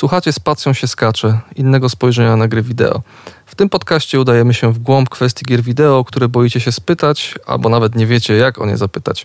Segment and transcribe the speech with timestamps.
[0.00, 3.02] Słuchacie Spacją się skacze, innego spojrzenia na gry wideo.
[3.46, 7.68] W tym podcaście udajemy się w głąb kwestii gier wideo, które boicie się spytać, albo
[7.68, 9.24] nawet nie wiecie, jak o nie zapytać.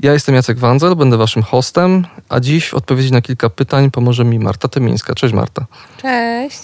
[0.00, 4.24] Ja jestem Jacek Wanzel, będę waszym hostem, a dziś w odpowiedzi na kilka pytań pomoże
[4.24, 5.14] mi Marta Tymińska.
[5.14, 5.66] Cześć Marta.
[6.02, 6.60] Cześć.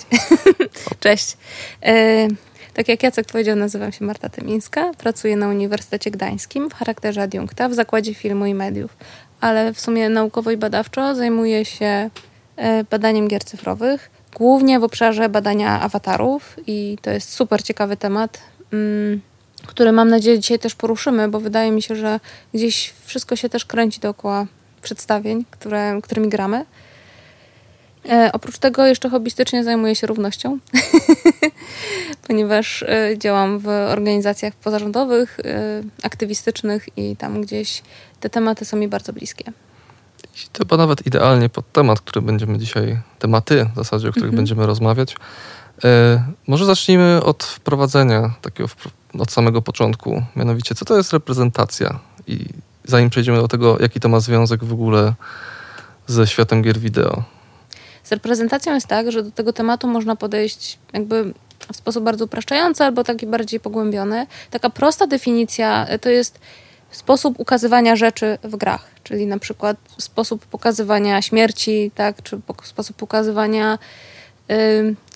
[1.00, 1.36] Cześć.
[1.82, 2.29] E,
[2.75, 7.68] tak jak Jacek powiedział, nazywam się Marta Tymińska, pracuję na Uniwersytecie Gdańskim w charakterze adiunkta
[7.68, 8.96] w Zakładzie Filmu i Mediów,
[9.41, 12.11] ale w sumie naukowo i badawczo zajmuję się
[12.90, 18.41] badaniem gier cyfrowych, głównie w obszarze badania awatarów i to jest super ciekawy temat.
[18.73, 19.20] Mm,
[19.66, 22.20] który mam nadzieję dzisiaj też poruszymy, bo wydaje mi się, że
[22.54, 24.46] gdzieś wszystko się też kręci dookoła
[24.82, 26.65] przedstawień, które, którymi gramy.
[28.09, 30.59] E, oprócz tego jeszcze hobbystycznie zajmuję się równością,
[32.27, 37.82] ponieważ e, działam w organizacjach pozarządowych, e, aktywistycznych i tam gdzieś
[38.20, 39.52] te tematy są mi bardzo bliskie.
[40.37, 44.27] I to chyba nawet idealnie pod temat, który będziemy dzisiaj, tematy w zasadzie, o których
[44.27, 44.37] mhm.
[44.37, 45.16] będziemy rozmawiać.
[45.84, 48.69] E, może zacznijmy od wprowadzenia takiego
[49.19, 50.23] od samego początku.
[50.37, 51.99] Mianowicie, co to jest reprezentacja?
[52.27, 52.46] I
[52.85, 55.15] zanim przejdziemy do tego, jaki to ma związek w ogóle
[56.07, 57.23] ze światem gier wideo.
[58.04, 61.35] Z reprezentacją jest tak, że do tego tematu można podejść jakby
[61.73, 64.26] w sposób bardzo upraszczający albo taki bardziej pogłębiony.
[64.50, 66.38] Taka prosta definicja to jest
[66.91, 73.78] sposób ukazywania rzeczy w grach, czyli na przykład sposób pokazywania śmierci, tak, czy sposób pokazywania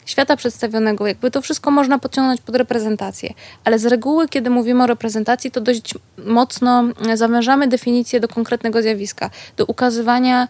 [0.06, 3.34] świata przedstawionego, jakby to wszystko można podciągnąć pod reprezentację.
[3.64, 5.94] Ale z reguły, kiedy mówimy o reprezentacji, to dość
[6.26, 10.48] mocno zawężamy definicję do konkretnego zjawiska, do ukazywania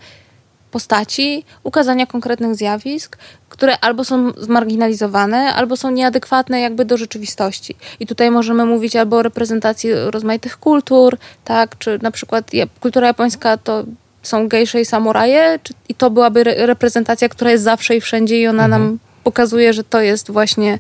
[0.71, 3.19] postaci, ukazania konkretnych zjawisk,
[3.55, 7.77] które albo są zmarginalizowane, albo są nieadekwatne jakby do rzeczywistości.
[8.01, 13.57] I tutaj możemy mówić albo o reprezentacji rozmaitych kultur, tak, czy na przykład kultura japońska
[13.57, 13.85] to
[14.23, 18.41] są gejsze i samuraje, czy, i to byłaby re reprezentacja, która jest zawsze i wszędzie
[18.41, 18.83] i ona mhm.
[18.83, 20.79] nam pokazuje, że to jest właśnie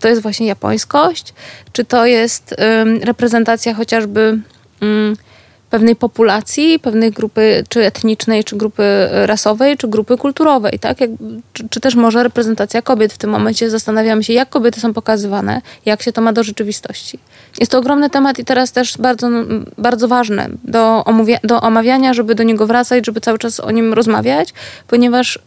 [0.00, 1.34] to jest właśnie japońskość,
[1.72, 4.38] czy to jest um, reprezentacja chociażby
[4.82, 5.16] um,
[5.70, 11.00] pewnej populacji, pewnej grupy, czy etnicznej, czy grupy rasowej, czy grupy kulturowej, tak?
[11.00, 11.10] Jak,
[11.52, 13.12] czy, czy, też może reprezentacja kobiet.
[13.12, 17.18] W tym momencie zastanawiamy się, jak kobiety są pokazywane, jak się to ma do rzeczywistości.
[17.60, 19.28] Jest to ogromny temat i teraz też bardzo,
[19.78, 21.04] bardzo ważne do,
[21.44, 24.54] do omawiania, żeby do niego wracać, żeby cały czas o nim rozmawiać,
[24.88, 25.38] ponieważ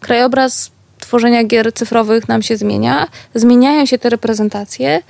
[0.00, 5.02] krajobraz tworzenia gier cyfrowych nam się zmienia, zmieniają się te reprezentacje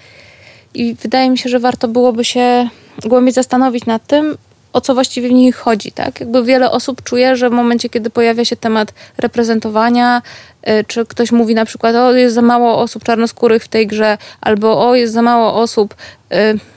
[0.75, 2.69] i wydaje mi się, że warto byłoby się
[3.05, 4.37] głębiej zastanowić nad tym,
[4.79, 6.21] o co właściwie w nich chodzi, tak?
[6.21, 10.23] Jakby wiele osób czuje, że w momencie, kiedy pojawia się temat reprezentowania,
[10.69, 14.19] y, czy ktoś mówi na przykład, o jest za mało osób czarnoskórych w tej grze,
[14.41, 15.95] albo o jest za mało osób,
[16.33, 16.37] y,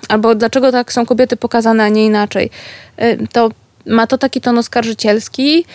[0.10, 2.50] albo dlaczego tak są kobiety pokazane, a nie inaczej,
[3.02, 3.50] y, to
[3.86, 5.66] ma to taki ton oskarżycielski,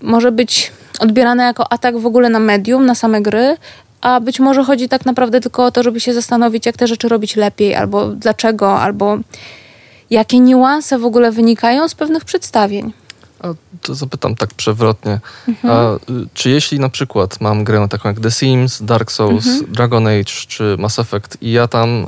[0.00, 3.56] może być odbierane jako atak w ogóle na medium, na same gry,
[4.00, 7.08] a być może chodzi tak naprawdę tylko o to, żeby się zastanowić, jak te rzeczy
[7.08, 9.18] robić lepiej, albo dlaczego, albo
[10.12, 12.92] jakie niuanse w ogóle wynikają z pewnych przedstawień.
[13.40, 13.48] A
[13.82, 15.20] to zapytam tak przewrotnie.
[15.48, 15.74] Mhm.
[15.74, 15.98] A,
[16.34, 19.72] czy jeśli na przykład mam grę taką jak The Sims, Dark Souls, mhm.
[19.72, 22.04] Dragon Age czy Mass Effect i ja tam y,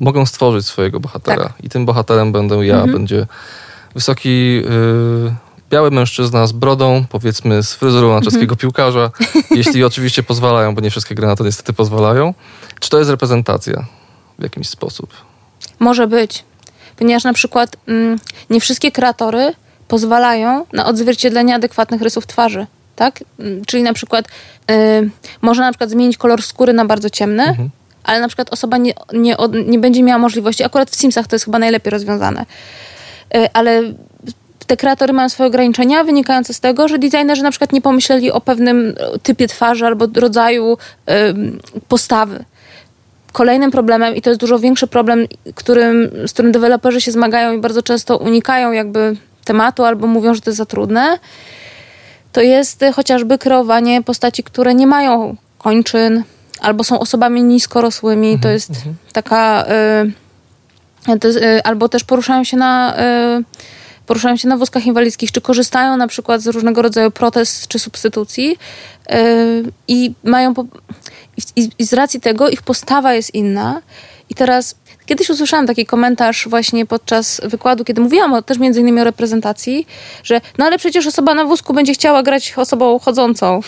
[0.00, 1.52] mogę stworzyć swojego bohatera tak.
[1.64, 2.92] i tym bohaterem będę ja, mhm.
[2.92, 3.26] będzie
[3.94, 4.62] wysoki
[5.28, 9.10] y, biały mężczyzna z brodą, powiedzmy z fryzurą na czeskiego piłkarza,
[9.50, 12.34] jeśli oczywiście pozwalają, bo nie wszystkie gry na to niestety pozwalają.
[12.80, 13.86] Czy to jest reprezentacja
[14.38, 15.10] w jakiś sposób?
[15.78, 16.44] Może być,
[16.96, 18.18] ponieważ na przykład mm,
[18.50, 19.54] nie wszystkie kreatory
[19.88, 22.66] pozwalają na odzwierciedlenie adekwatnych rysów twarzy.
[22.96, 23.24] Tak?
[23.38, 24.28] Mm, czyli na przykład
[24.70, 25.10] y,
[25.40, 27.70] można na przykład zmienić kolor skóry na bardzo ciemny, mhm.
[28.04, 29.36] ale na przykład osoba nie, nie,
[29.66, 32.46] nie będzie miała możliwości, akurat w Simsach to jest chyba najlepiej rozwiązane,
[33.36, 33.82] y, ale
[34.66, 38.40] te kreatory mają swoje ograniczenia wynikające z tego, że designerzy na przykład nie pomyśleli o
[38.40, 40.78] pewnym typie twarzy albo rodzaju
[41.88, 42.44] postawy.
[43.32, 47.60] Kolejnym problemem, i to jest dużo większy problem, którym, z którym deweloperzy się zmagają i
[47.60, 51.18] bardzo często unikają jakby tematu albo mówią, że to jest za trudne,
[52.32, 56.24] to jest chociażby kreowanie postaci, które nie mają kończyn
[56.62, 58.32] albo są osobami niskorosłymi.
[58.32, 58.94] Mhm, to jest mhm.
[59.12, 59.66] taka...
[61.08, 62.96] Y, to jest, y, albo też poruszają się na...
[63.38, 63.44] Y,
[64.06, 68.58] poruszają się na wózkach inwalidzkich, czy korzystają na przykład z różnego rodzaju protez czy substytucji
[69.88, 70.54] i mają.
[70.54, 70.64] Po,
[71.56, 73.82] i, I z racji tego ich postawa jest inna.
[74.30, 74.74] I teraz
[75.06, 79.86] Kiedyś usłyszałam taki komentarz właśnie podczas wykładu, kiedy mówiłam o, też między innymi o reprezentacji,
[80.24, 83.60] że no ale przecież osoba na wózku będzie chciała grać osobą chodzącą.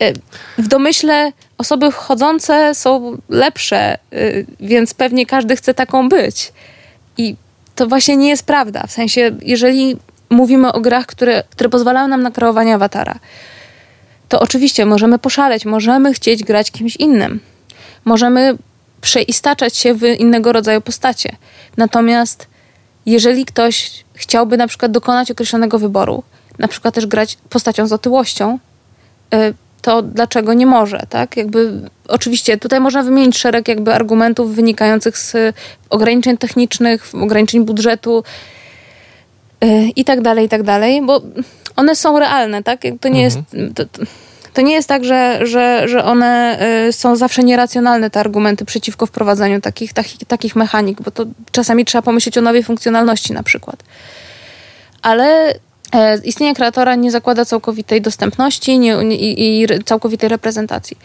[0.00, 0.12] Yy,
[0.58, 6.52] w domyśle osoby chodzące są lepsze, yy, więc pewnie każdy chce taką być.
[7.18, 7.36] I
[7.74, 8.86] to właśnie nie jest prawda.
[8.86, 9.96] W sensie, jeżeli
[10.30, 13.18] mówimy o grach, które, które pozwalają nam na kreowanie awatara,
[14.32, 17.40] to oczywiście możemy poszaleć, możemy chcieć grać kimś innym.
[18.04, 18.56] Możemy
[19.00, 21.36] przeistaczać się w innego rodzaju postacie.
[21.76, 22.46] Natomiast
[23.06, 26.22] jeżeli ktoś chciałby na przykład dokonać określonego wyboru,
[26.58, 28.58] na przykład też grać postacią z otyłością,
[29.34, 31.36] y, to dlaczego nie może, tak?
[31.36, 35.36] Jakby, oczywiście tutaj można wymienić szereg jakby argumentów wynikających z
[35.90, 38.24] ograniczeń technicznych, ograniczeń budżetu
[39.96, 41.22] i tak dalej, i tak dalej, bo
[41.76, 42.80] one są realne, tak?
[43.00, 43.44] To nie mhm.
[43.54, 43.76] jest...
[43.76, 44.04] To,
[44.52, 49.06] to nie jest tak, że, że, że one y, są zawsze nieracjonalne, te argumenty przeciwko
[49.06, 53.82] wprowadzaniu takich, takich, takich mechanik, bo to czasami trzeba pomyśleć o nowej funkcjonalności na przykład.
[55.02, 55.54] Ale
[55.92, 60.98] E, istnienie kreatora nie zakłada całkowitej dostępności nie, i, i całkowitej reprezentacji.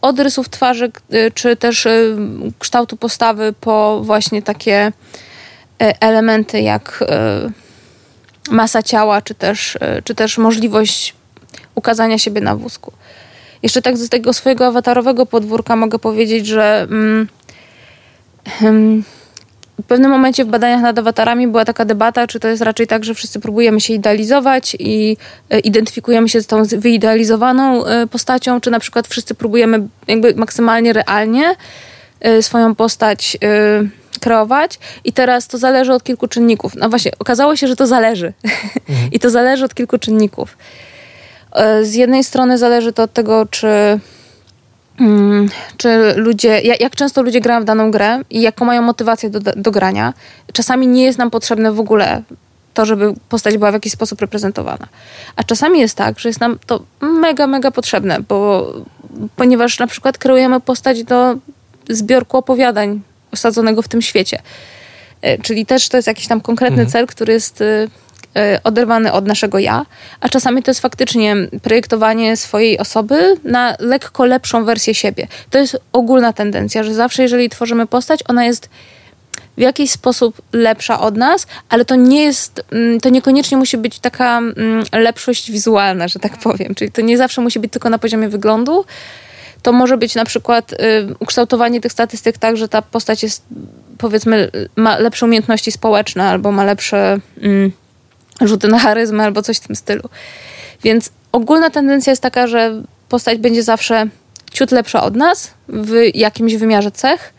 [0.00, 2.16] Od rysów twarzy, e, czy też e,
[2.58, 4.92] kształtu postawy, po właśnie takie
[5.78, 7.04] elementy jak
[8.50, 11.14] masa ciała, czy też, czy też możliwość
[11.74, 12.92] ukazania siebie na wózku.
[13.62, 16.86] Jeszcze tak z tego swojego awatarowego podwórka mogę powiedzieć, że.
[16.90, 17.28] Mm,
[18.46, 19.04] hmm,
[19.82, 23.04] w pewnym momencie w badaniach nad awatarami była taka debata, czy to jest raczej tak,
[23.04, 25.16] że wszyscy próbujemy się idealizować i
[25.50, 30.92] e, identyfikujemy się z tą wyidealizowaną e, postacią, czy na przykład wszyscy próbujemy jakby maksymalnie
[30.92, 31.56] realnie
[32.20, 33.36] e, swoją postać
[34.24, 36.72] kreować i teraz to zależy od kilku czynników.
[36.76, 38.32] No właśnie, okazało się, że to zależy.
[38.88, 39.10] Mhm.
[39.14, 40.56] I to zależy od kilku czynników.
[41.82, 44.00] Z jednej strony zależy to od tego, czy
[45.00, 49.30] Mm, czy ludzie, jak, jak, często ludzie grają w daną grę i jaką mają motywację
[49.30, 50.14] do, do grania.
[50.52, 52.22] Czasami nie jest nam potrzebne w ogóle
[52.74, 54.86] to, żeby postać była w jakiś sposób reprezentowana.
[55.36, 58.66] A czasami jest tak, że jest nam to mega, mega potrzebne, bo
[59.36, 61.34] ponieważ na przykład kreujemy postać do
[61.88, 63.00] zbiorku opowiadań
[63.34, 64.42] osadzonego w tym świecie.
[65.22, 66.90] E, czyli też to jest jakiś tam konkretny mhm.
[66.90, 67.62] cel, który jest
[68.38, 69.86] Y, oderwany od naszego ja,
[70.20, 75.26] a czasami to jest faktycznie projektowanie swojej osoby na lekko lepszą wersję siebie.
[75.50, 78.68] To jest ogólna tendencja, że zawsze jeżeli tworzymy postać, ona jest
[79.56, 83.98] w jakiś sposób lepsza od nas, ale to nie jest, mm, to niekoniecznie musi być
[83.98, 86.74] taka mm, lepszość wizualna, że tak powiem.
[86.74, 88.84] Czyli to nie zawsze musi być tylko na poziomie wyglądu.
[89.64, 90.76] To może być na przykład y,
[91.18, 93.42] ukształtowanie tych statystyk tak, że ta postać jest,
[93.98, 97.18] powiedzmy, ma lepsze umiejętności społeczne albo ma lepsze.
[97.42, 97.72] Mm,
[98.40, 100.02] rzuty na charyzmę albo coś w tym stylu.
[100.82, 104.06] Więc ogólna tendencja jest taka, że postać będzie zawsze
[104.52, 107.32] ciut lepsza od nas w jakimś wymiarze cech,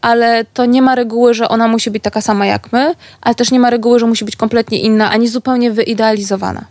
[0.00, 3.50] ale to nie ma reguły, że ona musi być taka sama jak my, ale też
[3.50, 6.64] nie ma reguły, że musi być kompletnie inna, ani zupełnie wyidealizowana.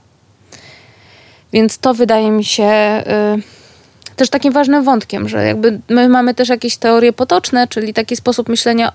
[1.54, 2.64] Więc to wydaje mi się.
[3.36, 3.61] Yy,
[4.22, 8.50] też takim ważnym wątkiem, że jakby my mamy też jakieś teorie potoczne, czyli taki sposób
[8.50, 8.92] myślenia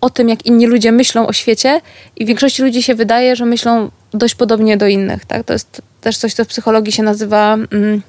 [0.00, 1.80] o tym, jak inni ludzie myślą o świecie
[2.16, 5.24] i większości ludzi się wydaje, że myślą dość podobnie do innych.
[5.24, 5.44] Tak?
[5.44, 8.02] To jest też coś, co w psychologii się nazywa mm,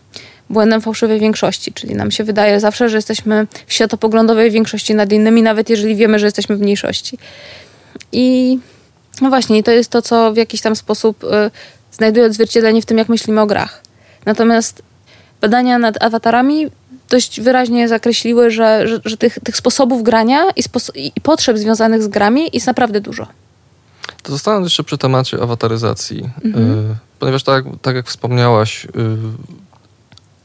[0.50, 5.42] błędem fałszywej większości, czyli nam się wydaje zawsze, że jesteśmy w światopoglądowej większości nad innymi,
[5.42, 7.18] nawet jeżeli wiemy, że jesteśmy w mniejszości.
[8.12, 8.60] I
[9.21, 11.27] no właśnie, to jest to, co w jakiś tam sposób y,
[11.92, 13.81] znajduje odzwierciedlenie w tym, jak myślimy o grach.
[14.25, 14.89] Natomiast
[15.42, 16.68] badania nad awatarami
[17.10, 20.64] dość wyraźnie zakreśliły, że, że, że tych, tych, sposobów grania i,
[20.96, 23.28] i, potrzeb związanych z grami jest naprawdę dużo.
[24.24, 26.72] To zostanę jeszcze przy temacie awataryzacji, mhm.
[26.92, 28.90] y ponieważ tak, tak jak wspomniałaś, y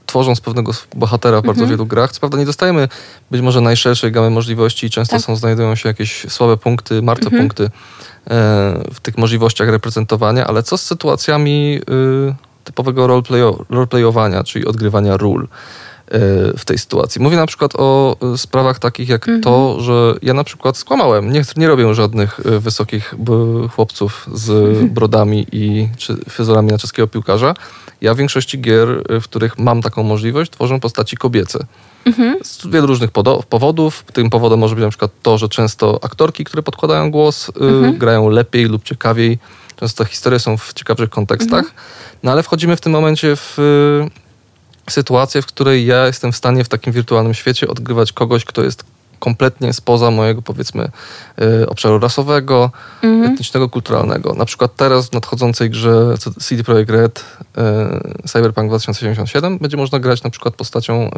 [0.06, 1.70] tworząc pewnego bohatera w bardzo mhm.
[1.70, 2.88] wielu grach, co prawda nie dostajemy
[3.30, 5.24] być może najszerszej gamy możliwości i często tak.
[5.24, 7.42] są, znajdują się jakieś słabe punkty, martwe mhm.
[7.42, 7.70] punkty y
[8.94, 11.80] w tych możliwościach reprezentowania, ale co z sytuacjami
[12.64, 13.06] typowego
[13.70, 15.48] roleplayowania, czyli odgrywania ról e,
[16.58, 17.22] w tej sytuacji.
[17.22, 19.42] Mówię na przykład o e, sprawach takich jak mhm.
[19.42, 21.32] to, że ja na przykład skłamałem.
[21.32, 23.14] Nie, nie robię żadnych e, wysokich
[23.74, 24.50] chłopców z
[24.96, 27.54] brodami i czy fryzurami na czeskiego piłkarza.
[28.00, 31.66] Ja w większości gier, w których mam taką możliwość, tworzę postaci kobiece.
[32.04, 32.36] Mhm.
[32.42, 33.10] Z wielu różnych
[33.48, 34.04] powodów.
[34.12, 37.98] Tym powodem może być na przykład to, że często aktorki, które podkładają głos, mhm.
[37.98, 39.38] grają lepiej lub ciekawiej
[39.76, 41.74] Często historie są w ciekawszych kontekstach, mhm.
[42.22, 46.64] no ale wchodzimy w tym momencie w y, sytuację, w której ja jestem w stanie
[46.64, 48.84] w takim wirtualnym świecie odgrywać kogoś, kto jest
[49.18, 50.90] kompletnie spoza mojego, powiedzmy,
[51.62, 52.70] y, obszaru rasowego,
[53.02, 53.32] mhm.
[53.32, 54.34] etnicznego, kulturalnego.
[54.34, 57.24] Na przykład teraz w nadchodzącej grze CD Projekt Red
[58.24, 61.10] y, Cyberpunk 2077 będzie można grać na przykład postacią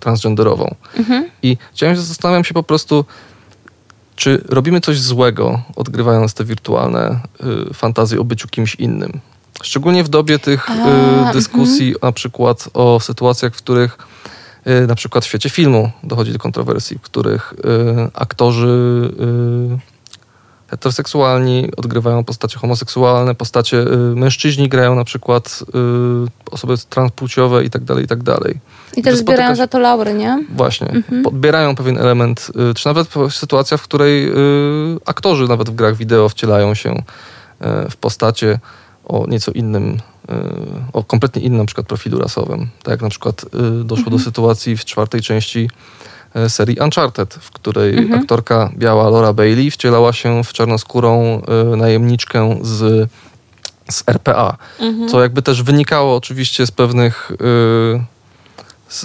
[0.00, 0.74] transgenderową.
[0.96, 1.30] Mhm.
[1.42, 3.04] I chciałem, zastanawiam się po prostu,
[4.18, 7.20] czy robimy coś złego, odgrywając te wirtualne
[7.70, 9.20] y, fantazje o byciu kimś innym?
[9.62, 11.98] Szczególnie w dobie tych y, dyskusji, mm.
[12.02, 13.98] na przykład o sytuacjach, w których
[14.66, 17.56] y, na przykład w świecie filmu dochodzi do kontrowersji, w których y,
[18.14, 19.97] aktorzy y,
[20.68, 25.64] heteroseksualni odgrywają postacie homoseksualne, postacie y, mężczyźni grają na przykład
[26.48, 28.60] y, osoby transpłciowe i tak dalej, i tak dalej.
[28.96, 30.44] I też zbierają za to laury, nie?
[30.54, 30.88] Właśnie.
[30.88, 31.22] Mhm.
[31.22, 34.34] Podbierają pewien element, y, czy nawet sytuacja, w której y,
[35.06, 38.58] aktorzy nawet w grach wideo wcielają się y, w postacie
[39.04, 40.34] o nieco innym, y,
[40.92, 42.68] o kompletnie innym na przykład profilu rasowym.
[42.82, 43.44] Tak jak na przykład
[43.84, 44.16] doszło mhm.
[44.16, 45.68] do sytuacji w czwartej części
[46.48, 48.20] serii Uncharted, w której mhm.
[48.20, 51.42] aktorka biała Laura Bailey wcielała się w czarnoskórą
[51.72, 53.10] y, najemniczkę z,
[53.90, 55.08] z RPA, mhm.
[55.08, 58.17] co jakby też wynikało oczywiście z pewnych y,
[58.88, 59.00] z,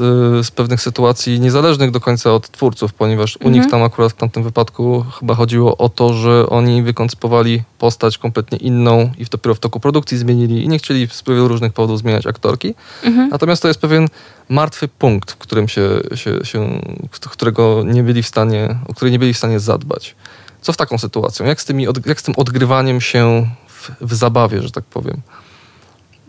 [0.46, 3.52] z, pewnych sytuacji niezależnych do końca od twórców, ponieważ mhm.
[3.52, 3.72] u nich mhm.
[3.72, 9.12] tam akurat w tamtym wypadku chyba chodziło o to, że oni wykoncypowali postać kompletnie inną
[9.18, 12.76] i dopiero w toku produkcji zmienili i nie chcieli z wielu różnych powodów zmieniać aktorki.
[13.04, 13.30] Mhm.
[13.30, 14.08] Natomiast to jest pewien
[14.50, 16.82] martwy punkt, w którym się, się, się,
[17.30, 20.16] którego nie byli w stanie, o który nie byli w stanie zadbać.
[20.62, 21.46] Co w taką sytuacją?
[21.46, 25.22] Jak z, tymi, jak z tym odgrywaniem się w, w zabawie, że tak powiem?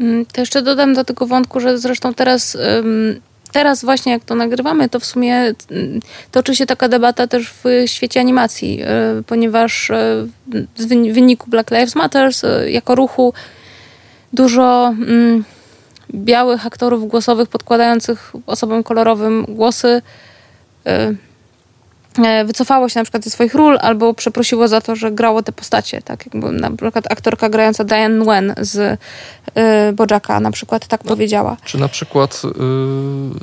[0.01, 2.57] Mm, to jeszcze dodam do tego wątku, że zresztą teraz
[3.55, 7.65] teraz właśnie jak to nagrywamy, to w sumie mm, toczy się taka debata też w
[7.87, 8.87] świecie animacji, e,
[9.27, 10.27] ponieważ e,
[10.77, 13.35] w wyniku Black Lives Matter e, jako ruchu
[14.33, 15.45] dużo mm,
[16.15, 20.03] białych aktorów głosowych podkładających osobom kolorowym głosy
[20.87, 21.15] E,
[22.45, 26.03] wycofało się na przykład ze swoich ról albo przeprosiło za to, że grało te postacie.
[26.03, 31.09] Tak jakby na przykład aktorka grająca Diane Wen z y, Bojacka na przykład tak no,
[31.09, 31.57] powiedziała.
[31.65, 32.43] Czy na przykład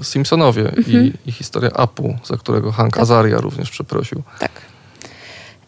[0.02, 1.06] y, Simpsonowie mhm.
[1.06, 3.04] i, i, historia Apu, za którego Hank tak.
[3.04, 4.24] Azaria również przeprosił.
[4.40, 4.52] Tak.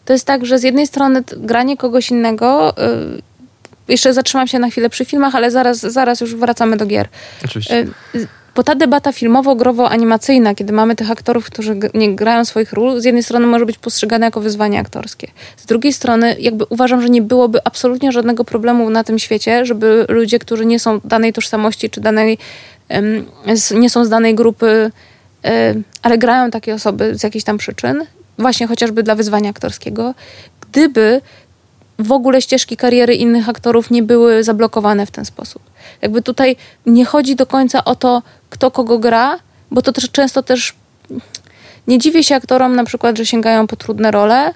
[0.04, 2.78] To jest tak, że z jednej strony granie kogoś innego
[3.18, 3.22] y,
[3.88, 7.08] jeszcze zatrzymam się na chwilę przy filmach, ale zaraz, zaraz już wracamy do gier.
[7.44, 7.86] Oczywiście.
[8.54, 13.22] Bo ta debata filmowo-growo-animacyjna, kiedy mamy tych aktorów, którzy nie grają swoich ról, z jednej
[13.22, 15.28] strony może być postrzegana jako wyzwanie aktorskie.
[15.56, 20.06] Z drugiej strony, jakby uważam, że nie byłoby absolutnie żadnego problemu na tym świecie, żeby
[20.08, 22.38] ludzie, którzy nie są danej tożsamości czy danej,
[23.74, 24.90] nie są z danej grupy,
[26.02, 28.04] ale grają takie osoby z jakichś tam przyczyn,
[28.38, 30.14] właśnie chociażby dla wyzwania aktorskiego,
[30.60, 31.20] gdyby
[31.98, 35.62] w ogóle ścieżki kariery innych aktorów nie były zablokowane w ten sposób.
[36.02, 39.38] Jakby tutaj nie chodzi do końca o to, kto kogo gra,
[39.70, 40.74] bo to też często też
[41.86, 44.54] nie dziwię się aktorom na przykład, że sięgają po trudne role.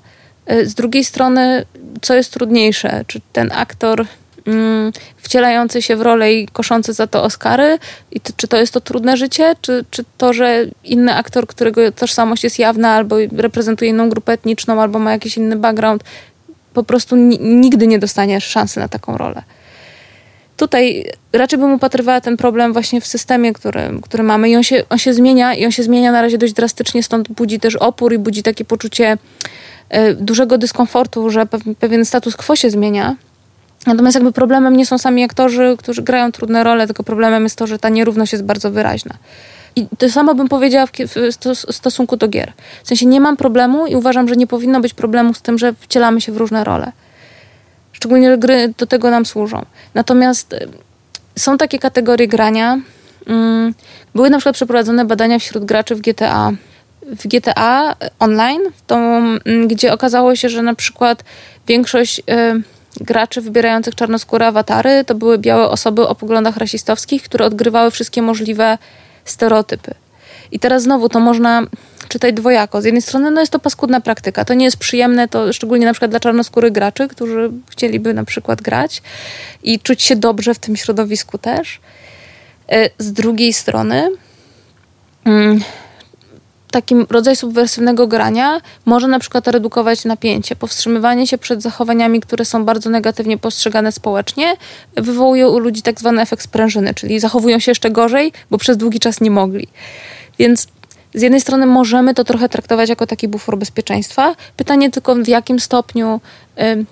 [0.64, 1.64] Z drugiej strony,
[2.02, 3.04] co jest trudniejsze?
[3.06, 4.06] Czy ten aktor
[4.46, 7.78] mm, wcielający się w rolę i koszący za to Oscary?
[8.12, 9.54] I to, czy to jest to trudne życie?
[9.60, 14.82] Czy, czy to, że inny aktor, którego tożsamość jest jawna albo reprezentuje inną grupę etniczną,
[14.82, 16.04] albo ma jakiś inny background,
[16.78, 19.42] po prostu nigdy nie dostaniesz szansy na taką rolę.
[20.56, 24.82] Tutaj raczej bym upatrywała ten problem właśnie w systemie, który, który mamy i on się,
[24.90, 28.12] on się zmienia i on się zmienia na razie dość drastycznie, stąd budzi też opór
[28.12, 29.18] i budzi takie poczucie
[29.94, 31.46] y, dużego dyskomfortu, że
[31.78, 33.16] pewien status quo się zmienia.
[33.86, 37.66] Natomiast jakby problemem nie są sami aktorzy, którzy grają trudne role, tylko problemem jest to,
[37.66, 39.14] że ta nierówność jest bardzo wyraźna.
[39.78, 40.90] I to samo bym powiedziała w,
[41.70, 42.52] w stosunku do gier.
[42.84, 45.74] W sensie nie mam problemu i uważam, że nie powinno być problemu z tym, że
[45.80, 46.92] wcielamy się w różne role.
[47.92, 49.64] Szczególnie, że gry do tego nam służą.
[49.94, 50.68] Natomiast y,
[51.36, 52.80] są takie kategorie grania.
[53.26, 53.74] Mm,
[54.14, 56.52] były na przykład przeprowadzone badania wśród graczy w GTA.
[57.02, 61.24] W GTA online, to, mm, gdzie okazało się, że na przykład
[61.66, 62.22] większość y,
[63.00, 68.78] graczy wybierających czarnoskóre awatary to były białe osoby o poglądach rasistowskich, które odgrywały wszystkie możliwe
[69.30, 69.94] stereotypy.
[70.52, 71.62] I teraz znowu to można
[72.08, 72.82] czytać dwojako.
[72.82, 74.44] Z jednej strony no jest to paskudna praktyka.
[74.44, 78.62] To nie jest przyjemne, to szczególnie na przykład dla czarnoskórych graczy, którzy chcieliby na przykład
[78.62, 79.02] grać
[79.62, 81.80] i czuć się dobrze w tym środowisku też.
[82.68, 84.10] E, z drugiej strony
[85.24, 85.60] mm,
[86.70, 90.56] takim rodzaj subwersywnego grania może na przykład redukować napięcie.
[90.56, 94.56] Powstrzymywanie się przed zachowaniami, które są bardzo negatywnie postrzegane społecznie,
[94.96, 99.00] wywołuje u ludzi tak zwany efekt sprężyny, czyli zachowują się jeszcze gorzej, bo przez długi
[99.00, 99.68] czas nie mogli.
[100.38, 100.66] Więc
[101.14, 104.34] z jednej strony możemy to trochę traktować jako taki bufor bezpieczeństwa.
[104.56, 106.20] Pytanie tylko w jakim stopniu,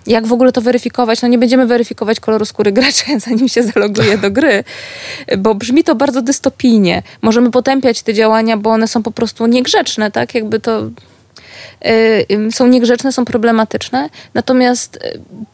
[0.06, 1.23] jak w ogóle to weryfikować.
[1.23, 4.64] No nie będziemy weryfikować koloru skóry gracza, zanim się zaloguje do gry,
[5.38, 7.02] bo brzmi to bardzo dystopijnie.
[7.23, 10.35] Możemy potępiać te działania, bo one są po prostu niegrzeczne, tak?
[10.35, 10.82] Jakby to
[12.50, 14.08] są niegrzeczne, są problematyczne.
[14.35, 14.99] Natomiast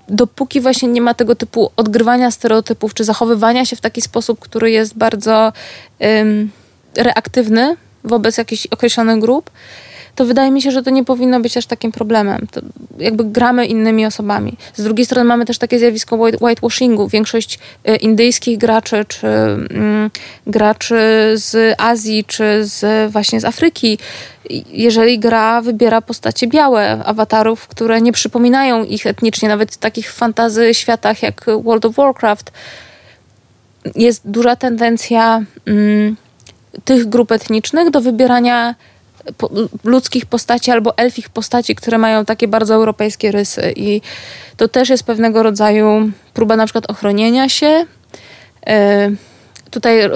[0.09, 4.71] dopóki właśnie nie ma tego typu odgrywania stereotypów, czy zachowywania się w taki sposób, który
[4.71, 5.53] jest bardzo
[6.01, 6.51] um,
[6.97, 9.51] reaktywny wobec jakichś określonych grup,
[10.15, 12.47] to wydaje mi się, że to nie powinno być aż takim problemem.
[12.51, 12.61] To
[12.99, 14.57] jakby gramy innymi osobami.
[14.75, 17.09] Z drugiej strony mamy też takie zjawisko whitewashingu.
[17.09, 20.11] Większość e, indyjskich graczy, czy mm,
[20.47, 20.97] graczy
[21.35, 23.99] z Azji, czy z, właśnie z Afryki,
[24.73, 30.75] jeżeli gra wybiera postacie białe, awatarów, które nie przypominają ich etnicznie, nawet w takich fantazy
[30.75, 32.53] światach jak World of Warcraft,
[33.95, 36.17] jest duża tendencja mm,
[36.85, 38.75] tych grup etnicznych do wybierania
[39.39, 39.51] po,
[39.85, 43.73] ludzkich postaci albo elfich postaci, które mają takie bardzo europejskie rysy.
[43.77, 44.01] I
[44.57, 47.87] to też jest pewnego rodzaju próba na przykład ochronienia się.
[48.67, 49.11] E,
[49.71, 50.11] tutaj e,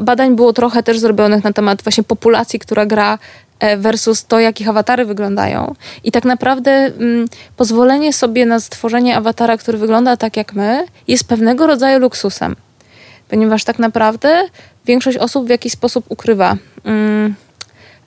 [0.00, 3.18] badań było trochę też zrobionych na temat właśnie populacji, która gra
[3.60, 5.74] e, versus to, jak ich awatary wyglądają.
[6.04, 11.28] I tak naprawdę mm, pozwolenie sobie na stworzenie awatara, który wygląda tak jak my, jest
[11.28, 12.56] pewnego rodzaju luksusem
[13.32, 14.44] ponieważ tak naprawdę
[14.86, 16.56] większość osób w jakiś sposób ukrywa.
[16.84, 17.34] Mm,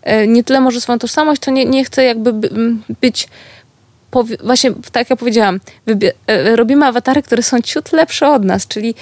[0.03, 2.34] e, nie tyle może swoją tożsamość, to nie, nie chce jakby
[3.01, 3.27] być
[4.44, 5.60] właśnie tak jak powiedziałam,
[6.27, 8.96] e, robimy awatary, które są ciut lepsze od nas, czyli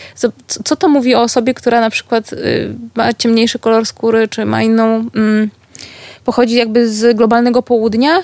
[0.63, 4.61] co, to mówi o osobie, która na przykład y, ma ciemniejszy kolor skóry, czy ma
[4.61, 5.49] inną, mm,
[6.25, 8.23] pochodzi jakby z globalnego południa,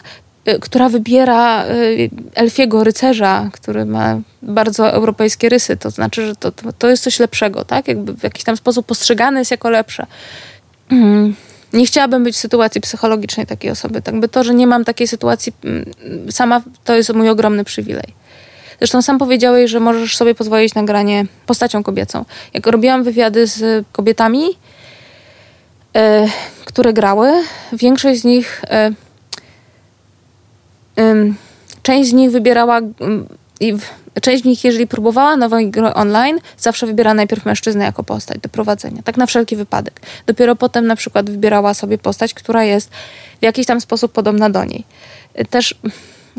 [0.62, 5.77] która wybiera y, elfiego rycerza, który ma bardzo europejskie rysy.
[5.77, 7.88] To znaczy, że to, to, jest coś lepszego, tak?
[7.88, 10.05] Jakby w jakiś tam sposób postrzegane jest jako lepsze.
[10.91, 11.36] Mm.
[11.74, 14.01] Nie chciałabym być w sytuacji psychologicznej takiej osoby.
[14.01, 15.86] Tak by to, że nie mam takiej sytuacji mm,
[16.31, 18.13] sama, to jest mój ogromny przywilej.
[18.79, 22.25] Zresztą sam powiedziałeś, że możesz sobie pozwolić na granie postacią kobiecą.
[22.53, 24.43] Jak robiłam wywiady z kobietami,
[25.96, 26.27] e,
[26.65, 27.31] które grały,
[27.74, 28.62] większość z nich
[31.82, 32.79] część z nich wybierała
[33.60, 33.74] i
[34.22, 38.50] część z nich, jeżeli próbowała nowej gry online, zawsze wybierała najpierw mężczyznę jako postać do
[38.50, 39.01] prowadzenia.
[39.03, 40.01] Tak na wszelki wypadek.
[40.25, 42.89] Dopiero potem na przykład wybierała sobie postać, która jest
[43.39, 44.84] w jakiś tam sposób podobna do niej.
[45.50, 45.75] Też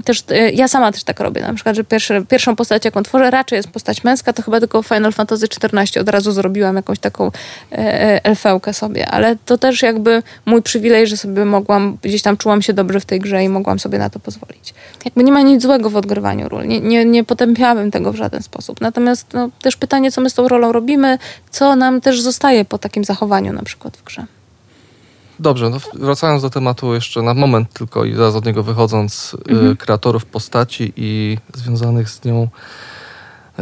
[0.04, 3.30] też, e, ja sama też tak robię, na przykład, że pierwszy, pierwszą postać, jaką tworzę,
[3.30, 7.26] raczej jest postać męska, to chyba tylko Final Fantasy XIV od razu zrobiłam jakąś taką
[7.26, 7.32] e,
[7.72, 12.62] e, elfełkę sobie, ale to też jakby mój przywilej, że sobie mogłam, gdzieś tam czułam
[12.62, 14.74] się dobrze w tej grze i mogłam sobie na to pozwolić.
[15.04, 18.42] Jakby nie ma nic złego w odgrywaniu ról, nie, nie, nie potępiałabym tego w żaden
[18.42, 18.80] sposób.
[18.80, 21.18] Natomiast no, też pytanie, co my z tą rolą robimy,
[21.50, 24.26] co nam też zostaje po takim zachowaniu na przykład w grze.
[25.40, 29.52] Dobrze, no wracając do tematu jeszcze na moment tylko i zaraz od niego wychodząc, y,
[29.52, 29.76] mhm.
[29.76, 32.48] kreatorów postaci i związanych z nią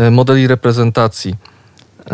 [0.01, 1.35] y, modeli reprezentacji.
[2.01, 2.05] Y,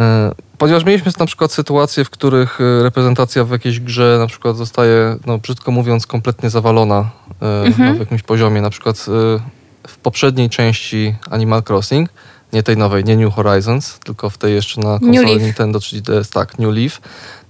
[0.59, 5.39] ponieważ mieliśmy na przykład sytuacje, w których reprezentacja w jakiejś grze na przykład zostaje, no
[5.39, 7.89] brzydko mówiąc, kompletnie zawalona mhm.
[7.89, 8.61] no, w jakimś poziomie.
[8.61, 9.07] Na przykład
[9.89, 12.09] w poprzedniej części Animal Crossing,
[12.53, 16.59] nie tej nowej, nie New Horizons, tylko w tej jeszcze na konsoli Nintendo 3DS, tak,
[16.59, 17.01] New Leaf,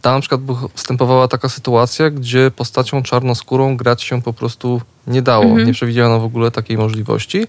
[0.04, 0.40] tam na przykład
[0.76, 5.44] występowała taka sytuacja, gdzie postacią czarnoskórą grać się po prostu nie dało.
[5.44, 5.66] Mhm.
[5.66, 7.46] Nie przewidziano w ogóle takiej możliwości.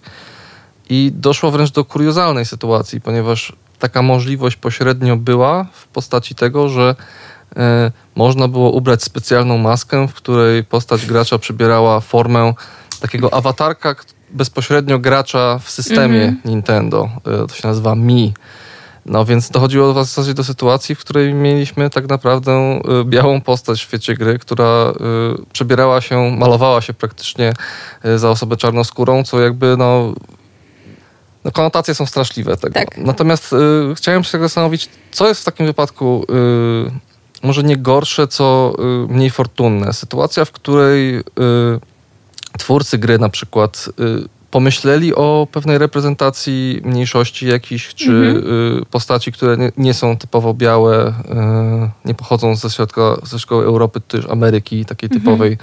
[0.90, 6.96] I doszło wręcz do kuriozalnej sytuacji, ponieważ taka możliwość pośrednio była w postaci tego, że
[7.52, 7.56] y,
[8.16, 12.54] można było ubrać specjalną maskę, w której postać gracza przybierała formę
[13.00, 13.96] takiego awatarka
[14.30, 16.42] bezpośrednio gracza w systemie mhm.
[16.46, 17.10] Nintendo.
[17.44, 18.34] Y, to się nazywa Mi.
[19.06, 23.80] No więc dochodziło w zasadzie do sytuacji, w której mieliśmy tak naprawdę y, białą postać
[23.80, 24.94] w świecie gry, która
[25.40, 27.54] y, przebierała się, malowała się praktycznie
[28.06, 30.14] y, za osobę czarnoskórą, co jakby no
[31.46, 32.74] no, konotacje są straszliwe tego.
[32.74, 32.98] Tak.
[32.98, 38.76] Natomiast y, chciałem się zastanowić, co jest w takim wypadku y, może nie gorsze, co
[39.10, 39.94] y, mniej fortunne.
[39.94, 41.24] Sytuacja, w której
[42.58, 43.90] twórcy gry na przykład
[44.52, 48.38] pomyśleli o pewnej reprezentacji mniejszości jakichś, czy mhm.
[48.82, 51.14] Y, postaci, które nie, nie, są typowo białe, y,
[52.06, 55.22] nie pochodzą ze środka, ze szkoły Europy, też Ameryki, takiej mhm.
[55.22, 55.58] typowej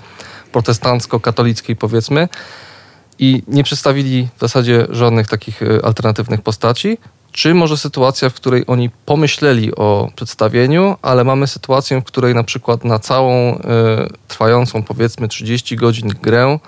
[0.52, 2.28] protestancko-katolickiej powiedzmy
[3.18, 6.98] i nie przedstawili w zasadzie żadnych takich y, alternatywnych postaci,
[7.32, 12.44] czy może sytuacja, w której oni pomyśleli o przedstawieniu, ale mamy sytuację, w której na
[12.44, 13.58] przykład na całą y,
[14.28, 16.58] trwającą powiedzmy 30 godzin grę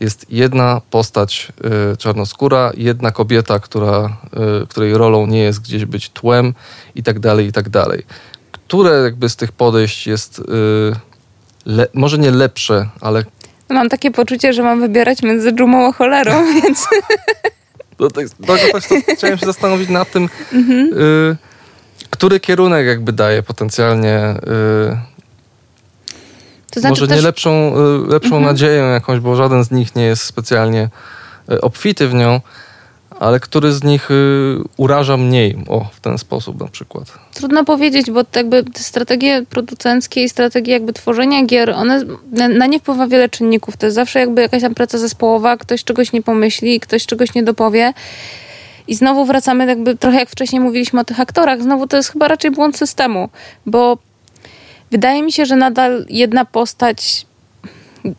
[0.00, 1.52] jest jedna postać
[1.92, 4.16] y, czarnoskóra, jedna kobieta, która,
[4.62, 6.54] y, której rolą nie jest gdzieś być tłem
[6.94, 8.02] i tak dalej, i tak dalej.
[8.52, 10.42] Które jakby z tych podejść jest y,
[11.66, 13.24] le, może nie lepsze, ale...
[13.68, 16.86] Mam takie poczucie, że mam wybierać między dżumą a cholerą, więc...
[17.98, 18.78] No, tak, to,
[19.14, 20.90] chciałem się zastanowić nad tym, mhm.
[20.92, 21.36] y,
[22.10, 25.13] który kierunek jakby daje potencjalnie y,
[26.74, 27.16] to znaczy Może też...
[27.16, 28.44] nie lepszą, y, lepszą mhm.
[28.44, 30.88] nadzieję jakąś, bo żaden z nich nie jest specjalnie
[31.52, 32.40] y, obfity w nią,
[33.20, 37.04] ale który z nich y, uraża mniej, o, w ten sposób na przykład?
[37.34, 42.66] Trudno powiedzieć, bo jakby te strategie producenckie i strategie jakby tworzenia gier, one, na, na
[42.66, 43.76] nie wpływa wiele czynników.
[43.76, 47.42] To jest zawsze jakby jakaś tam praca zespołowa, ktoś czegoś nie pomyśli, ktoś czegoś nie
[47.42, 47.92] dopowie.
[48.88, 52.28] I znowu wracamy jakby trochę jak wcześniej mówiliśmy o tych aktorach, znowu to jest chyba
[52.28, 53.28] raczej błąd systemu,
[53.66, 53.98] bo
[54.90, 57.26] wydaje mi się, że nadal jedna postać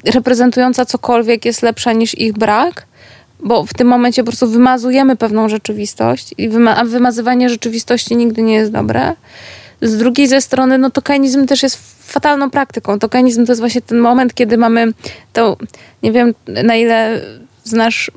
[0.06, 2.86] reprezentująca cokolwiek jest lepsza niż ich brak,
[3.40, 8.42] bo w tym momencie po prostu wymazujemy pewną rzeczywistość i wyma a wymazywanie rzeczywistości nigdy
[8.42, 9.14] nie jest dobre.
[9.82, 11.80] Z drugiej ze strony, no tokenizm też jest
[12.12, 13.00] fatalną praktyką.
[13.00, 14.94] Tokenizm to jest właśnie ten moment, kiedy mamy
[15.34, 15.58] to,
[16.04, 17.22] nie wiem na ile
[17.64, 18.12] znasz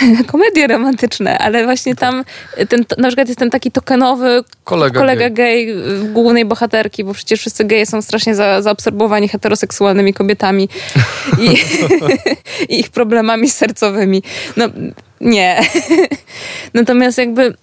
[0.32, 2.24] komedie romantyczne, ale właśnie tam
[2.68, 5.66] ten, na przykład jest ten taki tokenowy kolega, kolega gay.
[5.66, 5.76] gay
[6.12, 10.68] głównej bohaterki, bo przecież wszyscy geje są strasznie za, zaobserwowani heteroseksualnymi kobietami
[11.40, 11.48] i,
[12.74, 14.22] i ich problemami sercowymi.
[14.56, 14.64] No
[15.20, 15.60] nie.
[16.74, 17.54] Natomiast jakby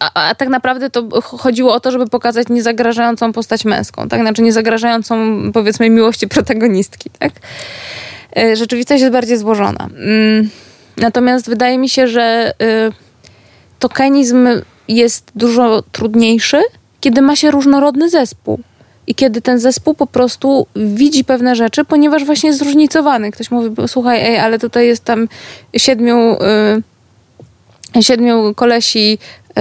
[0.00, 4.20] a, a, tak naprawdę to chodziło o to, żeby pokazać niezagrażającą postać męską, tak?
[4.20, 7.32] Znaczy niezagrażającą, powiedzmy, miłości protagonistki, tak?
[8.36, 9.88] E, rzeczywistość jest bardziej złożona.
[9.96, 10.50] Mm.
[10.96, 12.92] Natomiast wydaje mi się, że y,
[13.78, 14.48] tokenizm
[14.88, 16.62] jest dużo trudniejszy,
[17.00, 18.60] kiedy ma się różnorodny zespół.
[19.06, 23.30] I kiedy ten zespół po prostu widzi pewne rzeczy, ponieważ właśnie jest zróżnicowany.
[23.30, 25.28] Ktoś mówi, słuchaj, ej, ale tutaj jest tam
[25.76, 26.36] siedmiu,
[27.96, 29.52] y, siedmiu kolesi y,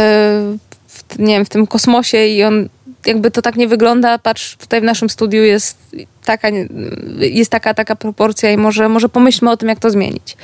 [0.87, 2.69] w, nie wiem, w tym kosmosie i on
[3.05, 4.17] jakby to tak nie wygląda.
[4.17, 5.77] Patrz, tutaj w naszym studiu jest
[6.25, 6.47] taka,
[7.19, 10.37] jest taka, taka proporcja i może, może pomyślmy o tym, jak to zmienić.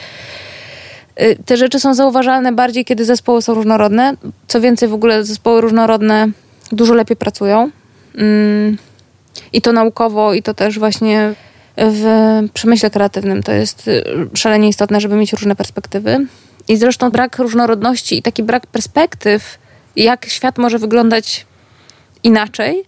[1.21, 4.13] Y, te rzeczy są zauważalne bardziej, kiedy zespoły są różnorodne.
[4.47, 6.27] Co więcej, w ogóle zespoły różnorodne
[6.71, 7.69] dużo lepiej pracują.
[8.15, 8.77] Mm,
[9.53, 11.34] I to naukowo, i to też właśnie
[11.77, 12.05] w
[12.53, 13.43] przemyśle kreatywnym.
[13.43, 14.03] To jest y,
[14.34, 16.25] szalenie istotne, żeby mieć różne perspektywy.
[16.67, 19.58] I zresztą brak różnorodności i taki brak perspektyw,
[19.95, 21.45] jak świat może wyglądać
[22.23, 22.84] inaczej,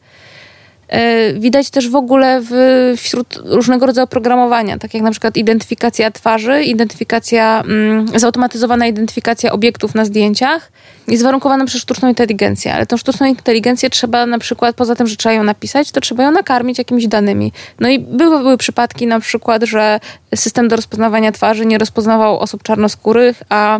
[1.33, 2.53] widać też w ogóle w,
[2.97, 9.95] wśród różnego rodzaju programowania, tak jak na przykład identyfikacja twarzy, identyfikacja, mm, zautomatyzowana identyfikacja obiektów
[9.95, 10.71] na zdjęciach
[11.07, 15.15] jest warunkowana przez sztuczną inteligencję, ale tą sztuczną inteligencję trzeba na przykład, poza tym, że
[15.15, 17.51] trzeba ją napisać, to trzeba ją nakarmić jakimiś danymi.
[17.79, 19.99] No i były, były przypadki na przykład, że
[20.35, 23.79] system do rozpoznawania twarzy nie rozpoznawał osób czarnoskórych, a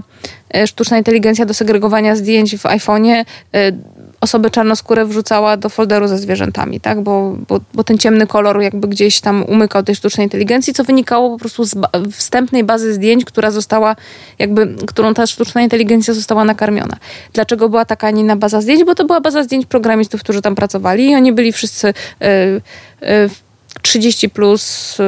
[0.54, 3.71] e, sztuczna inteligencja do segregowania zdjęć w iPhone'ie e,
[4.22, 7.02] osoby czarnoskóre wrzucała do folderu ze zwierzętami, tak?
[7.02, 11.30] Bo, bo, bo ten ciemny kolor jakby gdzieś tam umykał tej sztucznej inteligencji, co wynikało
[11.30, 13.96] po prostu z ba wstępnej bazy zdjęć, która została
[14.40, 16.98] jakby, którą ta sztuczna inteligencja została nakarmiona.
[17.34, 18.84] Dlaczego była taka, inna baza zdjęć?
[18.84, 21.92] Bo to była baza zdjęć programistów, którzy tam pracowali i oni byli wszyscy y,
[23.08, 23.30] y,
[23.82, 25.04] 30 plus y,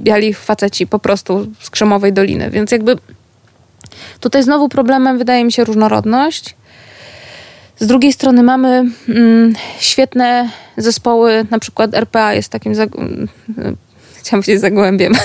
[0.00, 2.96] biali faceci po prostu z Krzemowej Doliny, więc jakby
[4.20, 6.54] tutaj znowu problemem wydaje mi się różnorodność,
[7.80, 13.28] z drugiej strony mamy mm, świetne zespoły, na przykład RPA jest takim, mm,
[14.20, 15.14] chciałam powiedzieć zagłębiem.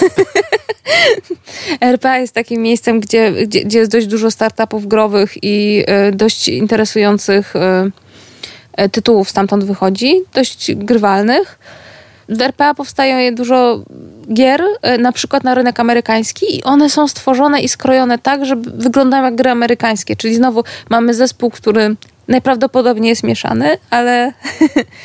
[1.94, 6.48] RPA jest takim miejscem, gdzie, gdzie, gdzie, jest dość dużo startupów growych i y, dość
[6.48, 11.60] interesujących y, y, tytułów stamtąd wychodzi, dość grywalnych.
[12.30, 13.84] W RPA powstaje dużo
[14.34, 14.64] gier,
[15.00, 19.36] na przykład na rynek amerykański i one są stworzone i skrojone tak, że wyglądają jak
[19.36, 20.16] gry amerykańskie.
[20.16, 21.96] Czyli znowu mamy zespół, który
[22.28, 24.34] najprawdopodobniej jest mieszany, ale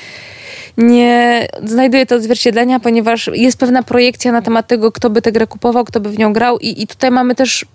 [0.77, 5.47] nie znajduje to odzwierciedlenia, ponieważ jest pewna projekcja na temat tego, kto by tę grę
[5.47, 7.67] kupował, kto by w nią grał i, i tutaj mamy też,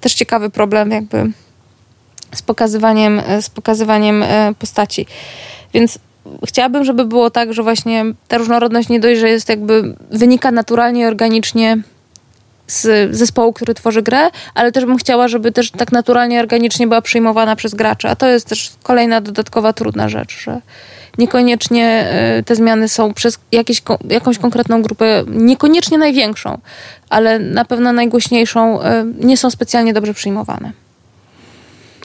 [0.00, 1.30] też ciekawy problem jakby
[2.34, 5.06] z pokazywaniem, z pokazywaniem e, postaci.
[5.74, 5.98] Więc
[6.48, 11.00] chciałabym, żeby było tak, że właśnie ta różnorodność nie dość, że jest jakby wynika naturalnie
[11.00, 11.78] i organicznie
[12.66, 17.02] z zespołu, który tworzy grę, ale też bym chciała, żeby też tak naturalnie, organicznie była
[17.02, 18.08] przyjmowana przez graczy.
[18.08, 20.60] A to jest też kolejna dodatkowa trudna rzecz, że
[21.18, 26.58] niekoniecznie e, te zmiany są przez jakieś, jakąś konkretną grupę, niekoniecznie największą,
[27.10, 30.72] ale na pewno najgłośniejszą, e, nie są specjalnie dobrze przyjmowane.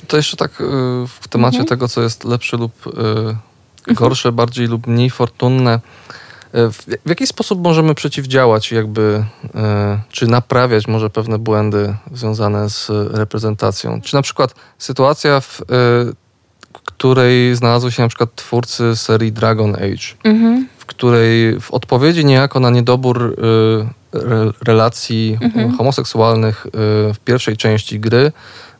[0.07, 0.63] To jeszcze tak e,
[1.21, 1.67] w temacie mhm.
[1.67, 2.71] tego, co jest lepsze lub
[3.87, 4.35] gorsze, mhm.
[4.35, 5.79] bardziej lub mniej fortunne.
[6.53, 9.23] W, w jaki sposób możemy przeciwdziałać, jakby,
[9.55, 14.01] e, czy naprawiać może pewne błędy związane z reprezentacją?
[14.01, 15.65] Czy na przykład sytuacja, w e,
[16.85, 20.67] której znalazły się na przykład twórcy serii Dragon Age, mhm.
[20.77, 23.37] w której w odpowiedzi niejako na niedobór
[24.13, 25.77] e, relacji mhm.
[25.77, 26.67] homoseksualnych
[27.13, 28.31] w pierwszej części gry,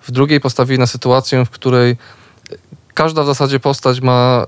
[0.01, 1.97] w drugiej postawili na sytuację, w której
[2.93, 4.45] każda w zasadzie postać ma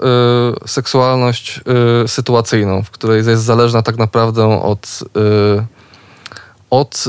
[0.66, 1.62] y, seksualność
[2.04, 5.66] y, sytuacyjną, w której jest zależna tak naprawdę od, y,
[6.70, 7.06] od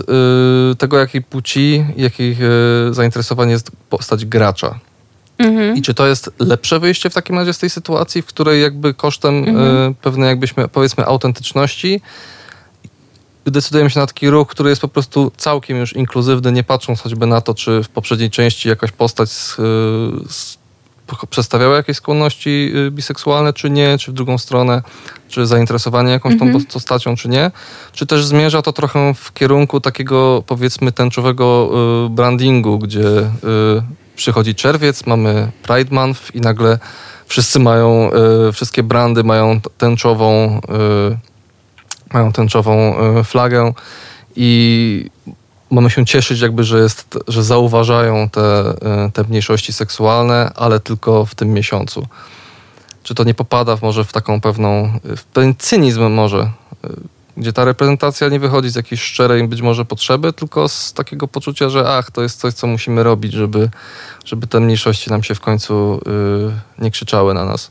[0.73, 4.79] y, tego, jakiej płci, jakich y, zainteresowanie jest postać gracza.
[5.39, 5.77] Mhm.
[5.77, 8.95] I czy to jest lepsze wyjście w takim razie z tej sytuacji, w której jakby
[8.95, 9.91] kosztem mhm.
[9.91, 12.01] y, pewnej jakbyśmy powiedzmy autentyczności
[13.51, 17.27] decydujemy się na taki ruch, który jest po prostu całkiem już inkluzywny, nie patrząc choćby
[17.27, 19.57] na to, czy w poprzedniej części jakaś postać z,
[20.29, 20.59] z,
[21.31, 24.83] przedstawiała jakieś skłonności y, biseksualne, czy nie, czy w drugą stronę,
[25.29, 27.51] czy zainteresowanie jakąś tą postacią, czy nie.
[27.93, 31.71] Czy też zmierza to trochę w kierunku takiego, powiedzmy, tęczowego
[32.07, 33.33] y, brandingu, gdzie y,
[34.17, 36.79] przychodzi czerwiec, mamy Pride Month i nagle
[37.27, 38.11] wszyscy mają,
[38.53, 40.61] wszystkie brandy mają tęczową
[42.13, 43.73] mają tęczową flagę
[44.37, 45.11] i
[45.75, 51.27] mamy się cieszyć jakby, że, jest, że zauważają te, e, te mniejszości seksualne, ale tylko
[51.27, 52.07] w tym miesiącu.
[53.03, 56.51] Czy to nie popada może w taką pewną, w pewien cynizm może, e,
[57.37, 61.69] gdzie ta reprezentacja nie wychodzi z jakiejś szczerej być może potrzeby, tylko z takiego poczucia,
[61.69, 63.71] że ach, to jest coś, co musimy robić, żeby,
[64.25, 67.71] żeby te mniejszości nam się w końcu yy, nie krzyczały na nas.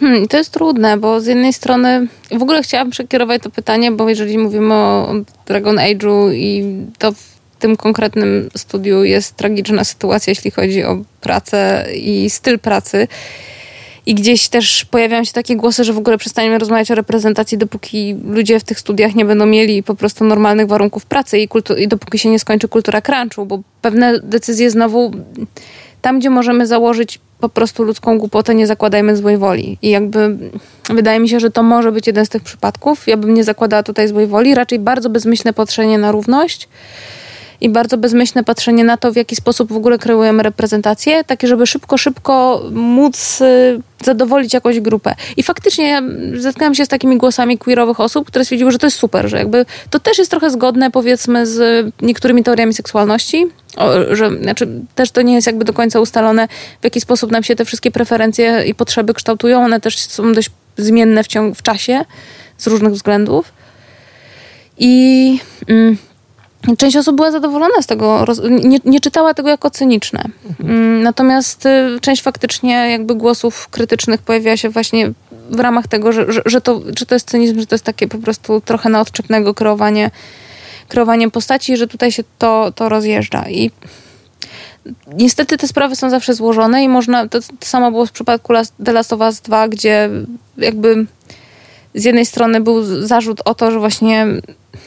[0.00, 4.08] Hmm, to jest trudne, bo z jednej strony w ogóle chciałam przekierować to pytanie, bo
[4.08, 5.14] jeżeli mówimy o
[5.46, 6.64] Dragon Age'u i
[6.98, 13.08] to w tym konkretnym studiu jest tragiczna sytuacja, jeśli chodzi o pracę i styl pracy.
[14.06, 18.16] I gdzieś też pojawiają się takie głosy, że w ogóle przestaniemy rozmawiać o reprezentacji, dopóki
[18.24, 21.88] ludzie w tych studiach nie będą mieli po prostu normalnych warunków pracy i, kultu- i
[21.88, 25.10] dopóki się nie skończy kultura crunchu, bo pewne decyzje znowu
[26.02, 29.78] tam, gdzie możemy założyć po prostu ludzką głupotę, nie zakładajmy złej woli.
[29.82, 30.36] I jakby
[30.90, 33.08] wydaje mi się, że to może być jeden z tych przypadków.
[33.08, 36.68] Ja bym nie zakładała tutaj złej woli, raczej bardzo bezmyślne patrzenie na równość
[37.60, 41.66] i bardzo bezmyślne patrzenie na to, w jaki sposób w ogóle kreujemy reprezentację, takie, żeby
[41.66, 45.14] szybko, szybko móc y, zadowolić jakąś grupę.
[45.36, 46.02] I faktycznie ja
[46.36, 49.66] zetknęłam się z takimi głosami queerowych osób, które stwierdziły, że to jest super, że jakby
[49.90, 55.22] to też jest trochę zgodne powiedzmy z niektórymi teoriami seksualności, o, że znaczy, też to
[55.22, 56.48] nie jest jakby do końca ustalone,
[56.80, 59.64] w jaki sposób nam się te wszystkie preferencje i potrzeby kształtują.
[59.64, 62.04] One też są dość zmienne w, ciągu, w czasie
[62.58, 63.52] z różnych względów.
[64.78, 65.38] I
[65.68, 65.96] mm,
[66.78, 70.24] Część osób była zadowolona z tego, nie, nie czytała tego jako cyniczne.
[70.50, 71.02] Mhm.
[71.02, 75.12] Natomiast y, część faktycznie jakby głosów krytycznych pojawiła się właśnie
[75.50, 78.08] w ramach tego, że, że, że, to, że to jest cynizm, że to jest takie
[78.08, 80.10] po prostu trochę na odczepnego kreowanie,
[80.88, 83.44] kreowanie postaci, że tutaj się to, to rozjeżdża.
[83.50, 83.70] I
[85.12, 88.52] niestety te sprawy są zawsze złożone i można, to, to samo było w przypadku
[88.84, 90.10] The Last of Us 2, gdzie
[90.56, 91.06] jakby
[91.94, 94.26] z jednej strony był zarzut o to, że właśnie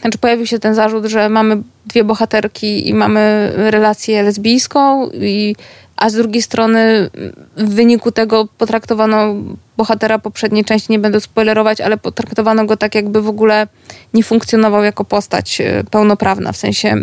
[0.01, 5.55] znaczy pojawił się ten zarzut, że mamy dwie bohaterki i mamy relację lesbijską, i,
[5.97, 7.09] a z drugiej strony
[7.57, 9.35] w wyniku tego potraktowano
[9.77, 13.67] bohatera poprzedniej części, nie będę spoilerować, ale potraktowano go tak, jakby w ogóle
[14.13, 16.95] nie funkcjonował jako postać e, pełnoprawna, w sensie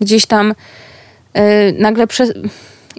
[0.00, 0.54] gdzieś tam
[1.34, 1.42] yy,
[1.78, 2.32] nagle przez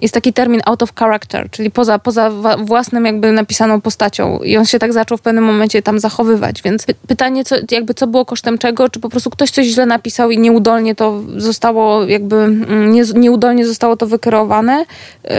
[0.02, 2.30] jest taki termin out of character, czyli poza, poza
[2.64, 6.86] własnym jakby napisaną postacią i on się tak zaczął w pewnym momencie tam zachowywać, więc
[7.06, 10.38] pytanie, co, jakby co było kosztem czego, czy po prostu ktoś coś źle napisał i
[10.38, 14.84] nieudolnie to zostało jakby, mm, nie, nieudolnie zostało to wykierowane,
[15.24, 15.30] yy,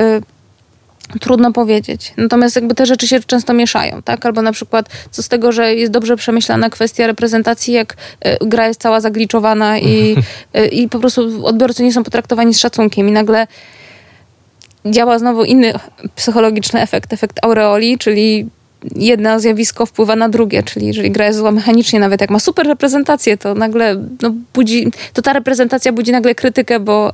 [1.19, 2.13] Trudno powiedzieć.
[2.17, 4.25] Natomiast jakby te rzeczy się często mieszają, tak?
[4.25, 8.67] Albo na przykład co z tego, że jest dobrze przemyślana kwestia reprezentacji, jak y, gra
[8.67, 10.15] jest cała zagliczowana i,
[10.57, 13.47] y, i po prostu odbiorcy nie są potraktowani z szacunkiem i nagle
[14.85, 15.73] działa znowu inny
[16.15, 18.49] psychologiczny efekt, efekt aureoli, czyli
[18.95, 22.67] jedno zjawisko wpływa na drugie, czyli jeżeli gra jest zła mechanicznie, nawet jak ma super
[22.67, 27.11] reprezentację, to nagle no, budzi, to ta reprezentacja budzi nagle krytykę, bo,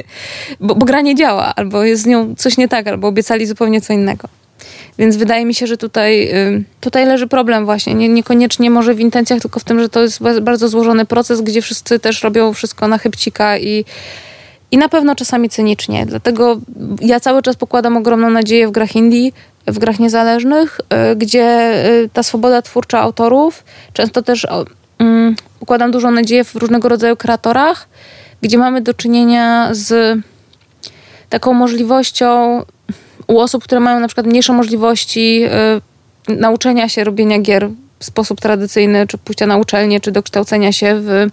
[0.60, 3.80] bo, bo gra nie działa, albo jest z nią coś nie tak, albo obiecali zupełnie
[3.80, 4.28] co innego.
[4.98, 6.30] Więc wydaje mi się, że tutaj,
[6.80, 7.94] tutaj leży problem właśnie.
[7.94, 11.62] Nie, niekoniecznie może w intencjach, tylko w tym, że to jest bardzo złożony proces, gdzie
[11.62, 13.84] wszyscy też robią wszystko na chybcika i
[14.72, 16.06] i na pewno czasami cynicznie.
[16.06, 16.60] Dlatego
[17.00, 19.30] ja cały czas pokładam ogromną nadzieję w grach indie,
[19.66, 20.80] w grach niezależnych,
[21.12, 21.72] y, gdzie
[22.04, 24.46] y, ta swoboda twórcza autorów, często też
[24.98, 27.88] um, pokładam dużą nadzieję w różnego rodzaju kreatorach,
[28.42, 30.18] gdzie mamy do czynienia z
[31.28, 32.62] taką możliwością
[33.26, 35.44] u osób, które mają na przykład mniejsze możliwości
[36.28, 40.94] y, nauczenia się robienia gier w sposób tradycyjny, czy pójścia na uczelnię, czy dokształcenia się
[41.00, 41.28] w.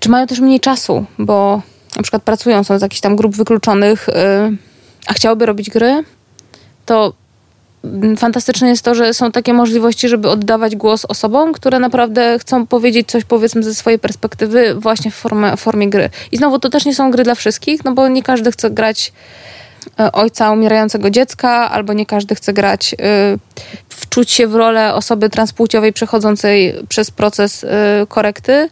[0.00, 1.62] Czy mają też mniej czasu, bo
[1.96, 4.12] na przykład pracują, są z jakichś tam grup wykluczonych, y,
[5.06, 6.04] a chciałyby robić gry,
[6.86, 7.12] to
[8.16, 13.08] fantastyczne jest to, że są takie możliwości, żeby oddawać głos osobom, które naprawdę chcą powiedzieć
[13.08, 16.10] coś, powiedzmy, ze swojej perspektywy, właśnie w formie, w formie gry.
[16.32, 19.12] I znowu to też nie są gry dla wszystkich, no bo nie każdy chce grać
[20.00, 22.96] y, ojca umierającego dziecka, albo nie każdy chce grać, y,
[23.88, 27.66] wczuć się w rolę osoby transpłciowej przechodzącej przez proces
[28.08, 28.68] korekty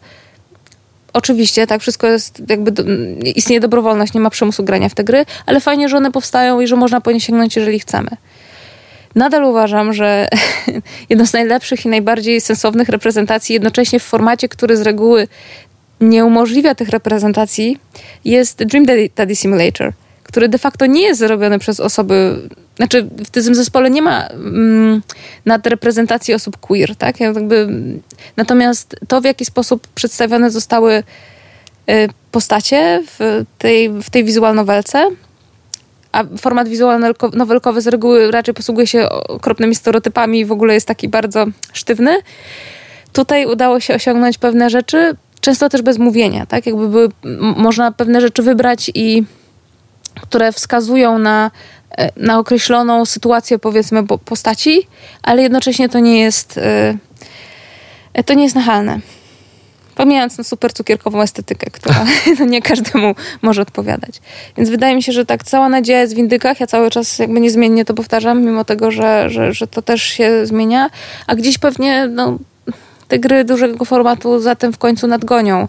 [1.12, 2.82] oczywiście, tak, wszystko jest jakby, do,
[3.24, 6.66] istnieje dobrowolność, nie ma przymusu grania w te gry, ale fajnie, że one powstają i
[6.66, 8.08] że można po nie sięgnąć, jeżeli chcemy.
[9.14, 10.28] Nadal uważam, że
[11.10, 15.28] jedno z najlepszych i najbardziej sensownych reprezentacji, jednocześnie w formacie, który z reguły
[16.00, 17.78] nie umożliwia tych reprezentacji,
[18.24, 19.92] jest Dream Daddy Simulator,
[20.30, 22.48] który de facto nie jest zrobiony przez osoby.
[22.76, 25.02] Znaczy, w tym zespole nie ma mm,
[25.46, 27.20] nadreprezentacji osób queer, tak?
[27.20, 27.68] Jakby,
[28.36, 30.92] natomiast to, w jaki sposób przedstawione zostały
[31.90, 35.08] y, postacie w tej, w tej wizualnowelce,
[36.12, 41.08] a format wizualno-nowelkowy z reguły raczej posługuje się okropnymi stereotypami i w ogóle jest taki
[41.08, 42.16] bardzo sztywny.
[43.12, 46.66] Tutaj udało się osiągnąć pewne rzeczy, często też bez mówienia, tak?
[46.66, 47.08] Jakby były,
[47.56, 49.24] można pewne rzeczy wybrać i
[50.22, 51.50] które wskazują na,
[51.98, 54.86] e, na określoną sytuację, powiedzmy, postaci,
[55.22, 56.94] ale jednocześnie to nie jest e,
[58.24, 59.00] to nie jest nachalne.
[59.94, 62.04] Pomijając no, super cukierkową estetykę, która
[62.38, 64.20] no, nie każdemu może odpowiadać.
[64.56, 66.60] Więc wydaje mi się, że tak cała nadzieja jest w indykach.
[66.60, 70.46] Ja cały czas jakby niezmiennie to powtarzam, mimo tego, że, że, że to też się
[70.46, 70.90] zmienia.
[71.26, 72.38] A gdzieś pewnie no,
[73.08, 75.68] te gry dużego formatu zatem w końcu nadgonią.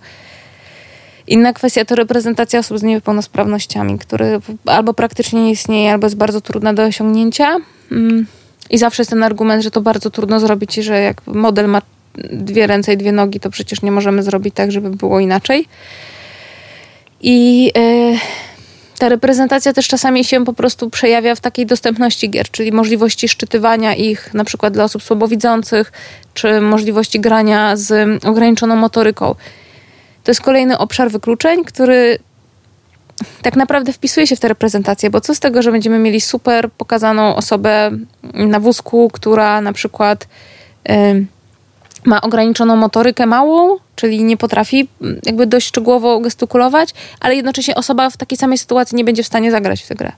[1.31, 6.41] Inna kwestia to reprezentacja osób z niepełnosprawnościami, który albo praktycznie nie istnieje, albo jest bardzo
[6.41, 7.57] trudna do osiągnięcia.
[7.91, 8.25] Mm.
[8.69, 11.81] I zawsze jest ten argument, że to bardzo trudno zrobić, że jak model ma
[12.31, 15.65] dwie ręce i dwie nogi, to przecież nie możemy zrobić tak, żeby było inaczej.
[17.21, 18.17] I yy,
[18.99, 23.95] ta reprezentacja też czasami się po prostu przejawia w takiej dostępności gier, czyli możliwości szczytywania
[23.95, 25.91] ich na przykład dla osób słabowidzących,
[26.33, 29.35] czy możliwości grania z ograniczoną motoryką.
[30.23, 32.19] To jest kolejny obszar wykluczeń, który
[33.41, 36.71] tak naprawdę wpisuje się w tę reprezentację, bo co z tego, że będziemy mieli super
[36.71, 37.91] pokazaną osobę
[38.33, 40.27] na wózku, która na przykład
[40.89, 41.25] y,
[42.05, 44.87] ma ograniczoną motorykę małą, czyli nie potrafi
[45.25, 49.51] jakby dość szczegółowo gestykulować, ale jednocześnie osoba w takiej samej sytuacji nie będzie w stanie
[49.51, 50.11] zagrać w tę grę.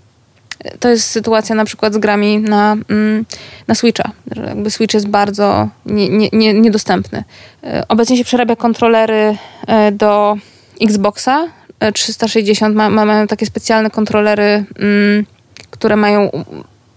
[0.80, 3.26] To jest sytuacja na przykład z grami na, mm,
[3.68, 4.12] na Switcha.
[4.48, 7.24] Jakby Switch jest bardzo nie, nie, nie, niedostępny.
[7.63, 9.38] E, obecnie się przerabia kontrolery
[9.68, 10.38] e, do
[10.82, 11.48] Xboxa
[11.94, 12.76] 360.
[12.76, 15.26] Ma, mają takie specjalne kontrolery, mm,
[15.70, 16.30] które mają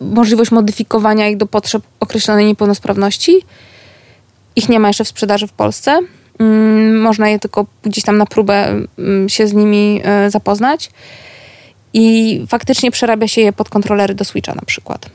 [0.00, 3.42] możliwość modyfikowania ich do potrzeb określonej niepełnosprawności.
[4.56, 5.98] Ich nie ma jeszcze w sprzedaży w Polsce.
[6.38, 8.82] Mm, można je tylko gdzieś tam na próbę
[9.28, 10.90] się z nimi e, zapoznać
[11.98, 15.06] i faktycznie przerabia się je pod kontrolery do Switcha na przykład.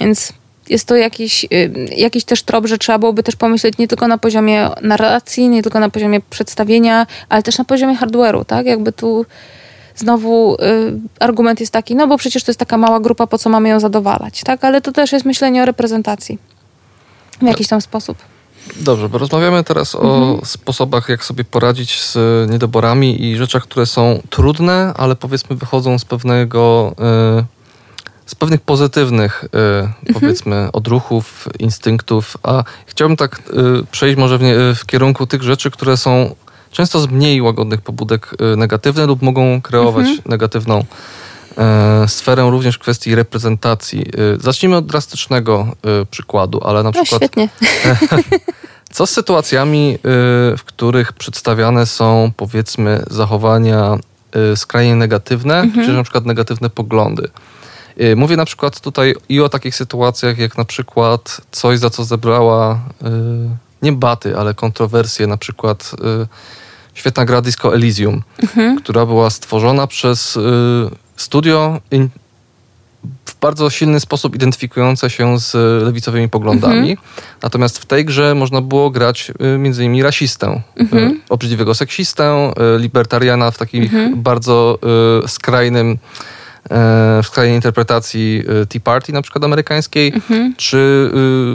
[0.00, 0.32] Więc
[0.68, 4.18] jest to jakiś, y, jakiś też trop, że trzeba byłoby też pomyśleć nie tylko na
[4.18, 8.66] poziomie narracji, nie tylko na poziomie przedstawienia, ale też na poziomie hardware'u, tak?
[8.66, 9.26] Jakby tu
[9.96, 10.58] znowu y,
[11.20, 13.80] argument jest taki, no bo przecież to jest taka mała grupa, po co mamy ją
[13.80, 14.64] zadowalać, tak?
[14.64, 16.38] Ale to też jest myślenie o reprezentacji
[17.42, 18.18] w jakiś tam sposób.
[18.76, 20.12] Dobrze, bo rozmawiamy teraz mhm.
[20.12, 22.16] o sposobach, jak sobie poradzić z
[22.50, 26.94] niedoborami i rzeczach, które są trudne, ale powiedzmy wychodzą z pewnego,
[27.40, 27.44] y,
[28.26, 29.90] z pewnych pozytywnych, y, mhm.
[30.14, 32.36] powiedzmy, odruchów, instynktów.
[32.42, 33.42] A chciałbym tak
[33.90, 36.34] przejść może w, nie, w kierunku tych rzeczy, które są
[36.70, 40.22] często z mniej łagodnych pobudek negatywne lub mogą kreować mhm.
[40.26, 40.84] negatywną
[42.06, 44.06] sferę również w kwestii reprezentacji.
[44.40, 45.76] Zacznijmy od drastycznego
[46.10, 47.22] przykładu, ale na no, przykład.
[47.22, 47.48] Świetnie.
[48.92, 49.98] Co z sytuacjami,
[50.58, 53.98] w których przedstawiane są, powiedzmy, zachowania
[54.56, 55.86] skrajnie negatywne, mhm.
[55.86, 57.28] czy na przykład negatywne poglądy?
[58.16, 62.80] Mówię na przykład tutaj i o takich sytuacjach, jak na przykład coś, za co zebrała
[63.82, 65.90] nie baty, ale kontrowersje, na przykład
[66.96, 68.76] świetna gra Disco Elysium, mhm.
[68.76, 70.38] która była stworzona przez
[71.16, 71.80] studio
[73.26, 75.54] w bardzo silny sposób identyfikujące się z
[75.84, 76.90] lewicowymi poglądami.
[76.90, 76.96] Mhm.
[77.42, 81.20] Natomiast w tej grze można było grać y, między innymi rasistę, y, mhm.
[81.28, 84.22] obrzydliwego seksistę, y, libertariana w takim mhm.
[84.22, 84.78] bardzo
[85.26, 85.98] skrajnym
[87.22, 90.54] w skrajnej interpretacji Tea Party na przykład amerykańskiej, mhm.
[90.56, 91.10] czy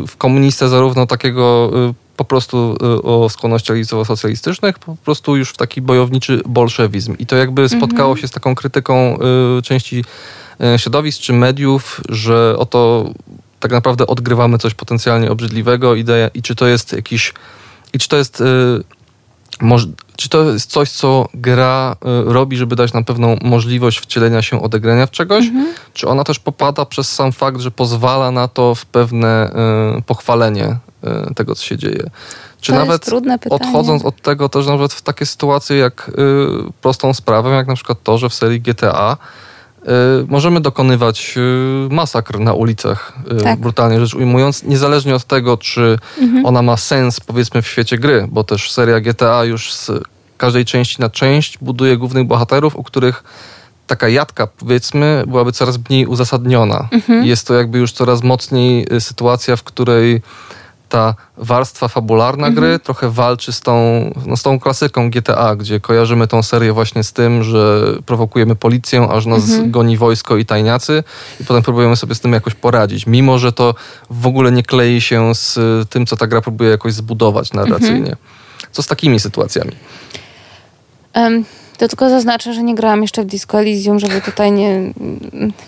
[0.08, 1.72] w komunistę zarówno takiego
[2.18, 7.16] po prostu o skłonnościach lewicowo-socjalistycznych, po prostu już w taki bojowniczy bolszewizm.
[7.20, 8.18] I to jakby spotkało mhm.
[8.18, 9.18] się z taką krytyką
[9.64, 10.04] części
[10.64, 13.10] E, środowisk czy mediów, że oto
[13.60, 17.34] tak naprawdę odgrywamy coś potencjalnie obrzydliwego i, i czy to jest jakiś,
[17.94, 18.44] i czy to jest,
[20.16, 21.96] czy to jest coś, co gra
[22.26, 25.74] robi, żeby dać nam pewną możliwość wcielenia się, odegrania w czegoś, mhm.
[25.94, 29.52] czy ona też popada przez sam fakt, że pozwala na to w pewne
[30.06, 30.78] pochwalenie
[31.36, 32.10] tego, co się dzieje.
[32.62, 33.10] Czy to nawet
[33.50, 36.12] odchodząc od tego też nawet w takie sytuacje jak
[36.82, 39.18] prostą sprawę, jak na przykład to, że w serii GTA
[39.82, 43.60] Y, możemy dokonywać y, masakr na ulicach, y, tak.
[43.60, 46.46] brutalnie rzecz ujmując, niezależnie od tego, czy mhm.
[46.46, 49.92] ona ma sens, powiedzmy, w świecie gry, bo też seria GTA już z
[50.38, 53.24] każdej części na część buduje głównych bohaterów, u których
[53.88, 56.88] taka jadka, powiedzmy, byłaby coraz mniej uzasadniona.
[56.92, 57.26] Mhm.
[57.26, 60.22] Jest to jakby już coraz mocniej y, sytuacja, w której
[60.92, 62.56] ta warstwa fabularna mhm.
[62.56, 63.74] gry trochę walczy z tą,
[64.26, 69.08] no, z tą klasyką GTA, gdzie kojarzymy tą serię właśnie z tym, że prowokujemy policję,
[69.12, 69.72] aż nas mhm.
[69.72, 71.04] goni wojsko i tajniacy
[71.40, 73.76] i potem próbujemy sobie z tym jakoś poradzić, mimo że to
[74.10, 78.12] w ogóle nie klei się z tym, co ta gra próbuje jakoś zbudować narracyjnie.
[78.12, 78.18] Mhm.
[78.72, 79.72] Co z takimi sytuacjami?
[81.16, 81.46] Um,
[81.82, 84.94] to tylko zaznaczę, że nie grałam jeszcze w Disco Elysium, żeby tutaj nie...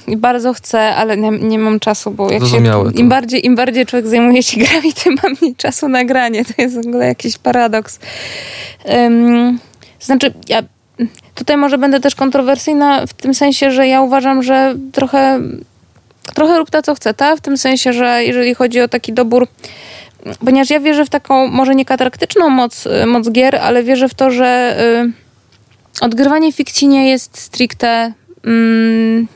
[0.07, 2.57] Bardzo chcę, ale nie, nie mam czasu, bo jak się,
[2.95, 6.45] im, bardziej, im bardziej człowiek zajmuje się grami, tym mam mniej czasu na granie.
[6.45, 7.99] To jest w ogóle jakiś paradoks.
[8.85, 9.59] Um,
[9.99, 10.63] znaczy, ja
[11.35, 15.39] tutaj może będę też kontrowersyjna w tym sensie, że ja uważam, że trochę
[16.33, 17.35] trochę rób ta, co chce, ta?
[17.35, 19.47] W tym sensie, że jeżeli chodzi o taki dobór
[20.45, 24.31] ponieważ ja wierzę w taką, może nie kataraktyczną moc, moc gier, ale wierzę w to,
[24.31, 25.22] że y,
[26.01, 28.13] odgrywanie fikcji nie jest stricte
[28.45, 29.27] mm,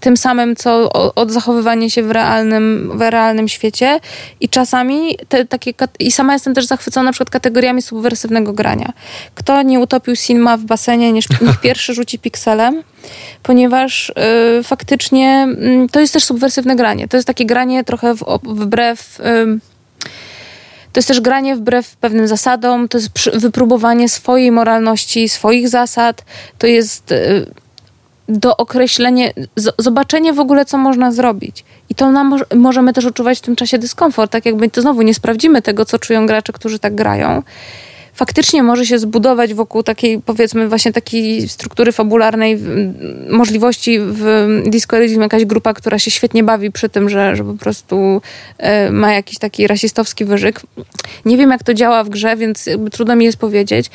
[0.00, 4.00] tym samym, co odzachowywanie się w realnym, w realnym świecie.
[4.40, 8.92] I czasami te, takie, i sama jestem też zachwycona na przykład kategoriami subwersywnego grania.
[9.34, 12.82] Kto nie utopił Sinma w basenie, niech, niech pierwszy rzuci pikselem,
[13.42, 14.12] ponieważ
[14.60, 15.48] y, faktycznie
[15.84, 17.08] y, to jest też subwersywne granie.
[17.08, 19.20] To jest takie granie trochę w, wbrew...
[19.20, 19.75] Y,
[20.96, 26.24] to jest też granie wbrew pewnym zasadom, to jest wypróbowanie swojej moralności, swoich zasad,
[26.58, 27.46] to jest y,
[28.28, 29.32] dookreślenie,
[29.78, 31.64] zobaczenie w ogóle, co można zrobić.
[31.88, 35.14] I to nam możemy też odczuwać w tym czasie dyskomfort, tak jakby to znowu nie
[35.14, 37.42] sprawdzimy tego, co czują gracze, którzy tak grają
[38.16, 42.58] faktycznie może się zbudować wokół takiej, powiedzmy, właśnie takiej struktury fabularnej,
[43.28, 47.54] możliwości w Disco Elysium jakaś grupa, która się świetnie bawi przy tym, że, że po
[47.54, 48.22] prostu
[48.58, 50.60] e, ma jakiś taki rasistowski wyżyk.
[51.24, 53.90] Nie wiem, jak to działa w grze, więc trudno mi jest powiedzieć.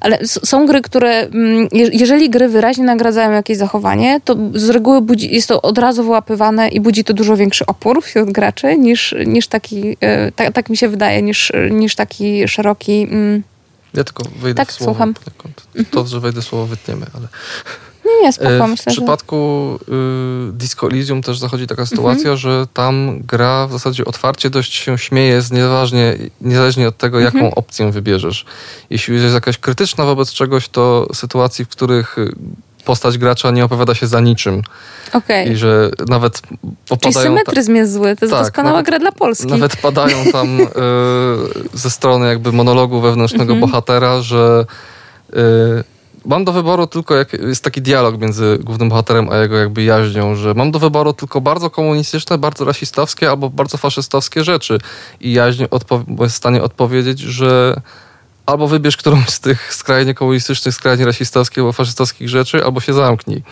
[0.00, 5.34] Ale są gry, które, mm, jeżeli gry wyraźnie nagradzają jakieś zachowanie, to z reguły budzi,
[5.34, 9.46] jest to od razu wyłapywane i budzi to dużo większy opór wśród graczy niż, niż
[9.48, 9.96] taki,
[10.36, 13.06] tak, tak mi się wydaje, niż, niż taki szeroki.
[13.10, 13.42] Mm.
[13.94, 14.92] Ja tylko wejdę tak, słowo.
[14.92, 15.14] Słucham.
[15.90, 17.28] To, że wejdę słowo wytniemy, ale...
[18.10, 19.78] Nie, nie, spoko, e, myślę, W przypadku
[20.48, 22.36] y, Disco Elysium też zachodzi taka sytuacja, mhm.
[22.36, 27.54] że tam gra w zasadzie otwarcie dość się śmieje, niezależnie, niezależnie od tego, jaką mhm.
[27.56, 28.44] opcję wybierzesz.
[28.90, 32.16] Jeśli jest jakaś krytyczna wobec czegoś, to sytuacji, w których
[32.84, 34.62] postać gracza nie opowiada się za niczym.
[35.12, 35.44] Okay.
[35.44, 36.42] I że nawet
[36.88, 37.12] popadają...
[37.12, 39.46] Czyli symetryzm jest zły, to jest tak, doskonała nawet, gra dla Polski.
[39.46, 40.66] Nawet padają tam y,
[41.74, 43.70] ze strony jakby monologu wewnętrznego mm -hmm.
[43.70, 44.64] bohatera, że
[45.30, 45.36] y,
[46.24, 50.34] mam do wyboru tylko, jak, jest taki dialog między głównym bohaterem a jego jakby jaźnią,
[50.34, 54.78] że mam do wyboru tylko bardzo komunistyczne, bardzo rasistowskie albo bardzo faszystowskie rzeczy.
[55.20, 57.80] I jaźń odpo- jest w stanie odpowiedzieć, że
[58.46, 63.42] albo wybierz którąś z tych skrajnie komunistycznych, skrajnie rasistowskich albo faszystowskich rzeczy, albo się zamknij.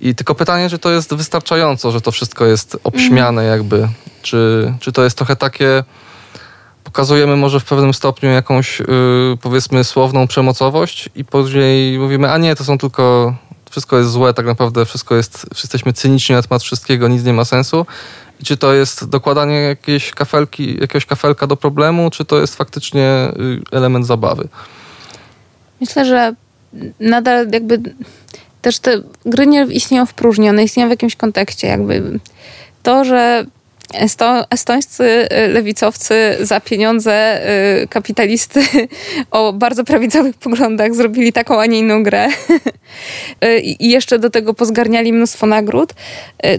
[0.00, 3.88] I tylko pytanie, czy to jest wystarczająco, że to wszystko jest obśmiane jakby,
[4.22, 5.84] czy, czy to jest trochę takie
[6.90, 8.86] pokazujemy może w pewnym stopniu jakąś yy,
[9.42, 13.34] powiedzmy słowną przemocowość i później mówimy, a nie, to są tylko
[13.70, 17.44] wszystko jest złe, tak naprawdę wszystko jest, jesteśmy cyniczni na temat wszystkiego, nic nie ma
[17.44, 17.86] sensu.
[18.40, 23.32] I czy to jest dokładanie jakiejś kafelki, jakiegoś kafelka do problemu, czy to jest faktycznie
[23.72, 24.48] y, element zabawy?
[25.80, 26.34] Myślę, że
[27.00, 27.80] nadal jakby
[28.62, 31.66] też te gry nie istnieją w próżni, one istnieją w jakimś kontekście.
[31.66, 32.20] Jakby
[32.82, 33.46] to, że
[33.94, 37.40] Esto, estońscy y, lewicowcy za pieniądze
[37.82, 38.60] y, kapitalisty
[39.30, 42.28] o bardzo prawicowych poglądach zrobili taką, a nie inną grę
[43.44, 45.92] y, i jeszcze do tego pozgarniali mnóstwo nagród,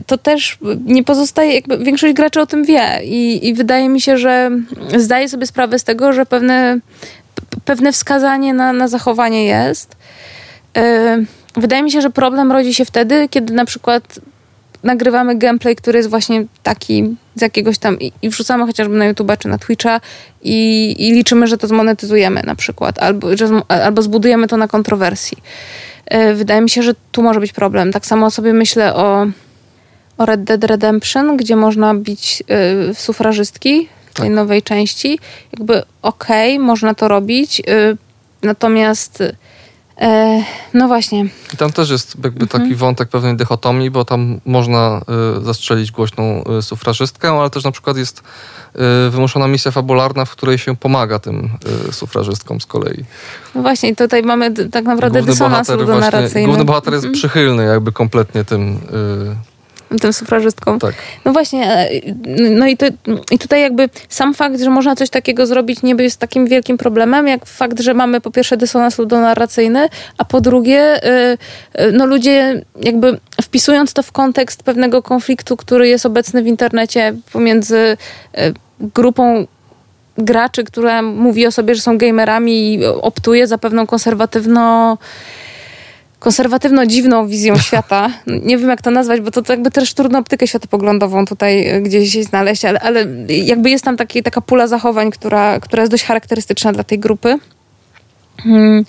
[0.06, 4.18] to też nie pozostaje, jakby większość graczy o tym wie i, i wydaje mi się,
[4.18, 4.52] że
[4.98, 6.80] zdaje sobie sprawę z tego, że pewne,
[7.66, 9.96] pewne wskazanie na, na zachowanie jest.
[11.56, 14.20] Wydaje mi się, że problem rodzi się wtedy, kiedy na przykład
[14.84, 19.38] nagrywamy gameplay, który jest właśnie taki z jakiegoś tam i, i wrzucamy chociażby na YouTube'a
[19.38, 20.02] czy na Twitcha
[20.42, 25.38] i, i, liczymy, że to zmonetyzujemy na przykład, albo, że, albo zbudujemy to na kontrowersji.
[26.06, 27.92] E, wydaje mi się, że tu może być problem.
[27.92, 29.28] Tak samo sobie myślę o,
[30.18, 32.44] o Red Dead Redemption, gdzie można bić
[32.92, 34.36] y, sufrażystki w tej tak.
[34.36, 35.20] nowej części.
[35.54, 37.98] Jakby okej, okay, można to robić, y,
[38.44, 39.36] natomiast E,
[40.74, 41.26] no właśnie.
[41.54, 42.62] I tam też jest jakby mhm.
[42.62, 45.02] taki wątek pewnej dychotomii, bo tam można
[45.40, 48.24] y, zastrzelić głośną y, sufrażystkę, ale też na przykład jest
[49.10, 51.50] wymuszona misja fabularna, w której się pomaga tym
[51.92, 53.06] sufrażystkom z kolei.
[53.56, 56.48] No właśnie, tutaj mamy tak naprawdę główny dysonans ludonarracyjny.
[56.48, 57.14] Główny bohater jest mhm.
[57.14, 58.80] przychylny jakby kompletnie tym
[60.00, 60.80] tym sufrażystkom.
[60.80, 60.96] Tak.
[61.26, 61.90] No właśnie, e,
[62.52, 62.86] no i, to,
[63.32, 67.28] i tutaj jakby sam fakt, że można coś takiego zrobić nie jest takim wielkim problemem,
[67.28, 71.38] jak fakt, że mamy po pierwsze dysonans ludonarracyjny, a po drugie e,
[71.74, 77.14] e, no ludzie jakby wpisując to w kontekst pewnego konfliktu, który jest obecny w internecie
[77.32, 77.98] pomiędzy
[78.80, 79.48] grupą
[80.18, 84.98] graczy, która mówi o sobie, że są gamerami i optuje za pewną konserwatywno
[86.22, 88.10] konserwatywno dziwną wizją świata.
[88.28, 91.82] Nie wiem, jak to nazwać, bo to, to jakby też trudno optykę światopoglądową tutaj e,
[91.82, 96.04] gdzieś znaleźć, ale, ale jakby jest tam taki, taka pula zachowań, która, która jest dość
[96.04, 97.40] charakterystyczna dla tej grupy.
[98.44, 98.86] Hmm.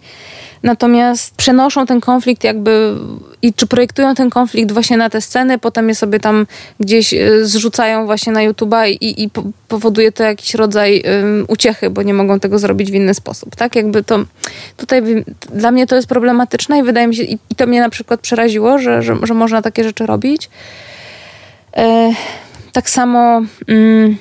[0.62, 2.94] Natomiast przenoszą ten konflikt jakby
[3.42, 6.46] i czy projektują ten konflikt właśnie na te sceny, potem je sobie tam
[6.80, 9.30] gdzieś e, zrzucają właśnie na YouTube'a i, i
[9.68, 13.76] powoduje to jakiś rodzaj um, uciechy, bo nie mogą tego zrobić w inny sposób, tak?
[13.76, 14.24] Jakby to
[14.76, 15.02] tutaj
[15.54, 18.20] dla mnie to jest problematyczne i wydaje mi się, i, i to mnie na przykład
[18.20, 20.50] przeraziło, że, że, że można takie rzeczy robić.
[21.76, 22.12] E,
[22.72, 23.42] tak samo...
[23.68, 24.16] Mm,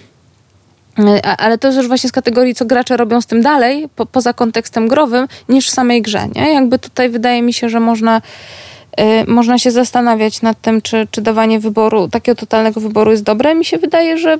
[1.37, 4.33] ale to jest już właśnie z kategorii, co gracze robią z tym dalej, po, poza
[4.33, 6.27] kontekstem growym, niż w samej grze.
[6.35, 6.53] Nie?
[6.53, 8.21] Jakby tutaj wydaje mi się, że można,
[8.99, 13.55] y, można się zastanawiać nad tym, czy, czy dawanie wyboru, takiego totalnego wyboru jest dobre.
[13.55, 14.37] Mi się wydaje, że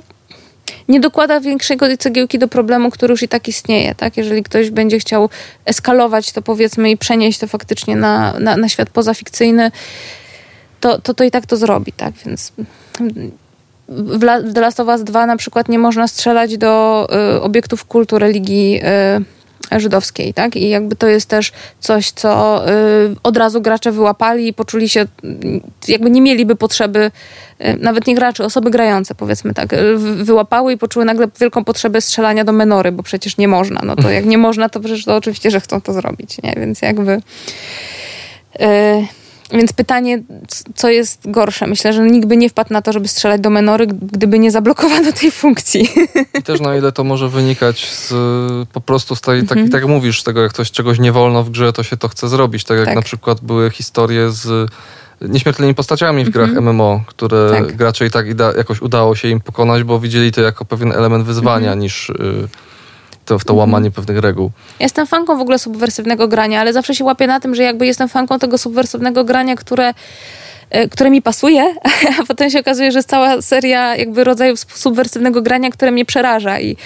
[0.88, 3.94] nie dokłada większego cegiełki do problemu, który już i tak istnieje.
[3.94, 4.16] Tak?
[4.16, 5.28] Jeżeli ktoś będzie chciał
[5.64, 9.70] eskalować to powiedzmy i przenieść to faktycznie na, na, na świat pozafikcyjny,
[10.80, 11.92] to, to, to i tak to zrobi.
[11.92, 12.14] Tak?
[12.26, 12.52] Więc
[13.96, 18.18] w The Last of Us 2 na przykład nie można strzelać do y, obiektów kultu
[18.18, 20.56] religii y, żydowskiej, tak?
[20.56, 25.04] I jakby to jest też coś, co y, od razu gracze wyłapali i poczuli się,
[25.88, 27.10] jakby nie mieliby potrzeby,
[27.60, 32.00] y, nawet nie gracze, osoby grające, powiedzmy tak, y, wyłapały i poczuły nagle wielką potrzebę
[32.00, 33.80] strzelania do menory, bo przecież nie można.
[33.84, 36.54] No to jak nie można, to przecież to oczywiście, że chcą to zrobić, nie?
[36.56, 37.12] Więc jakby...
[38.60, 39.21] Y,
[39.52, 40.22] więc pytanie,
[40.74, 41.66] co jest gorsze?
[41.66, 45.12] Myślę, że nikt by nie wpadł na to, żeby strzelać do menory, gdyby nie zablokowano
[45.12, 45.88] tej funkcji.
[46.38, 48.12] I też na ile to może wynikać z,
[48.68, 49.70] po prostu z tej, tak, mhm.
[49.70, 52.28] tak jak mówisz, tego jak ktoś czegoś nie wolno w grze, to się to chce
[52.28, 52.64] zrobić.
[52.64, 52.94] Tak jak tak.
[52.94, 54.70] na przykład były historie z
[55.20, 56.50] nieśmiertelnymi postaciami w grach.
[56.50, 57.76] MMO, które tak.
[57.76, 58.26] gracze i tak
[58.56, 61.80] jakoś udało się im pokonać, bo widzieli to jako pewien element wyzwania mhm.
[61.80, 62.10] niż...
[62.10, 62.48] Y
[63.24, 64.06] to, w to łamanie mhm.
[64.06, 64.50] pewnych reguł.
[64.80, 68.08] jestem fanką w ogóle subwersywnego grania, ale zawsze się łapię na tym, że jakby jestem
[68.08, 69.94] fanką tego subwersywnego grania, które
[70.70, 71.74] e, które mi pasuje,
[72.20, 76.60] a potem się okazuje, że jest cała seria jakby rodzajów subwersywnego grania, które mnie przeraża
[76.60, 76.76] i,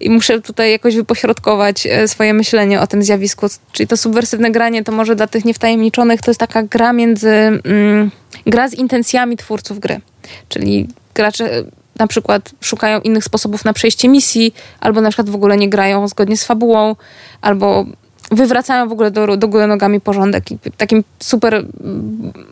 [0.00, 3.46] i muszę tutaj jakoś wypośrodkować e, swoje myślenie o tym zjawisku.
[3.72, 7.30] Czyli to subwersywne granie to może dla tych niewtajemniczonych to jest taka gra między...
[7.30, 8.10] Mm,
[8.46, 10.00] gra z intencjami twórców gry.
[10.48, 11.64] Czyli gracze
[11.98, 16.08] na przykład szukają innych sposobów na przejście misji, albo na przykład w ogóle nie grają
[16.08, 16.96] zgodnie z fabułą,
[17.40, 17.86] albo
[18.30, 20.50] wywracają w ogóle do, do góry nogami porządek.
[20.50, 21.64] I takim super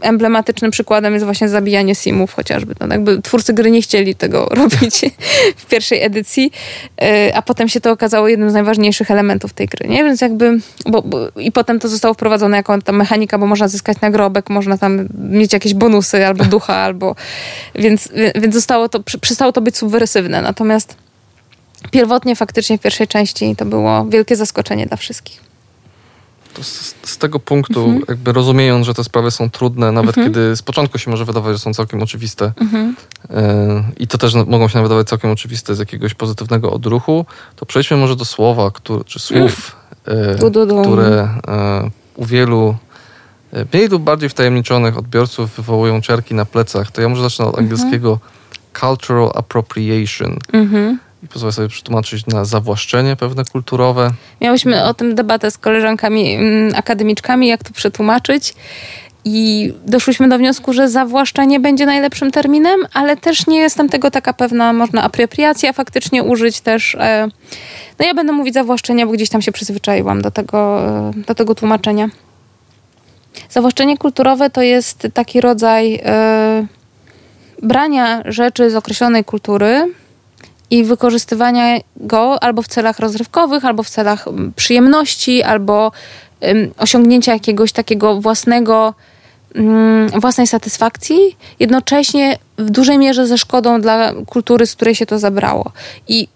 [0.01, 2.75] emblematycznym przykładem jest właśnie zabijanie simów chociażby.
[2.81, 5.01] No, jakby twórcy gry nie chcieli tego robić
[5.57, 6.53] w pierwszej edycji,
[7.03, 10.05] e, a potem się to okazało jednym z najważniejszych elementów tej gry, nie?
[10.05, 14.01] Więc jakby, bo, bo, i potem to zostało wprowadzone jako ta mechanika, bo można zyskać
[14.01, 17.17] nagrobek, można tam mieć jakieś bonusy albo ducha, albo,
[17.75, 20.43] więc, więc zostało to, przestało to być subwersywne.
[20.43, 20.97] Natomiast
[21.91, 25.54] pierwotnie faktycznie w pierwszej części to było wielkie zaskoczenie dla wszystkich
[26.63, 28.05] z, z, tego punktu, mhm.
[28.09, 30.27] jakby rozumiejąc, że te sprawy są trudne, nawet mhm.
[30.27, 32.97] kiedy z początku się może wydawać, że są całkiem oczywiste mhm.
[33.31, 37.27] e, i to też mogą się wydawać całkiem oczywiste z jakiegoś pozytywnego odruchu,
[37.57, 39.77] to przejdźmy może do słowa, który, czy słów,
[40.07, 40.35] e,
[40.83, 42.77] które e, u wielu
[43.73, 46.91] mniej lub bardziej wtajemniczonych odbiorców wywołują ciarki na plecach.
[46.91, 47.65] To ja może zacznę od mhm.
[47.65, 48.19] angielskiego
[48.81, 50.39] cultural appropriation.
[50.53, 54.11] Mhm i pozwolę sobie przetłumaczyć na zawłaszczenie pewne kulturowe.
[54.41, 58.55] Miałyśmy o tym debatę z koleżankami mm, akademiczkami, jak to przetłumaczyć.
[59.27, 64.33] I doszłyśmy do wniosku, że zawłaszczenie będzie najlepszym terminem, ale też nie jestem tego taka
[64.33, 64.73] pewna.
[64.73, 66.95] Można apropriacja faktycznie użyć też.
[66.95, 67.29] E,
[67.99, 71.55] no ja będę mówić zawłaszczenie, bo gdzieś tam się przyzwyczaiłam do tego, e, do tego
[71.55, 72.09] tłumaczenia.
[73.51, 76.67] Zawłaszczenie kulturowe to jest taki rodzaj e,
[77.63, 79.93] brania rzeczy z określonej kultury,
[80.75, 85.93] i wykorzystywania go albo w celach rozrywkowych, albo w celach mm, przyjemności, albo
[86.79, 88.95] osiągnięcia jakiegoś takiego własnego,
[89.55, 95.19] um, własnej satysfakcji, jednocześnie w dużej mierze ze szkodą dla kultury, z której się to
[95.19, 95.73] zabrało.
[96.09, 96.29] I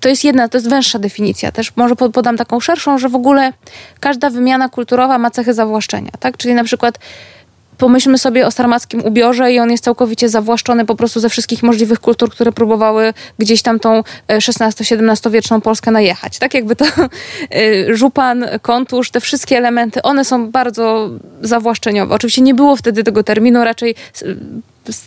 [0.00, 1.52] to jest jedna, to jest węższa definicja.
[1.52, 3.52] Też może podam taką szerszą, że w ogóle
[4.00, 6.36] każda wymiana kulturowa ma cechy zawłaszczenia, tak?
[6.36, 6.98] Czyli na przykład
[7.80, 12.00] pomyślmy sobie o sarmackim ubiorze i on jest całkowicie zawłaszczony po prostu ze wszystkich możliwych
[12.00, 16.38] kultur, które próbowały gdzieś tam tą XVI-XVII e, wieczną Polskę najechać.
[16.38, 21.10] Tak jakby to e, żupan, kontusz, te wszystkie elementy, one są bardzo
[21.42, 22.14] zawłaszczeniowe.
[22.14, 23.94] Oczywiście nie było wtedy tego terminu, raczej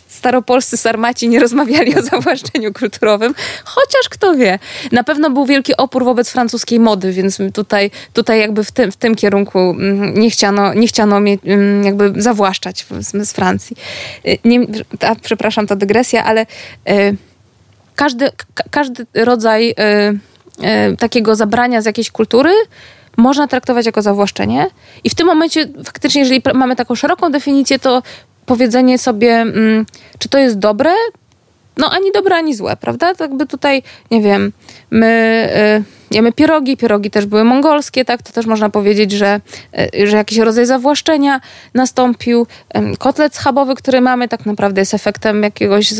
[0.08, 4.58] staropolscy sarmaci nie rozmawiali o zawłaszczeniu kulturowym, chociaż kto wie.
[4.92, 8.96] Na pewno był wielki opór wobec francuskiej mody, więc tutaj, tutaj jakby w tym, w
[8.96, 13.76] tym kierunku mm, nie chciano, nie chciano mm, jakby zawłaszczać z, Francji.
[14.26, 14.66] Y, nie,
[15.22, 17.16] przepraszam, to dygresja, ale y,
[17.94, 18.30] każdy,
[18.70, 22.50] każdy rodzaj y, takiego zabrania z jakiejś kultury
[23.16, 24.66] można traktować jako zawłaszczenie.
[25.04, 28.02] I w tym momencie, faktycznie, jeżeli mamy taką szeroką definicję, to
[28.46, 29.86] powiedzenie sobie, mm,
[30.18, 30.90] czy to jest dobre,
[31.76, 33.14] no ani dobre, ani złe, prawda?
[33.14, 34.52] Tak by tutaj, nie wiem,
[34.90, 35.48] my
[36.10, 38.22] y, jemy pierogi, pierogi też były mongolskie, tak?
[38.22, 39.40] To też można powiedzieć, że,
[39.94, 41.40] y, że jakiś rodzaj zawłaszczenia
[41.74, 42.46] nastąpił.
[42.76, 45.96] Y, kotlet schabowy, który mamy, tak naprawdę jest efektem jakiegoś y,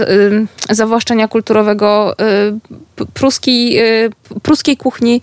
[0.70, 2.14] zawłaszczenia kulturowego
[3.01, 4.11] y, pruskiej, y,
[4.42, 5.22] pruskiej kuchni.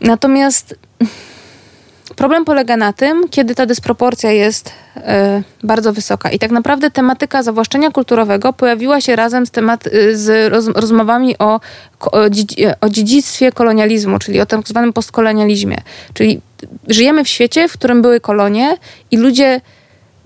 [0.00, 0.74] Natomiast
[2.20, 5.00] Problem polega na tym, kiedy ta dysproporcja jest y,
[5.62, 6.30] bardzo wysoka.
[6.30, 11.60] I tak naprawdę tematyka zawłaszczenia kulturowego pojawiła się razem z, temat, z roz, rozmowami o,
[12.00, 12.10] o,
[12.80, 15.76] o dziedzictwie kolonializmu, czyli o tak zwanym postkolonializmie.
[16.14, 16.40] Czyli
[16.88, 18.76] żyjemy w świecie, w którym były kolonie
[19.10, 19.60] i ludzie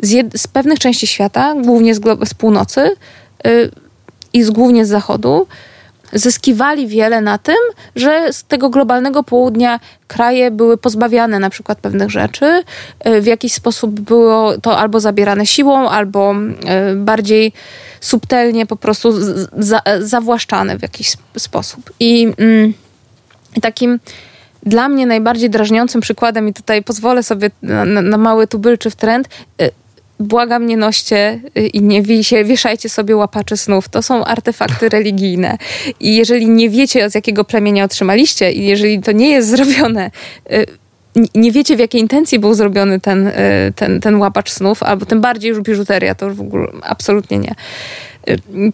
[0.02, 2.90] z, jed, z pewnych części świata, głównie z, z północy
[3.46, 3.70] y,
[4.32, 5.46] i z, głównie z zachodu,
[6.14, 7.56] zyskiwali wiele na tym,
[7.96, 12.62] że z tego globalnego południa kraje były pozbawiane na przykład pewnych rzeczy.
[13.00, 16.34] E, w jakiś sposób było to albo zabierane siłą, albo
[16.66, 17.52] e, bardziej
[18.00, 19.12] subtelnie po prostu
[19.58, 21.92] za, zawłaszczane w jakiś sposób.
[22.00, 22.74] I mm,
[23.62, 24.00] takim
[24.62, 29.28] dla mnie najbardziej drażniącym przykładem, i tutaj pozwolę sobie na, na mały tubylczy w trend,
[29.60, 29.70] e,
[30.20, 33.88] błagam nie noście y, i nie wisie, wieszajcie sobie łapacze snów.
[33.88, 35.58] To są artefakty religijne.
[36.00, 40.10] I jeżeli nie wiecie, z jakiego plemienia otrzymaliście i jeżeli to nie jest zrobione
[40.52, 40.66] y,
[41.34, 43.32] nie wiecie, w jakiej intencji był zrobiony ten, y,
[43.76, 47.54] ten, ten łapacz snów, albo tym bardziej już biżuteria, to już w ogóle absolutnie nie.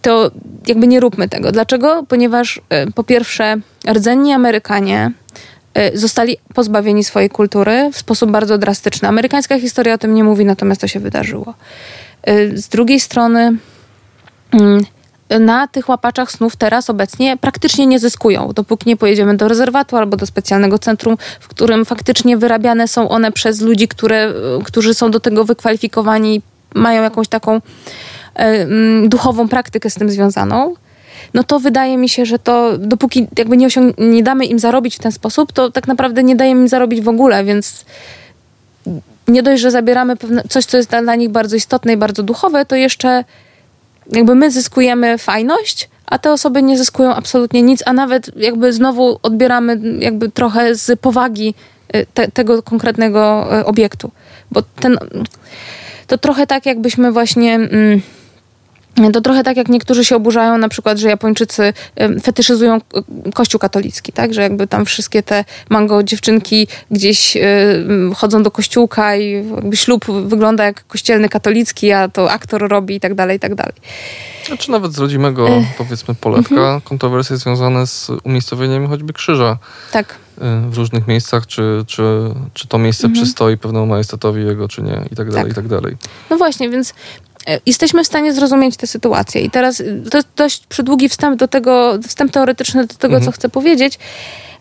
[0.01, 0.31] To
[0.67, 1.51] jakby nie róbmy tego.
[1.51, 2.03] Dlaczego?
[2.07, 2.61] Ponieważ
[2.95, 3.55] po pierwsze
[3.93, 5.11] rdzenni Amerykanie
[5.93, 9.07] zostali pozbawieni swojej kultury w sposób bardzo drastyczny.
[9.07, 11.53] Amerykańska historia o tym nie mówi, natomiast to się wydarzyło.
[12.29, 13.57] Y, z drugiej strony,
[14.51, 14.85] mm,
[15.39, 20.17] na tych łapaczach snów teraz obecnie praktycznie nie zyskują, dopóki nie pojedziemy do rezerwatu albo
[20.17, 25.11] do specjalnego centrum, w którym faktycznie wyrabiane są one przez ludzi, które, y, którzy są
[25.11, 26.41] do tego wykwalifikowani,
[26.75, 27.61] mają jakąś taką
[28.33, 30.75] mm, duchową praktykę z tym związaną
[31.33, 34.95] no to wydaje mi się, że to dopóki jakby nie, osiąg- nie damy im zarobić
[34.95, 37.85] w ten sposób, to tak naprawdę nie dajemy im zarobić w ogóle, więc
[39.27, 42.65] nie dość, że zabieramy pewne, coś, co jest dla nich bardzo istotne i bardzo duchowe,
[42.65, 43.23] to jeszcze
[44.11, 49.19] jakby my zyskujemy fajność, a te osoby nie zyskują absolutnie nic, a nawet jakby znowu
[49.23, 51.53] odbieramy jakby trochę z powagi
[51.95, 54.11] y, te, tego konkretnego y, obiektu.
[54.51, 54.97] Bo ten,
[56.07, 57.55] to trochę tak jakbyśmy właśnie...
[57.55, 58.01] Mm,
[59.13, 61.73] to trochę tak jak niektórzy się oburzają na przykład, że Japończycy
[62.23, 62.79] fetyszyzują
[63.33, 64.33] kościół katolicki, tak?
[64.33, 67.37] Że jakby tam wszystkie te mango dziewczynki gdzieś
[68.15, 73.15] chodzą do kościółka i ślub wygląda jak kościelny katolicki, a to aktor robi i tak
[73.15, 73.73] dalej, i tak dalej.
[74.59, 76.81] Czy nawet z rodzimego, powiedzmy, polewka, mhm.
[76.81, 79.57] kontrowersje związane z umiejscowieniem choćby krzyża.
[79.91, 80.15] Tak.
[80.69, 82.03] W różnych miejscach, czy, czy,
[82.53, 83.23] czy to miejsce mhm.
[83.23, 85.51] przystoi pewnemu majestatowi jego, czy nie, i tak dalej, tak.
[85.51, 85.97] i tak dalej.
[86.29, 86.93] No właśnie, więc
[87.30, 87.30] E,
[87.65, 89.41] jesteśmy w stanie zrozumieć tę sytuację.
[89.41, 93.25] I teraz y, to jest dość przydługi wstęp do tego, wstęp teoretyczny do tego, mhm.
[93.25, 93.99] co chcę powiedzieć.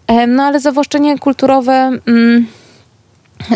[0.07, 1.91] E, no ale zawłaszczenie kulturowe.
[2.07, 2.47] Mm,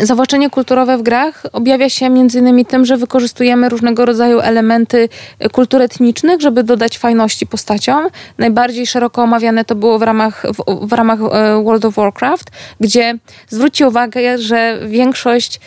[0.03, 5.09] Zawłaszczenie kulturowe w grach objawia się między innymi tym, że wykorzystujemy różnego rodzaju elementy
[5.39, 8.07] e, kultur etnicznych, żeby dodać fajności postaciom.
[8.37, 11.19] Najbardziej szeroko omawiane to było w ramach, w, w ramach
[11.63, 13.17] World of Warcraft, gdzie
[13.49, 15.59] zwróćcie uwagę, że większość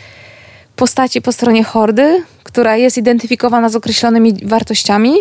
[0.78, 5.12] postaci po stronie hordy, która jest identyfikowana z określonymi wartościami,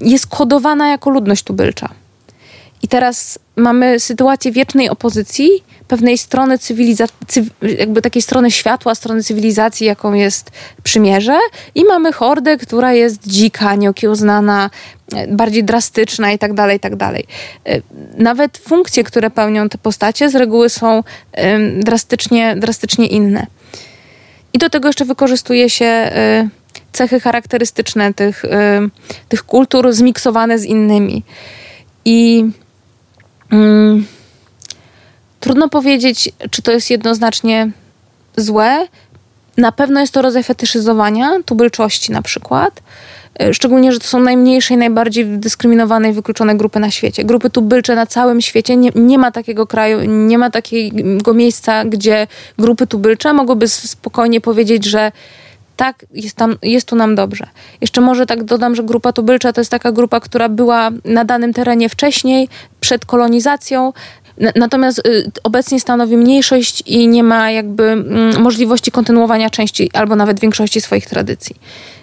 [0.00, 1.88] jest kodowana jako ludność tubylcza.
[2.82, 5.50] I teraz mamy sytuację wiecznej opozycji
[5.88, 10.50] pewnej strony cywilizacji, jakby takiej strony światła, strony cywilizacji, jaką jest
[10.82, 11.38] przymierze,
[11.74, 14.70] i mamy hordę, która jest dzika, nieokiełznana,
[15.14, 17.26] e, bardziej drastyczna i tak dalej, i tak dalej.
[17.66, 17.80] E,
[18.16, 21.02] nawet funkcje, które pełnią te postacie z reguły są
[21.84, 23.46] drastycznie, drastycznie inne.
[24.52, 26.48] I do tego jeszcze wykorzystuje się y,
[26.92, 28.48] cechy charakterystyczne tych, y,
[29.28, 31.22] tych kultur zmiksowane z innymi.
[32.04, 32.44] I
[33.50, 34.06] mm,
[35.40, 37.70] trudno powiedzieć, czy to jest jednoznacznie
[38.36, 38.86] złe.
[39.56, 42.82] Na pewno jest to rodzaj fetyszyzowania, tubylczości na przykład.
[43.38, 47.24] E, szczególnie, że to są najmniejsze i najbardziej dyskryminowane i wykluczone grupy na świecie.
[47.24, 48.76] Grupy tubylcze na całym świecie.
[48.76, 52.26] Nie, nie ma takiego kraju, nie ma takiego miejsca, gdzie
[52.58, 55.12] grupy tubylcze mogłyby spokojnie powiedzieć, że
[55.76, 57.46] tak, jest, tam, jest tu nam dobrze.
[57.80, 61.52] Jeszcze może tak dodam, że grupa tubylcza to jest taka grupa, która była na danym
[61.52, 62.48] terenie wcześniej,
[62.80, 63.92] przed kolonizacją,
[64.56, 70.40] Natomiast y, obecnie stanowi mniejszość i nie ma jakby mm, możliwości kontynuowania części albo nawet
[70.40, 71.56] większości swoich tradycji.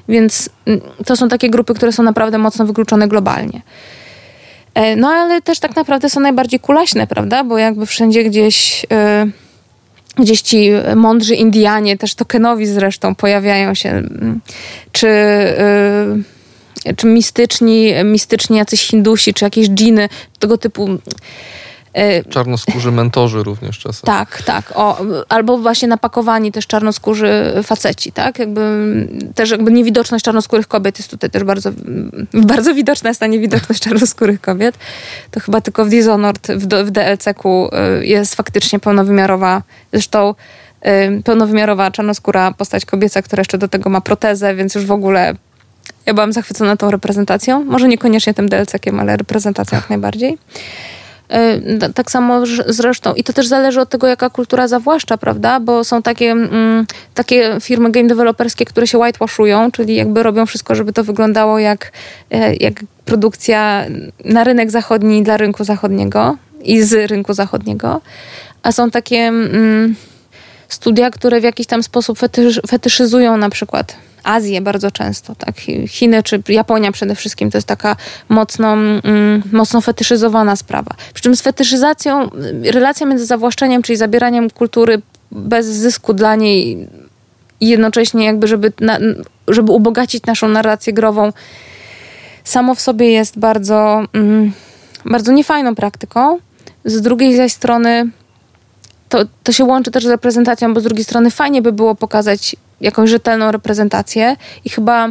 [0.10, 3.62] Więc mm, to są takie grupy, które są naprawdę mocno wykluczone globalnie.
[4.74, 7.44] E, no ale też tak naprawdę są najbardziej kulaśne, prawda?
[7.44, 14.42] Bo jakby wszędzie gdzieś, yy, gdzieś ci mądrzy Indianie, też tokenowi zresztą pojawiają się, mm,
[14.92, 15.08] czy,
[16.86, 20.10] yy, czy mistyczni, mistyczni jacyś Hindusi, czy jakieś dżiny,
[20.40, 20.90] tego typu
[22.30, 24.06] czarnoskórzy mentorzy również czasem.
[24.06, 24.72] Tak, tak.
[24.76, 24.98] O,
[25.30, 28.40] albo właśnie napakowani też czarnoskórzy faceci, tak?
[28.40, 28.62] Jakby,
[29.36, 31.72] też jakby niewidoczność czarnoskórych kobiet jest tutaj też bardzo,
[32.34, 34.78] bardzo widoczna jest ta niewidoczność czarnoskórych kobiet.
[35.32, 37.70] To chyba tylko w Dishonored, w, w DLC-ku
[38.02, 40.36] y, jest faktycznie pełnowymiarowa, zresztą
[41.18, 45.36] y, pełnowymiarowa czarnoskóra postać kobieca, która jeszcze do tego ma protezę, więc już w ogóle
[46.06, 47.66] ja byłam zachwycona tą reprezentacją.
[47.66, 50.38] Może niekoniecznie tym DLC-kiem, ale reprezentacją jak najbardziej.
[51.30, 55.60] E, tak samo zresztą, i to też zależy od tego, jaka kultura zawłaszcza, prawda?
[55.60, 60.76] Bo są takie, mm, takie firmy game developerskie, które się whitewashują, czyli jakby robią wszystko,
[60.76, 61.92] żeby to wyglądało jak,
[62.32, 62.74] e, jak
[63.06, 63.86] produkcja
[64.26, 68.02] na rynek zachodni dla rynku zachodniego i z rynku zachodniego.
[68.64, 69.96] A są takie mm,
[70.68, 73.96] studia, które w jakiś tam sposób fetysz, fetyszyzują na przykład
[74.28, 75.56] Azję bardzo często, tak?
[75.88, 77.96] Chiny czy Japonia przede wszystkim to jest taka
[78.30, 80.92] mocno, mm, mocno fetyszyzowana sprawa.
[81.14, 82.30] Przy czym z fetyszyzacją,
[82.64, 85.02] relacja między zawłaszczeniem, czyli zabieraniem kultury
[85.32, 86.88] bez zysku dla niej
[87.60, 89.00] i jednocześnie jakby, żeby, na,
[89.48, 91.34] żeby ubogacić naszą narrację grową,
[92.44, 94.52] samo w sobie jest bardzo, mm,
[95.06, 96.40] bardzo niefajną praktyką.
[96.86, 98.10] Z drugiej zaś strony
[99.10, 102.56] to, to się łączy też z reprezentacją, bo z drugiej strony fajnie by było pokazać
[102.82, 104.36] jakąś rzetelną reprezentację
[104.66, 105.10] i chyba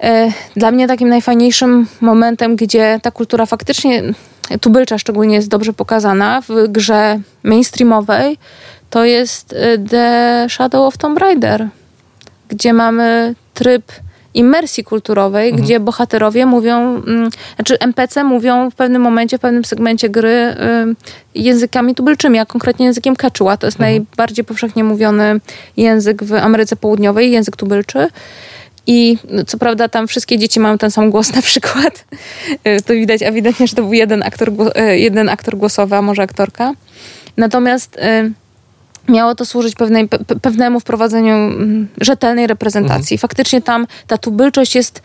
[0.00, 4.02] e, dla mnie takim najfajniejszym momentem, gdzie ta kultura faktycznie,
[4.60, 8.38] tubylcza szczególnie jest dobrze pokazana w grze mainstreamowej,
[8.90, 11.68] to jest e, The Shadow of Tomb Raider,
[12.48, 13.92] gdzie mamy tryb
[14.36, 15.64] imersji kulturowej, mhm.
[15.64, 20.94] gdzie bohaterowie mówią, mm, znaczy NPC mówią w pewnym momencie, w pewnym segmencie gry y,
[21.34, 23.56] językami tubylczymi, a konkretnie językiem quechua.
[23.56, 23.92] To jest mhm.
[23.92, 25.40] najbardziej powszechnie mówiony
[25.76, 28.08] język w Ameryce Południowej, język tubylczy.
[28.86, 32.04] I no, co prawda tam wszystkie dzieci mają ten sam głos na przykład.
[32.66, 36.22] Y, to widać ewidentnie, że to był jeden aktor, y, jeden aktor głosowy, a może
[36.22, 36.72] aktorka.
[37.36, 37.96] Natomiast
[39.08, 43.14] miało to służyć pewnej, pe, pewnemu wprowadzeniu mm, rzetelnej reprezentacji.
[43.14, 43.18] Mhm.
[43.18, 45.02] Faktycznie tam ta tubylczość jest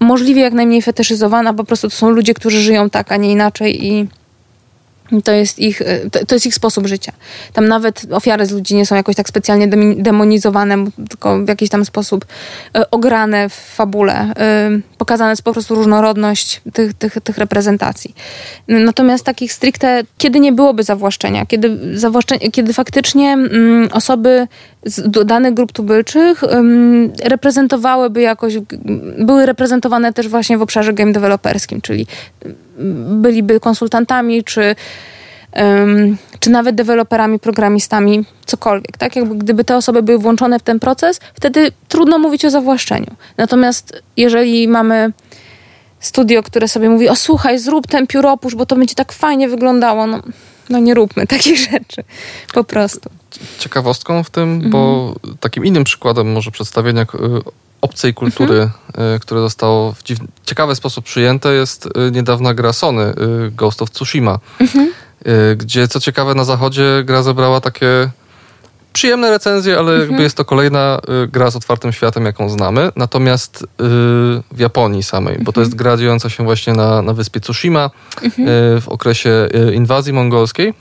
[0.00, 3.86] możliwie jak najmniej fetyszyzowana, po prostu to są ludzie, którzy żyją tak, a nie inaczej
[3.86, 4.08] i
[5.24, 7.12] to jest, ich, e, to jest ich sposób życia.
[7.52, 11.84] Tam nawet ofiary z ludzi nie są jakoś tak specjalnie demonizowane, tylko w jakiś tam
[11.84, 12.24] sposób
[12.74, 14.32] e, ograne w fabule.
[14.36, 18.14] E, pokazana jest po prostu różnorodność tych, tych, tych reprezentacji.
[18.68, 24.48] Natomiast takich stricte, kiedy nie byłoby zawłaszczenia, kiedy, zawłaszczenie, kiedy faktycznie mm, osoby
[24.84, 26.44] z danych grup tubylczych
[27.24, 28.54] reprezentowałyby jakoś,
[29.18, 32.06] były reprezentowane też właśnie w obszarze game developerskim, czyli
[33.08, 34.76] byliby konsultantami, czy,
[35.56, 38.96] um, czy nawet deweloperami, programistami, cokolwiek.
[38.96, 39.16] Tak?
[39.16, 43.14] Jakby gdyby te osoby były włączone w ten proces, wtedy trudno mówić o zawłaszczeniu.
[43.36, 45.12] Natomiast jeżeli mamy
[46.00, 50.06] studio, które sobie mówi, o słuchaj, zrób ten pióropusz, bo to będzie tak fajnie wyglądało,
[50.06, 50.22] no,
[50.70, 52.04] no nie róbmy takich rzeczy,
[52.54, 53.10] po prostu.
[53.58, 54.70] Ciekawostką w tym, mhm.
[54.70, 57.06] bo takim innym przykładem może przedstawienia y,
[57.84, 59.14] obcej kultury, mhm.
[59.16, 60.02] Y, które zostało w
[60.44, 63.14] ciekawy sposób przyjęte, jest y, niedawna gra Sony,
[63.50, 64.92] Ghost of Tsushima, mhm.
[65.56, 68.10] gdzie co ciekawe na zachodzie gra zebrała takie
[68.92, 70.10] przyjemne recenzje, ale mhm.
[70.10, 72.90] jakby jest to kolejna gra z otwartym światem, jaką znamy.
[72.96, 73.66] Natomiast
[74.52, 77.90] w Japonii samej, bo to jest gra dziejąca się właśnie na, na wyspie Tsushima
[78.80, 80.74] w okresie inwazji mongolskiej.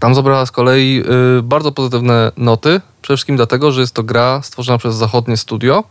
[0.00, 1.02] Tam zebrała z kolei
[1.38, 5.84] y, bardzo pozytywne noty, przede wszystkim dlatego, że jest to gra stworzona przez zachodnie studio,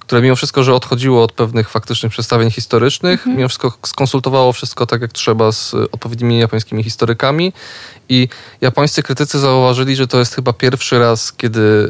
[0.00, 3.36] które mimo wszystko, że odchodziło od pewnych faktycznych przedstawień historycznych, mhm.
[3.36, 7.52] mimo wszystko skonsultowało wszystko tak jak trzeba z odpowiednimi japońskimi historykami.
[8.08, 8.28] I
[8.60, 11.88] japońscy krytycy zauważyli, że to jest chyba pierwszy raz, kiedy y,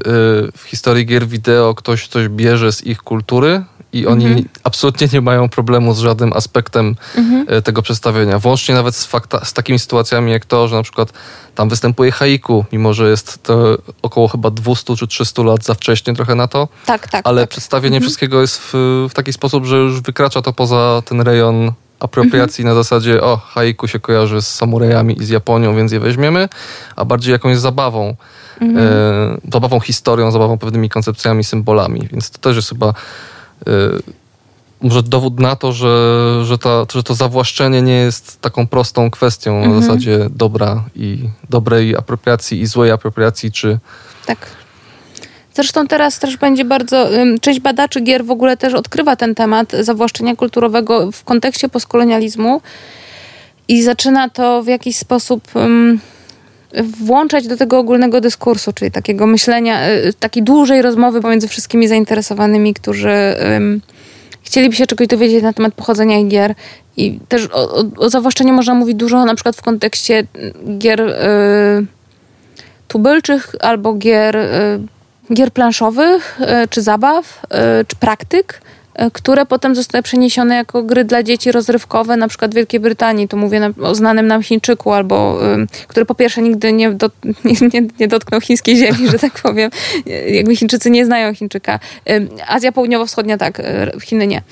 [0.58, 4.48] w historii gier wideo ktoś coś bierze z ich kultury i oni mhm.
[4.64, 7.46] absolutnie nie mają problemu z żadnym aspektem mhm.
[7.48, 8.38] E, tego przedstawienia.
[8.38, 11.12] Włącznie nawet z, fakta, z takimi sytuacjami jak to, że na przykład
[11.54, 16.14] tam występuje haiku, mimo że jest to około chyba 200 czy 300 lat za wcześnie
[16.14, 16.68] trochę na to.
[16.86, 17.20] Tak, tak.
[17.24, 17.50] Ale tak.
[17.50, 18.02] przedstawienie mhm.
[18.02, 22.76] wszystkiego jest w, w taki sposób, że już wykracza to poza ten rejon apropriacji mhm.
[22.76, 26.48] na zasadzie o, haiku się kojarzy z samurajami i z Japonią, więc je weźmiemy,
[26.96, 28.16] a bardziej jakąś zabawą.
[28.60, 28.86] Mhm.
[28.86, 32.08] E, zabawą historią, zabawą pewnymi koncepcjami, symbolami.
[32.12, 32.92] Więc to też jest chyba e,
[34.80, 39.56] może dowód na to, że, że, ta, że to zawłaszczenie nie jest taką prostą kwestią
[39.56, 39.74] mhm.
[39.74, 41.18] na zasadzie dobra i
[41.50, 43.78] dobrej apropriacji i złej apropriacji, czy...
[44.26, 44.38] Tak.
[45.54, 47.08] Zresztą teraz też będzie bardzo,
[47.40, 52.60] część badaczy gier w ogóle też odkrywa ten temat zawłaszczenia kulturowego w kontekście postkolonializmu
[53.68, 56.00] i zaczyna to w jakiś sposób um,
[57.04, 62.74] włączać do tego ogólnego dyskursu, czyli takiego myślenia, y, takiej dłużej rozmowy pomiędzy wszystkimi zainteresowanymi,
[62.74, 63.80] którzy um,
[64.42, 66.54] chcieliby się czegoś dowiedzieć na temat pochodzenia gier.
[66.96, 70.26] I też o, o, o zawłaszczeniu można mówić dużo na przykład w kontekście
[70.78, 71.86] gier y,
[72.88, 78.60] tubylczych albo gier, y, gier planszowych, y, czy zabaw, y, czy praktyk
[79.12, 83.36] które potem zostały przeniesione jako gry dla dzieci rozrywkowe, na przykład w Wielkiej Brytanii, tu
[83.36, 85.38] mówię o znanym nam Chińczyku, albo
[85.88, 87.10] który po pierwsze nigdy nie, do,
[87.44, 89.70] nie, nie, nie, dotknął chińskiej ziemi, że tak powiem.
[90.30, 91.78] Jakby Chińczycy nie znają Chińczyka.
[92.48, 94.42] Azja Południowo-Wschodnia tak, e, Chiny nie.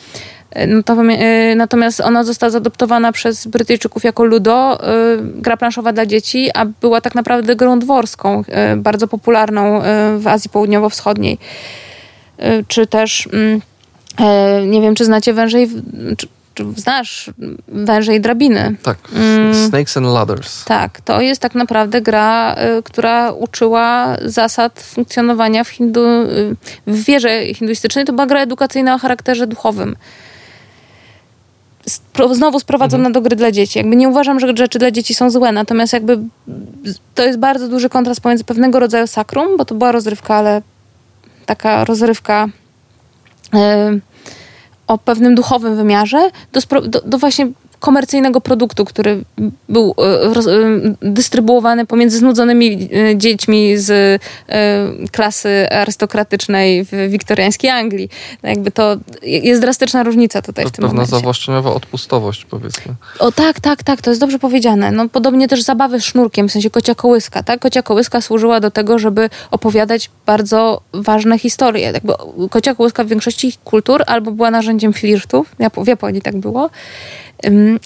[0.51, 4.79] E, natomiast ona została zaadoptowana przez Brytyjczyków jako Ludo,
[5.21, 8.45] gra planszowa dla dzieci, a była tak naprawdę grą dworską,
[8.77, 9.81] bardzo popularną
[10.19, 11.39] w Azji Południowo-Wschodniej.
[12.69, 13.76] Czy też mm, E,
[14.67, 15.71] nie wiem, czy znacie wężej,
[16.17, 17.31] czy, czy znasz
[17.69, 18.77] wężej drabiny.
[18.83, 19.69] Tak, mm.
[19.69, 20.65] Snakes and Ladders.
[20.65, 26.57] Tak, to jest tak naprawdę gra, y, która uczyła zasad funkcjonowania w, hindu, y,
[26.87, 28.05] w wierze hinduistycznej.
[28.05, 29.97] To była gra edukacyjna o charakterze duchowym.
[32.33, 33.13] Znowu sprowadzona mhm.
[33.13, 33.79] do gry dla dzieci.
[33.79, 36.19] Jakby nie uważam, że rzeczy dla dzieci są złe, natomiast jakby
[37.15, 40.63] to jest bardzo duży kontrast pomiędzy pewnego rodzaju sakrum, bo to była rozrywka, ale
[41.47, 42.49] taka rozrywka
[44.87, 47.47] o pewnym duchowym wymiarze do, do, do właśnie
[47.81, 49.25] komercyjnego produktu, który
[49.69, 50.53] był e, roz, e,
[51.03, 54.23] dystrybuowany pomiędzy znudzonymi e, dziećmi z
[55.13, 58.09] klasy arystokratycznej w wiktoriańskiej Anglii.
[58.43, 61.11] No jakby to jest drastyczna różnica tutaj to w tym pewna momencie.
[61.11, 62.95] zawłaszczeniowa odpustowość, powiedzmy.
[63.19, 64.91] O tak, tak, tak, to jest dobrze powiedziane.
[64.91, 67.43] No, podobnie też zabawy sznurkiem, w sensie kocia kołyska.
[67.43, 67.61] Tak?
[67.61, 71.93] Kocia kołyska służyła do tego, żeby opowiadać bardzo ważne historie.
[71.93, 72.13] Jakby
[72.51, 75.47] kocia kołyska w większości kultur albo była narzędziem flirtu,
[75.85, 76.71] w Japonii tak było,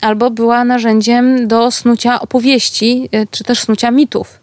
[0.00, 4.40] albo była narzędziem do snucia opowieści, e, czy też snucia mitów.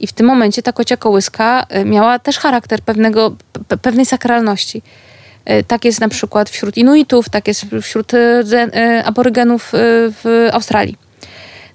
[0.00, 3.36] I w tym momencie ta kocia kołyska e, miała też charakter pewnego,
[3.82, 4.82] pewnej sakralności.
[5.44, 8.12] E, tak jest na przykład wśród Inuitów, tak jest wśród
[9.04, 9.72] aborygenów
[10.22, 10.96] w Australii.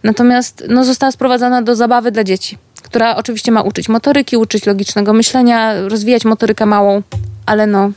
[0.03, 5.13] Natomiast no, została sprowadzana do zabawy dla dzieci, która oczywiście ma uczyć motoryki, uczyć logicznego
[5.13, 7.01] myślenia, rozwijać motorykę małą,
[7.45, 7.91] ale no,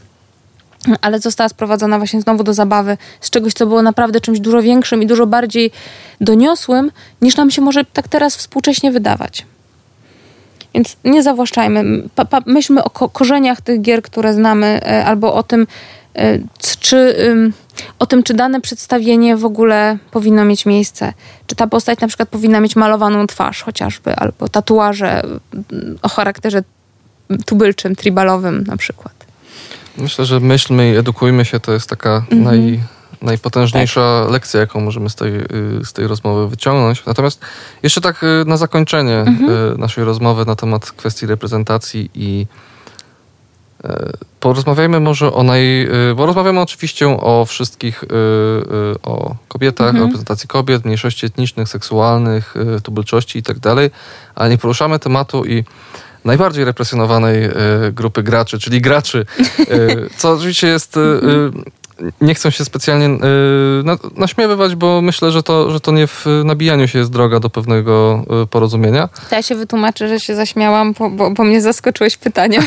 [1.00, 5.02] ale została sprowadzona właśnie znowu do zabawy, z czegoś, co było naprawdę czymś dużo większym
[5.02, 5.70] i dużo bardziej
[6.20, 6.90] doniosłym,
[7.22, 9.46] niż nam się może tak teraz współcześnie wydawać.
[10.74, 12.02] Więc nie zawłaszczajmy.
[12.14, 15.66] Pa, pa, myślmy o ko korzeniach tych gier, które znamy, e, albo o tym,
[16.16, 16.38] e,
[16.80, 17.16] czy,
[17.98, 21.12] o tym, czy dane przedstawienie w ogóle powinno mieć miejsce.
[21.46, 25.22] Czy ta postać na przykład powinna mieć malowaną twarz chociażby, albo tatuaże
[26.02, 26.62] o charakterze
[27.46, 29.17] tubylczym, tribalowym na przykład.
[29.98, 32.42] Myślę, że myślmy i edukujmy się to jest taka mhm.
[32.42, 32.80] naj,
[33.22, 34.32] najpotężniejsza tak.
[34.32, 37.06] lekcja, jaką możemy z tej, y, z tej rozmowy wyciągnąć.
[37.06, 37.40] Natomiast
[37.82, 39.50] jeszcze tak y, na zakończenie mhm.
[39.74, 42.46] Y, naszej rozmowy na temat kwestii reprezentacji i
[44.40, 45.88] porozmawiajmy może o naj...
[46.16, 48.04] Bo rozmawiamy oczywiście o wszystkich,
[49.02, 50.04] o kobietach, mhm.
[50.04, 53.90] o reprezentacji kobiet, mniejszości etnicznych, seksualnych, tubylczości i tak dalej,
[54.34, 55.64] ale nie poruszamy tematu i
[56.28, 57.52] najbardziej represjonowanej e,
[57.92, 59.26] grupy graczy, czyli graczy,
[59.60, 59.64] e,
[60.18, 61.00] co oczywiście jest e,
[62.20, 63.08] nie chcę się specjalnie
[64.16, 68.24] naśmiewywać, bo myślę, że to, że to nie w nabijaniu się jest droga do pewnego
[68.50, 69.08] porozumienia.
[69.30, 72.62] Ja się wytłumaczę, że się zaśmiałam, bo, bo, bo mnie zaskoczyłeś pytaniem.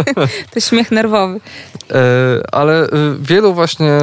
[0.54, 1.40] to śmiech nerwowy.
[2.52, 2.88] Ale
[3.20, 3.98] wielu właśnie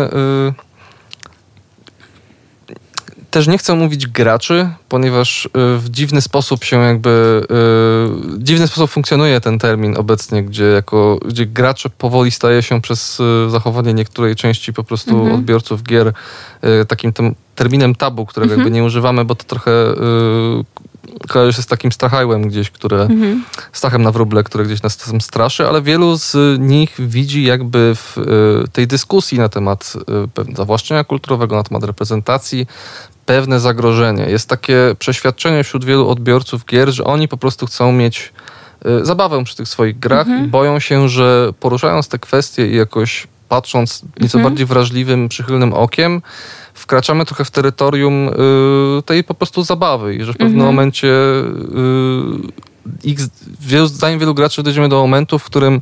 [3.32, 8.67] też nie chcę mówić graczy, ponieważ y, w dziwny sposób się jakby, y, w dziwny
[8.67, 13.93] sposób funkcjonuje ten termin obecnie, gdzie jako, gdzie gracze powoli staje się przez y, zachowanie
[13.93, 15.36] niektórej części po prostu mhm.
[15.36, 16.13] odbiorców gier
[16.88, 18.59] takim tym terminem tabu, którego mhm.
[18.59, 19.72] jakby nie używamy, bo to trochę
[21.30, 23.43] kojarzy się z takim strachajłem gdzieś, które, mhm.
[23.74, 28.18] strachem na wróble, które gdzieś nas czasem straszy, ale wielu z nich widzi jakby w
[28.74, 29.93] tej dyskusji na temat
[30.55, 32.68] zawłaszczenia kulturowego, na temat reprezentacji,
[33.26, 34.24] pewne zagrożenie.
[34.24, 38.34] Jest takie przeświadczenie wśród wielu odbiorców gier, że oni po prostu chcą mieć
[38.86, 40.45] y, zabawę przy tych swoich grach mhm.
[40.45, 44.43] i boją się, że poruszając te kwestie i jakoś patrząc nieco mhm.
[44.43, 46.22] bardziej wrażliwym, przychylnym okiem,
[46.74, 48.32] wkraczamy trochę w terytorium y,
[49.06, 50.76] tej po prostu zabawy i że w pewnym mhm.
[50.76, 51.41] momencie y,
[53.04, 53.20] ich,
[53.86, 55.82] zdaniem wielu graczy dojdziemy do momentu, w którym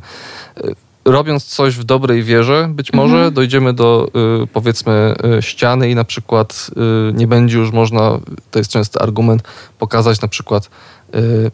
[0.64, 3.34] y, robiąc coś w dobrej wierze, być może mhm.
[3.34, 4.10] dojdziemy do
[4.42, 6.70] y, powiedzmy y, ściany i na przykład
[7.10, 8.18] y, nie będzie już można,
[8.50, 9.42] to jest częsty argument,
[9.78, 10.70] pokazać na przykład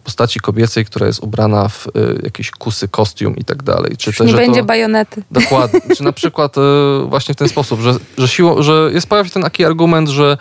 [0.04, 1.90] postaci kobiecej, która jest ubrana w y,
[2.22, 3.96] jakiś kusy kostium i tak dalej.
[3.96, 5.22] Czy też, nie będzie to, bajonety.
[5.30, 5.80] Dokładnie.
[5.96, 6.60] Czy na przykład y,
[7.08, 10.38] właśnie w ten sposób, że, że, siło, że jest pojawia się ten taki argument, że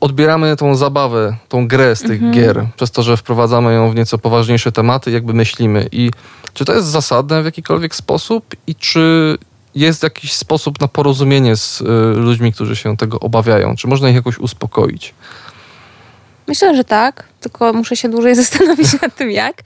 [0.00, 2.32] odbieramy tą zabawę, tą grę z tych mhm.
[2.32, 5.88] gier, przez to, że wprowadzamy ją w nieco poważniejsze tematy, jakby myślimy.
[5.92, 6.10] I
[6.54, 9.36] czy to jest zasadne w jakikolwiek sposób i czy
[9.74, 11.84] jest jakiś sposób na porozumienie z y,
[12.16, 13.76] ludźmi, którzy się tego obawiają?
[13.76, 15.14] Czy można ich jakoś uspokoić?
[16.48, 19.56] Myślę, że tak, tylko muszę się dłużej zastanowić nad tym, jak.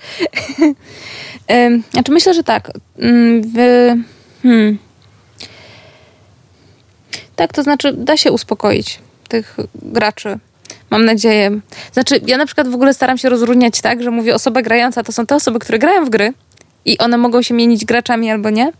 [1.92, 2.70] znaczy, myślę, że tak.
[2.98, 3.42] Mm,
[4.42, 4.78] hmm.
[7.36, 10.38] Tak, to znaczy, da się uspokoić tych graczy.
[10.90, 11.60] Mam nadzieję.
[11.92, 15.12] Znaczy, ja na przykład w ogóle staram się rozróżniać tak, że mówię osoba grająca to
[15.12, 16.32] są te osoby, które grają w gry
[16.84, 18.72] i one mogą się mienić graczami albo nie.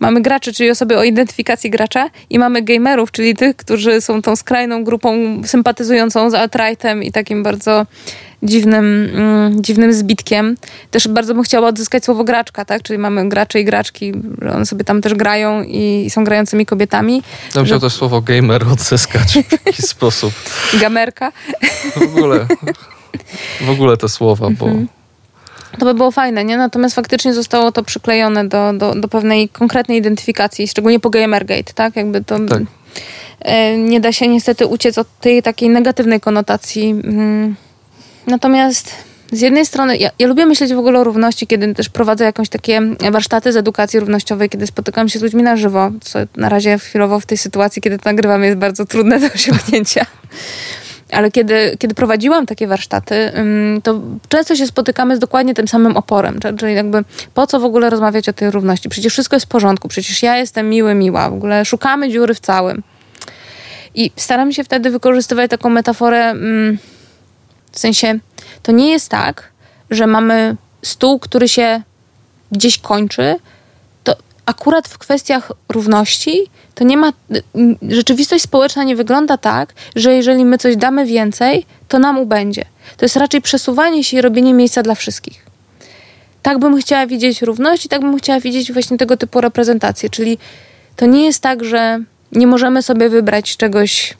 [0.00, 4.36] Mamy graczy, czyli osoby o identyfikacji gracza i mamy gamerów, czyli tych, którzy są tą
[4.36, 7.86] skrajną grupą sympatyzującą z alt-rightem i takim bardzo
[8.42, 10.56] dziwnym, mm, dziwnym zbitkiem.
[10.90, 12.82] Też bardzo bym chciała odzyskać słowo graczka, tak?
[12.82, 17.22] Czyli mamy gracze i graczki, że one sobie tam też grają i są grającymi kobietami.
[17.48, 20.32] Ja bym chciał też słowo gamer odzyskać w jakiś sposób.
[20.80, 21.32] Gamerka.
[21.96, 22.46] W ogóle,
[23.60, 24.66] w ogóle te słowa, bo...
[24.66, 24.97] Mhm.
[25.78, 26.56] To by było fajne, nie?
[26.56, 31.96] Natomiast faktycznie zostało to przyklejone do, do, do pewnej konkretnej identyfikacji, szczególnie po Gamergate, tak?
[31.96, 32.38] Jakby to...
[32.38, 32.62] Tak.
[33.40, 36.90] E, nie da się niestety uciec od tej takiej negatywnej konotacji.
[36.90, 37.56] Mm.
[38.26, 38.94] Natomiast
[39.32, 42.48] z jednej strony, ja, ja, lubię myśleć w ogóle o równości, kiedy też prowadzę jakąś
[42.48, 46.78] takie warsztaty z edukacji równościowej, kiedy spotykam się z ludźmi na żywo, co na razie
[46.78, 50.06] chwilowo w tej sytuacji, kiedy to nagrywam, jest bardzo trudne do osiągnięcia.
[51.12, 53.32] Ale kiedy, kiedy prowadziłam takie warsztaty,
[53.82, 56.38] to często się spotykamy z dokładnie tym samym oporem.
[56.58, 57.04] Czyli jakby
[57.34, 58.88] po co w ogóle rozmawiać o tej równości?
[58.88, 62.40] Przecież wszystko jest w porządku, przecież ja jestem miły, miła, w ogóle szukamy dziury w
[62.40, 62.82] całym.
[63.94, 66.34] I staram się wtedy wykorzystywać taką metaforę,
[67.72, 68.18] w sensie
[68.62, 69.52] to nie jest tak,
[69.90, 71.82] że mamy stół, który się
[72.52, 73.36] gdzieś kończy,
[74.48, 77.12] akurat w kwestiach równości to nie ma.
[77.88, 82.64] Rzeczywistość społeczna nie wygląda tak, że jeżeli my coś damy więcej, to nam ubędzie.
[82.96, 85.46] To jest raczej przesuwanie się i robienie miejsca dla wszystkich.
[86.42, 90.10] Tak bym chciała widzieć równość i tak bym chciała widzieć właśnie tego typu reprezentację.
[90.10, 90.38] Czyli
[90.96, 92.00] to nie jest tak, że
[92.32, 94.14] nie możemy sobie wybrać czegoś,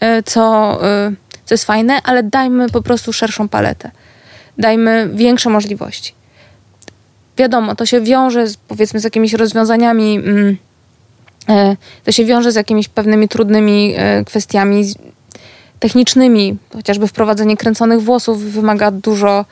[0.00, 1.12] e, co, e,
[1.44, 3.90] co jest fajne, ale dajmy po prostu szerszą paletę.
[4.58, 6.19] Dajmy większe możliwości.
[7.36, 10.16] Wiadomo, to się wiąże z, powiedzmy z jakimiś rozwiązaniami.
[10.16, 10.56] Mm,
[11.48, 14.84] E, to się wiąże z jakimiś pewnymi trudnymi e, kwestiami
[15.80, 16.56] technicznymi.
[16.72, 19.44] Chociażby wprowadzenie kręconych włosów wymaga dużo,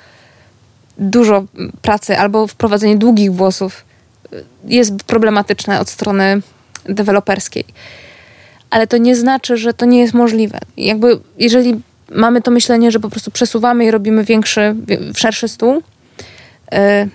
[0.99, 1.45] dużo
[1.83, 3.85] pracy, albo wprowadzenie długich włosów
[4.33, 6.41] e, jest problematyczne od strony
[6.85, 7.65] deweloperskiej.
[8.71, 10.59] Ale to nie znaczy, że to nie jest możliwe.
[10.77, 11.81] Jakby, jeżeli
[12.13, 14.75] mamy to myślenie, że po prostu przesuwamy i robimy większy,
[15.17, 15.83] szerszy stół,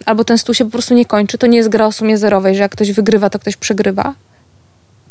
[0.05, 2.55] albo ten stół się po prostu nie kończy, to nie jest gra o sumie zerowej,
[2.55, 4.13] że jak ktoś wygrywa, to ktoś przegrywa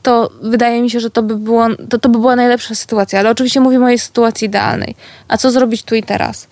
[0.03, 3.19] to wydaje mi się, że to by, było, to, to by była najlepsza sytuacja.
[3.21, 4.95] Ale oczywiście mówimy o jej sytuacji idealnej.
[5.29, 6.49] A co zrobić tu i teraz?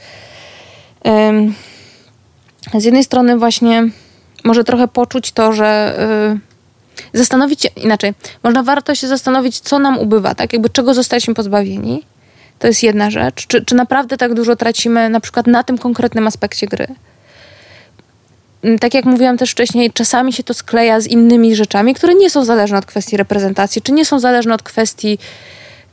[2.78, 3.88] Z jednej strony właśnie
[4.44, 5.98] może trochę poczuć to, że
[7.12, 8.14] yy, zastanowić się inaczej.
[8.42, 10.52] Można warto się zastanowić, co nam ubywa, tak?
[10.52, 12.02] Jakby czego zostaliśmy pozbawieni.
[12.58, 13.46] To jest jedna rzecz.
[13.46, 16.86] Czy, czy naprawdę tak dużo tracimy na przykład na tym konkretnym aspekcie gry?
[18.62, 22.30] Mm, tak jak mówiłam też wcześniej, czasami się to skleja z innymi rzeczami, które nie
[22.30, 25.18] są zależne od kwestii reprezentacji, czy nie są zależne od kwestii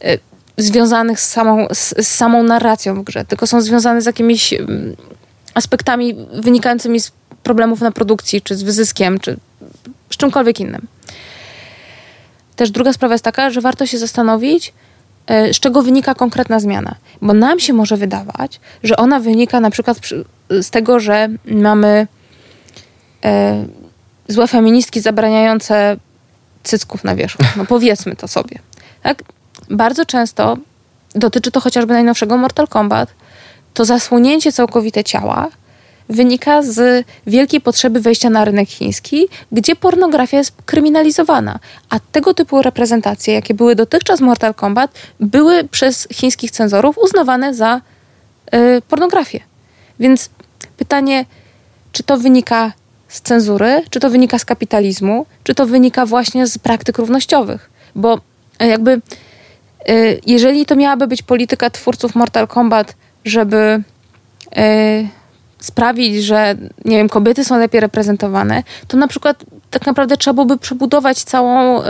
[0.05, 0.19] y,
[0.57, 4.65] związanych z samą, z, samą narracją w grze, tylko są związane z jakimiś y,
[5.53, 7.11] aspektami wynikającymi z
[7.43, 9.37] problemów na produkcji, czy z wyzyskiem, czy
[10.09, 10.87] z czymkolwiek innym.
[12.55, 14.73] Też druga sprawa jest taka, że warto się zastanowić,
[15.49, 16.95] y, z czego wynika konkretna zmiana.
[17.21, 19.99] Bo nam się może wydawać, że ona wynika na przykład
[20.49, 22.16] z tego, że mamy e,
[24.27, 25.97] złe feministki zabraniające
[26.63, 27.43] cycków na wierzchu.
[27.57, 28.59] No powiedzmy to sobie.
[29.03, 29.23] Tak?
[29.69, 30.57] Bardzo często
[31.15, 33.09] dotyczy to chociażby najnowszego Mortal Kombat.
[33.73, 35.47] To zasłonięcie całkowite ciała
[36.09, 41.59] wynika z wielkiej potrzeby wejścia na rynek chiński, gdzie pornografia jest kryminalizowana.
[41.89, 47.81] A tego typu reprezentacje, jakie były dotychczas Mortal Kombat, były przez chińskich cenzorów uznawane za
[48.55, 49.39] y, pornografię.
[49.99, 50.29] Więc
[50.77, 51.25] pytanie,
[51.91, 52.71] czy to wynika
[53.07, 57.69] z cenzury, czy to wynika z kapitalizmu, czy to wynika właśnie z praktyk równościowych.
[57.95, 58.21] Bo
[58.59, 59.01] e, jakby e,
[60.25, 62.95] jeżeli to miałaby być polityka twórców Mortal Kombat,
[63.25, 63.83] żeby
[64.55, 65.07] e,
[65.59, 66.55] sprawić, że
[66.85, 71.81] nie wiem, kobiety są lepiej reprezentowane, to na przykład tak naprawdę trzeba byłoby przebudować całą,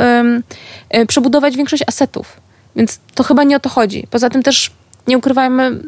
[1.08, 2.42] przebudować większość asetów.
[2.76, 4.08] Więc to chyba nie o to chodzi.
[4.10, 4.72] Poza tym też
[5.08, 5.80] nie ukrywajmy,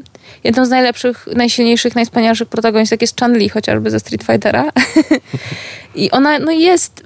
[0.44, 4.66] jedną z najlepszych, najsilniejszych, najwspanialszych protagonistek jest Chan Li, chociażby ze Street Fightera.
[5.96, 7.04] I ona no, jest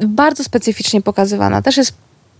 [0.00, 1.62] bardzo specyficznie pokazywana.
[1.62, 1.94] Też jest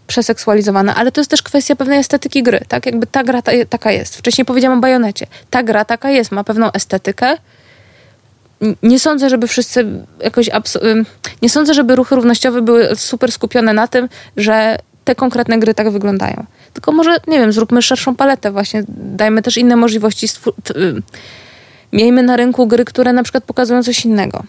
[0.06, 2.86] przeseksualizowana, ale to jest też kwestia pewnej estetyki gry, tak?
[2.86, 4.16] Jakby ta gra ta, taka jest.
[4.16, 5.26] Wcześniej powiedziałam o bajonecie.
[5.50, 7.36] Ta gra taka jest, ma pewną estetykę.
[8.82, 9.86] Nie sądzę, żeby wszyscy
[10.20, 10.50] jakoś...
[11.42, 15.90] Nie sądzę, żeby ruchy równościowe były super skupione na tym, że te konkretne gry tak
[15.90, 16.44] wyglądają.
[16.72, 20.26] Tylko może, nie wiem, zróbmy szerszą paletę właśnie, dajmy też inne możliwości.
[20.76, 21.02] Y,
[21.92, 24.42] miejmy na rynku gry, które na przykład pokazują coś innego.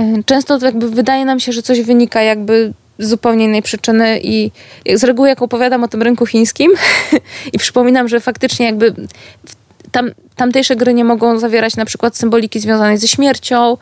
[0.00, 4.50] Y, często jakby wydaje nam się, że coś wynika jakby z zupełnie innej przyczyny i
[4.94, 6.72] z reguły jak opowiadam o tym rynku chińskim
[7.54, 8.94] i przypominam, że faktycznie jakby
[9.92, 13.76] tam, tamtejsze gry nie mogą zawierać na przykład symboliki związanej ze śmiercią,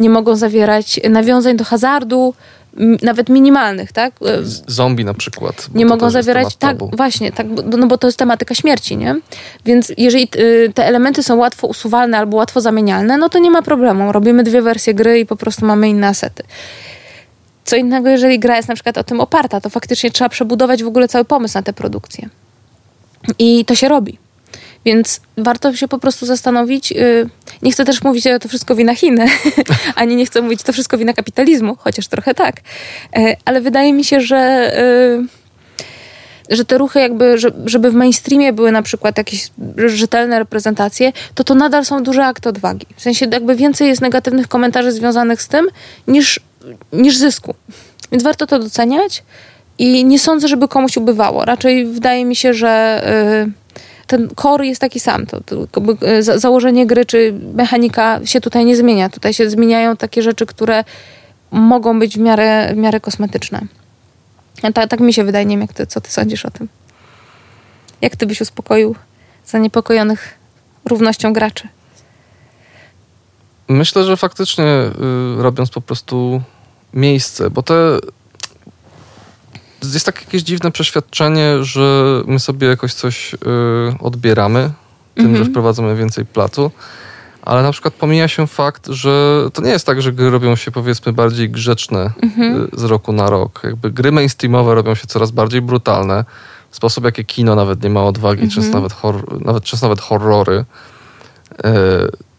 [0.00, 2.34] nie mogą zawierać nawiązań do hazardu,
[3.02, 4.14] nawet minimalnych, tak?
[4.66, 5.68] Zombie na przykład.
[5.74, 7.46] Nie mogą zawierać, tak, właśnie, tak,
[7.78, 9.16] no bo to jest tematyka śmierci, nie?
[9.64, 13.62] Więc jeżeli y, te elementy są łatwo usuwalne albo łatwo zamienialne, no to nie ma
[13.62, 14.12] problemu.
[14.12, 16.42] Robimy dwie wersje gry i po prostu mamy inne asety.
[17.64, 20.86] Co innego, jeżeli gra jest na przykład o tym oparta, to faktycznie trzeba przebudować w
[20.86, 22.28] ogóle cały pomysł na tę produkcję.
[23.38, 24.18] I to się robi.
[24.84, 26.92] Więc warto się po prostu zastanowić.
[27.62, 29.18] Nie chcę też mówić, że to wszystko wina Chin,
[29.94, 32.56] ani nie chcę mówić, że to wszystko wina kapitalizmu, chociaż trochę tak.
[33.16, 35.40] E, ale wydaje mi się, że y,
[36.50, 39.50] że te ruchy jakby, żeby w mainstreamie były na przykład jakieś
[39.86, 42.86] rzetelne reprezentacje, to to nadal są duże akty odwagi.
[42.96, 45.68] W sensie jakby więcej jest negatywnych komentarzy związanych z tym
[46.08, 46.40] niż,
[46.92, 47.54] niż zysku.
[48.12, 49.22] Więc warto to doceniać
[49.78, 51.44] i nie sądzę, żeby komuś ubywało.
[51.44, 53.02] Raczej wydaje mi się, że
[53.46, 53.52] yy,
[54.10, 55.26] ten core jest taki sam.
[55.26, 59.08] To, to, e, założenie gry czy mechanika się tutaj nie zmienia.
[59.08, 60.84] Tutaj się zmieniają takie rzeczy, które
[61.50, 63.60] mogą być w miarę, w miarę kosmetyczne.
[64.74, 66.68] Ta, tak mi się wydaje, nie wiem, ty, co ty sądzisz o tym.
[68.00, 68.94] Jak ty byś uspokoił
[69.46, 70.34] zaniepokojonych
[70.84, 71.68] równością graczy?
[73.68, 74.64] Myślę, że faktycznie
[75.38, 76.42] y, robiąc po prostu
[76.94, 77.98] miejsce, bo te
[79.84, 83.38] jest takie jakieś dziwne przeświadczenie, że my sobie jakoś coś y,
[84.00, 84.70] odbieramy
[85.14, 85.36] tym, mm -hmm.
[85.36, 85.50] że mhm.
[85.50, 86.70] wprowadzamy więcej placu.
[87.42, 90.70] Ale na przykład pomija się fakt, że to nie jest tak, że gry robią się
[90.70, 92.78] powiedzmy bardziej grzeczne mm -hmm.
[92.78, 93.60] z roku na rok.
[93.64, 96.24] Jakby gry mainstreamowe robią się coraz bardziej brutalne.
[96.70, 98.54] W sposób, jakie kino nawet nie ma odwagi, mm -hmm.
[98.54, 100.64] często, nawet hor- nawet, często nawet horrory.
[101.52, 102.29] Y,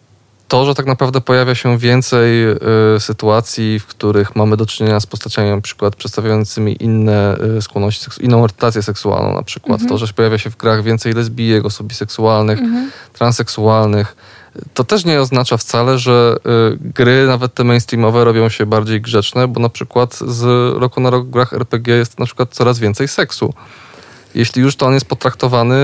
[0.51, 2.57] to, że tak naprawdę pojawia się więcej y,
[2.99, 8.43] sytuacji, w których mamy do czynienia z postaciami na przykład przedstawiającymi inne y, skłonności, inną
[8.43, 9.81] orientację seksualną na przykład.
[9.81, 9.89] Mhm.
[9.89, 12.91] To, że pojawia się w grach więcej lesbijek, osób biseksualnych, mhm.
[13.13, 14.15] transseksualnych.
[14.73, 16.35] To też nie oznacza wcale, że
[16.73, 20.43] y, gry, nawet te mainstreamowe, robią się bardziej grzeczne, bo na przykład z
[20.77, 23.53] roku na rok w grach RPG jest na przykład coraz więcej seksu
[24.35, 25.75] jeśli już to on jest potraktowany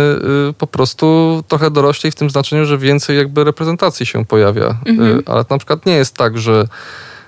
[0.50, 4.78] y, po prostu trochę doroślej w tym znaczeniu, że więcej jakby reprezentacji się pojawia.
[4.88, 5.24] Y, mhm.
[5.26, 6.68] Ale na przykład nie jest tak, że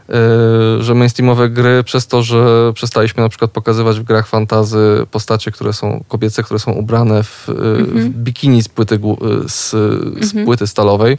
[0.10, 5.52] y, że mainstreamowe gry przez to, że przestaliśmy na przykład pokazywać w grach fantazy postacie,
[5.52, 7.86] które są kobiece, które są ubrane w, mhm.
[7.86, 9.00] w bikini z płyty,
[9.48, 10.46] z, z mhm.
[10.46, 11.18] płyty stalowej,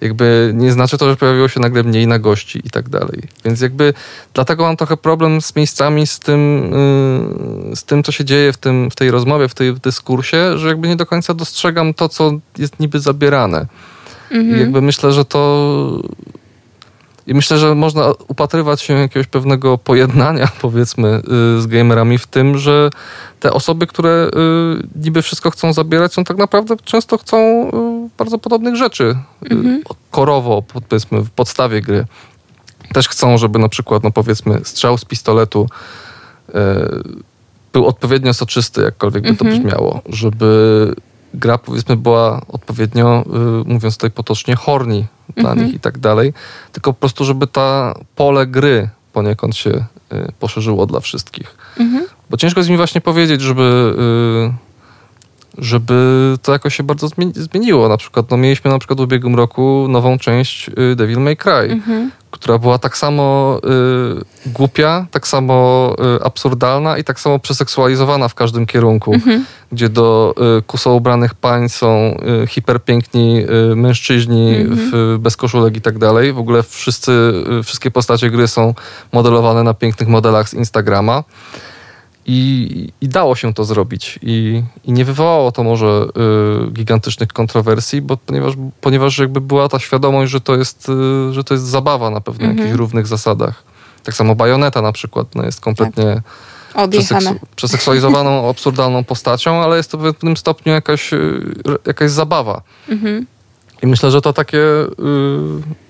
[0.00, 3.22] jakby nie znaczy to, że pojawiło się nagle mniej na gości i tak dalej.
[3.44, 3.94] Więc jakby
[4.34, 6.70] dlatego mam trochę problem z miejscami, z tym,
[7.70, 10.58] yy, z tym co się dzieje w, tym, w tej rozmowie, w tej w dyskursie,
[10.58, 13.66] że jakby nie do końca dostrzegam to, co jest niby zabierane.
[14.30, 14.56] Mhm.
[14.56, 16.02] I jakby myślę, że to
[17.26, 21.22] i myślę, że można upatrywać się jakiegoś pewnego pojednania, powiedzmy,
[21.58, 22.90] y, z gamerami w tym, że
[23.40, 27.70] te osoby, które y, niby wszystko chcą zabierać, są tak naprawdę często chcą y,
[28.18, 29.16] bardzo podobnych rzeczy.
[29.50, 29.82] Mhm.
[30.10, 32.06] Korowo, powiedzmy, w podstawie gry.
[32.92, 35.68] Też chcą, żeby na przykład, no powiedzmy, strzał z pistoletu
[37.72, 39.50] był odpowiednio soczysty, jakkolwiek by mhm.
[39.50, 40.94] to brzmiało, żeby
[41.34, 43.24] gra powiedzmy była odpowiednio,
[43.62, 45.06] y, mówiąc tutaj potocznie, horni
[45.36, 45.66] dla mhm.
[45.66, 46.32] nich i tak dalej.
[46.72, 49.84] Tylko po prostu, żeby ta pole gry poniekąd się y,
[50.40, 51.56] poszerzyło dla wszystkich.
[51.80, 52.06] Mhm.
[52.30, 53.94] Bo ciężko jest mi właśnie powiedzieć, żeby
[54.52, 54.66] y,
[55.58, 57.88] żeby to jakoś się bardzo zmieniło.
[57.88, 62.10] Na przykład, no mieliśmy na przykład w ubiegłym roku nową część Devil May Cry, mhm.
[62.36, 63.58] Która była tak samo
[64.46, 69.44] y, głupia, tak samo y, absurdalna i tak samo przeseksualizowana w każdym kierunku, mhm.
[69.72, 74.78] gdzie do y, kuso ubranych pań są y, hiperpiękni y, mężczyźni mhm.
[74.78, 76.32] w, bez koszulek i tak dalej.
[76.32, 77.12] W ogóle wszyscy,
[77.60, 78.74] y, wszystkie postacie gry są
[79.12, 81.24] modelowane na pięknych modelach z Instagrama.
[82.28, 84.18] I, I, dało się to zrobić.
[84.22, 86.06] I, i nie wywołało to może
[86.66, 90.88] y, gigantycznych kontrowersji, bo ponieważ, ponieważ jakby była ta świadomość, że to jest,
[91.28, 92.58] y, że to jest zabawa na pewno mhm.
[92.58, 93.62] jakichś równych zasadach.
[94.04, 96.22] Tak samo bajoneta na przykład no jest kompletnie
[96.74, 96.90] tak.
[96.90, 101.54] przeseksu, przeseksualizowaną, absurdalną postacią, ale jest to w pewnym stopniu jakaś, y,
[101.86, 102.62] jakaś zabawa.
[102.88, 103.26] Mhm.
[103.82, 105.85] I myślę, że to takie y,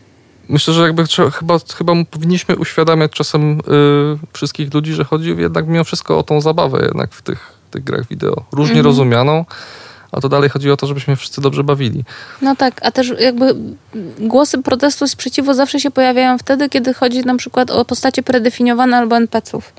[0.48, 3.62] myślę, że jakby trzeba, chyba, chyba powinniśmy uświadamiać czasem y,
[4.32, 8.08] wszystkich ludzi, że chodzi jednak mimo wszystko o tą zabawę jednak w tych, tych grach
[8.08, 8.44] wideo.
[8.52, 8.86] Różnie mhm.
[8.86, 9.44] rozumianą,
[10.12, 12.04] a to dalej chodzi o to, żebyśmy wszyscy dobrze bawili.
[12.42, 13.54] No tak, a też jakby
[14.18, 18.96] głosy protestu i sprzeciwu zawsze się pojawiają wtedy, kiedy chodzi na przykład o postacie predefiniowane
[18.96, 19.72] albo NPC-ów.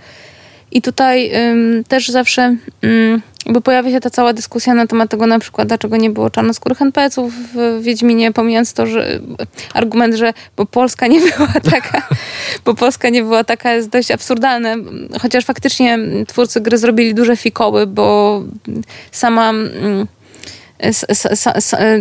[0.72, 5.27] I tutaj ym, też zawsze ym, bo pojawia się ta cała dyskusja na temat tego
[5.27, 9.19] na przykład, dlaczego nie było czarnoskórych NPC-ów w Wiedźminie, pomijając to, że
[9.73, 12.07] argument, że bo Polska nie była taka,
[12.65, 14.76] bo Polska nie była taka jest dość absurdalny,
[15.22, 18.44] chociaż faktycznie twórcy gry zrobili duże fikoły, bo
[19.11, 20.07] sama mm,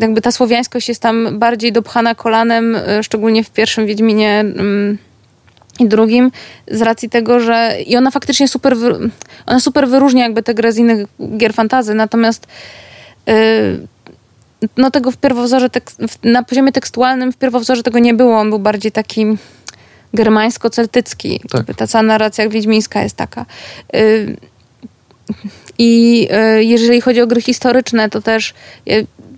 [0.00, 4.44] jakby ta słowiańskość jest tam bardziej dopchana kolanem, szczególnie w pierwszym Wiedźminie
[5.80, 6.30] i drugim
[6.70, 8.76] z racji tego, że i ona faktycznie super,
[9.46, 12.46] ona super wyróżnia jakby tę grę z innych gier fantazy, natomiast
[13.26, 13.34] yy,
[14.76, 15.68] no tego w pierwowzorze,
[16.24, 19.26] na poziomie tekstualnym w pierwowzorze tego nie było, on był bardziej taki
[20.14, 21.40] germańsko-celtycki.
[21.50, 21.76] Tak.
[21.76, 23.46] Ta cała narracja wiedźmińska jest taka.
[23.92, 24.36] Yy,
[25.78, 28.54] I yy, jeżeli chodzi o gry historyczne, to też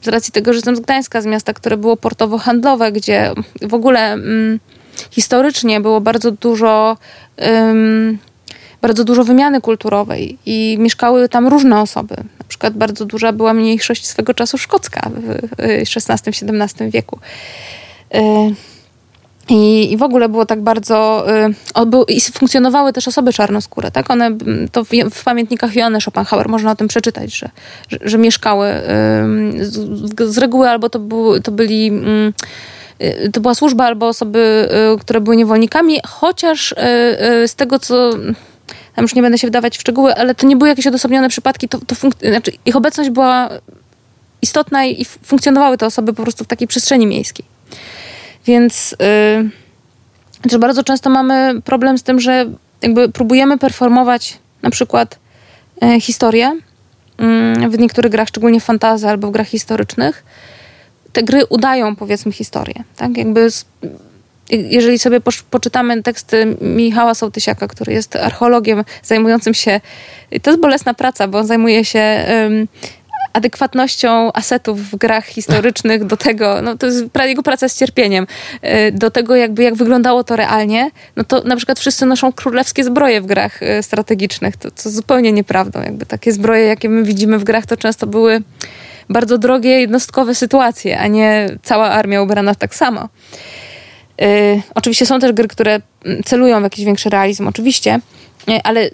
[0.02, 3.32] z racji tego, że jestem z Gdańska, z miasta, które było portowo-handlowe, gdzie
[3.62, 4.12] w ogóle...
[4.12, 4.60] Mm,
[5.10, 6.96] historycznie było bardzo dużo,
[7.36, 8.18] um,
[8.82, 12.16] bardzo dużo wymiany kulturowej i mieszkały tam różne osoby.
[12.16, 15.62] Na przykład bardzo duża była mniejszość swego czasu szkocka w
[15.96, 17.18] XVI-XVII wieku.
[18.14, 18.18] Y,
[19.48, 21.26] I, I w ogóle było tak bardzo.
[22.08, 24.10] Y, I funkcjonowały też osoby czarnoskóre, tak?
[24.10, 24.30] One
[24.72, 27.50] to w, w pamiętnikach Joanny Schopenhauer można o tym przeczytać, że,
[27.88, 28.68] że, że mieszkały
[29.60, 32.32] z, z, reguły albo to, był, to byli Y,
[33.32, 36.76] to była służba albo osoby, y, które były niewolnikami, chociaż y,
[37.48, 38.10] z tego, co
[38.94, 41.68] tam już nie będę się wdawać w szczegóły, ale to nie były jakieś odosobnione przypadki,
[41.68, 41.94] to, to
[42.28, 43.48] znaczy ich obecność była
[44.42, 47.46] istotna i funkcjonowały te osoby po prostu w takiej przestrzeni miejskiej.
[48.46, 48.96] Więc
[50.50, 52.46] yy, bardzo często mamy problem z tym, że
[52.82, 55.18] jakby próbujemy performować na przykład
[55.84, 56.52] y, historię
[57.62, 60.24] y, w niektórych grach, szczególnie w fantazy albo w grach historycznych,
[61.12, 62.84] te gry udają, powiedzmy, historię.
[62.96, 63.16] Tak?
[63.16, 63.48] Jakby
[64.50, 65.20] jeżeli sobie
[65.50, 69.80] poczytamy teksty Michała Sołtysiaka, który jest archeologiem zajmującym się,
[70.42, 72.68] to jest bolesna praca, bo on zajmuje się um,
[73.32, 78.26] adekwatnością asetów w grach historycznych do tego, no to jest jego praca z cierpieniem,
[78.64, 82.84] y, do tego jakby jak wyglądało to realnie, no to na przykład wszyscy noszą królewskie
[82.84, 87.38] zbroje w grach y, strategicznych, to, co zupełnie nieprawdą, jakby takie zbroje, jakie my widzimy
[87.38, 88.42] w grach, to często były
[89.10, 93.08] bardzo drogie, jednostkowe sytuacje, a nie cała armia ubrana tak samo.
[94.20, 95.80] Yy, oczywiście są też gry, które
[96.24, 98.00] celują w jakiś większy realizm, oczywiście,
[98.46, 98.90] yy, ale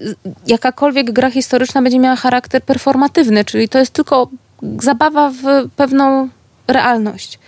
[0.47, 4.28] jakakolwiek gra historyczna będzie miała charakter performatywny, czyli to jest tylko
[4.78, 6.28] zabawa w pewną
[6.69, 7.39] realność.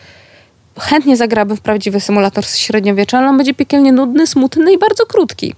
[0.78, 5.54] Chętnie zagraby w prawdziwy symulator średniowiecza, ale on będzie piekielnie nudny, smutny i bardzo krótki.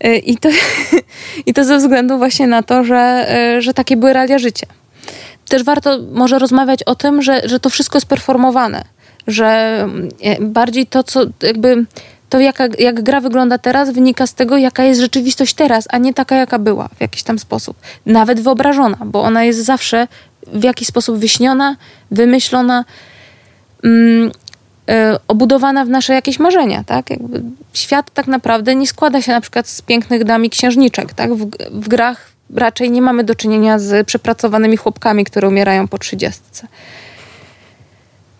[0.00, 0.48] Yy, I to,
[1.46, 4.66] I to ze względu właśnie na to, że, yy, że takie były realia życia
[5.48, 8.84] też warto może rozmawiać o tym, że, że to wszystko jest performowane,
[9.26, 9.46] że
[10.22, 11.84] e, bardziej to, co jakby
[12.28, 16.14] to jaka, jak gra wygląda teraz, wynika z tego, jaka jest rzeczywistość teraz, a nie
[16.14, 17.76] taka, jaka była w jakiś tam sposób.
[18.06, 20.08] Nawet wyobrażona, bo ona jest zawsze
[20.46, 21.76] w jakiś sposób wyśniona,
[22.10, 22.84] wymyślona,
[23.84, 24.32] mm, y,
[25.28, 27.10] obudowana w nasze jakieś marzenia, tak?
[27.10, 27.42] Jakby
[27.72, 31.34] świat tak naprawdę nie składa się na przykład z pięknych dam i księżniczek, tak?
[31.34, 36.66] W, w grach raczej nie mamy do czynienia z przepracowanymi chłopkami, które umierają po trzydziestce.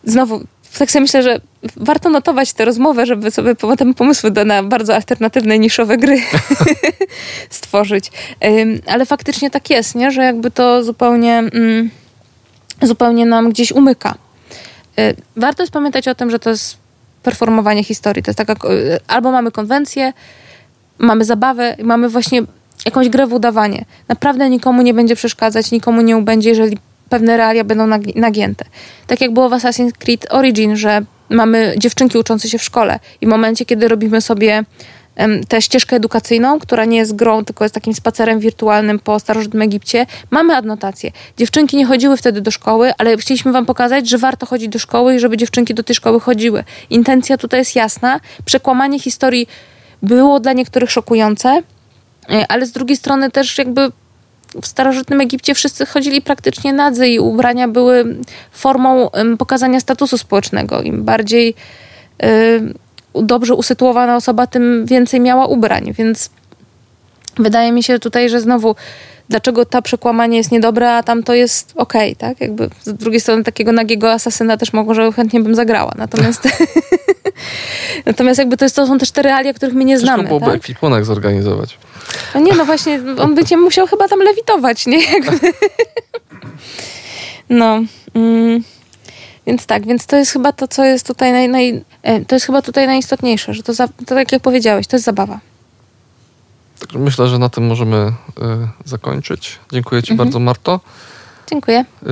[0.05, 0.41] Znowu,
[0.79, 1.41] tak sobie myślę, że
[1.77, 6.21] warto notować tę rozmowę, żeby sobie potem pomysły na bardzo alternatywne, niszowe gry
[7.51, 8.11] stworzyć.
[8.87, 10.11] Ale faktycznie tak jest, nie?
[10.11, 11.91] że jakby to zupełnie, mm,
[12.83, 14.15] zupełnie nam gdzieś umyka.
[14.99, 16.77] Y, warto jest pamiętać o tym, że to jest
[17.23, 18.23] performowanie historii.
[18.23, 18.55] To jest taka,
[19.07, 20.13] albo mamy konwencję,
[20.99, 22.43] mamy zabawę, mamy właśnie
[22.85, 23.85] jakąś grę w udawanie.
[24.09, 26.79] Naprawdę nikomu nie będzie przeszkadzać, nikomu nie ubędzie, jeżeli
[27.09, 28.65] pewne realia będą nagięte.
[29.07, 33.27] Tak jak było w Assassin's Creed Origin, że mamy dziewczynki uczące się w szkole i
[33.27, 34.65] w momencie, kiedy robimy sobie
[35.49, 40.07] tę ścieżkę edukacyjną, która nie jest grą, tylko jest takim spacerem wirtualnym po starożytnym Egipcie,
[40.31, 41.11] mamy adnotację.
[41.37, 45.15] Dziewczynki nie chodziły wtedy do szkoły, ale chcieliśmy wam pokazać, że warto chodzić do szkoły
[45.15, 46.65] i żeby dziewczynki do tej szkoły chodziły.
[46.91, 48.21] Intencja tutaj jest jasna.
[48.45, 49.49] Przekłamanie historii
[50.03, 51.63] było dla niektórych szokujące,
[52.49, 53.93] ale z drugiej strony też jakby
[54.63, 58.17] w starożytnym Egipcie wszyscy chodzili praktycznie nadzy i ubrania były
[58.53, 60.83] formą pokazania statusu społecznego.
[60.83, 61.55] Im bardziej
[63.15, 66.31] dobrze usytuowana osoba, tym więcej miała ubrań, więc
[67.37, 68.77] wydaje mi się tutaj, że znowu
[69.29, 72.41] dlaczego ta przekłamanie jest niedobre, a tam to jest okej, okay, tak?
[72.41, 75.93] Jakby z drugiej strony takiego nagiego asasyna też może chętnie bym zagrała.
[75.97, 76.49] Natomiast
[78.07, 80.23] natomiast jakby to, jest, to są też te realia, których my nie znamy.
[80.23, 80.55] Ciężko byłoby tak?
[80.55, 81.79] ekwipunek zorganizować.
[82.35, 85.01] No nie, no właśnie, on będzie musiał chyba tam lewitować, nie?
[87.51, 87.83] No.
[88.15, 88.63] Mm.
[89.47, 92.47] Więc tak, więc to jest chyba to, co jest tutaj naj, naj, e, to jest
[92.47, 95.41] chyba tutaj najistotniejsze, że to, za, to tak jak powiedziałeś, to jest zabawa.
[96.95, 98.13] Myślę, że na tym możemy y,
[98.85, 99.59] zakończyć.
[99.73, 100.27] Dziękuję Ci mhm.
[100.27, 100.81] bardzo, Marto.
[101.51, 101.85] Dziękuję.
[102.03, 102.07] Y,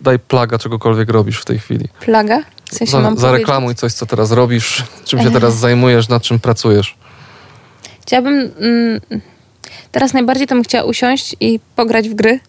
[0.00, 1.88] daj plaga czegokolwiek robisz w tej chwili.
[2.00, 2.42] Plaga?
[2.70, 6.96] W sensie za, zareklamuj coś, co teraz robisz, czym się teraz zajmujesz, nad czym pracujesz.
[8.02, 8.50] Chciałabym...
[8.60, 9.20] Mm,
[9.92, 12.40] Teraz najbardziej to bym chciała usiąść i pograć w gry,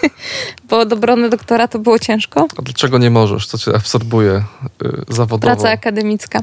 [0.68, 2.46] bo do obrony doktora to było ciężko.
[2.58, 3.46] A dlaczego nie możesz?
[3.46, 4.42] Co cię absorbuje
[4.82, 5.54] yy, zawodowo?
[5.54, 6.40] Praca akademicka.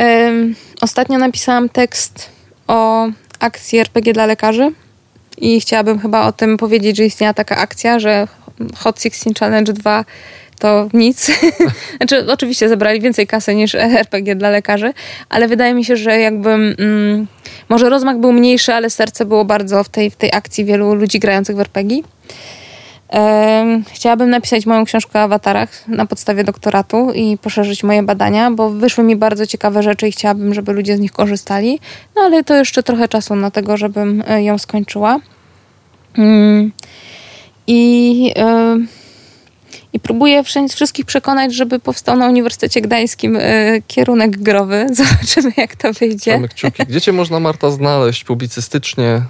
[0.00, 2.33] Ym, ostatnio napisałam tekst
[2.68, 3.08] o
[3.40, 4.72] akcji RPG dla lekarzy
[5.38, 8.28] i chciałabym chyba o tym powiedzieć, że istniała taka akcja, że
[8.76, 10.04] Hot 16 Challenge 2
[10.58, 11.30] to nic.
[11.96, 13.74] znaczy, oczywiście zebrali więcej kasy niż
[14.04, 14.92] RPG dla lekarzy,
[15.28, 17.26] ale wydaje mi się, że jakby mm,
[17.68, 21.18] może rozmach był mniejszy, ale serce było bardzo w tej, w tej akcji wielu ludzi
[21.18, 22.02] grających w RPG.
[23.92, 29.04] Chciałabym napisać moją książkę o awatarach na podstawie doktoratu i poszerzyć moje badania, bo wyszły
[29.04, 31.80] mi bardzo ciekawe rzeczy i chciałabym, żeby ludzie z nich korzystali.
[32.16, 35.20] No ale to jeszcze trochę czasu na tego, żebym e, ją skończyła.
[36.18, 36.72] Mm.
[37.66, 38.34] I
[39.92, 44.86] i próbuję wszystkich przekonać, żeby powstał na Uniwersytecie Gdańskim e, kierunek growy.
[44.92, 46.48] Zobaczymy, jak to wyjdzie.
[46.48, 46.82] kciuki.
[46.88, 49.22] Gdzie cię można, Marta, znaleźć publicystycznie?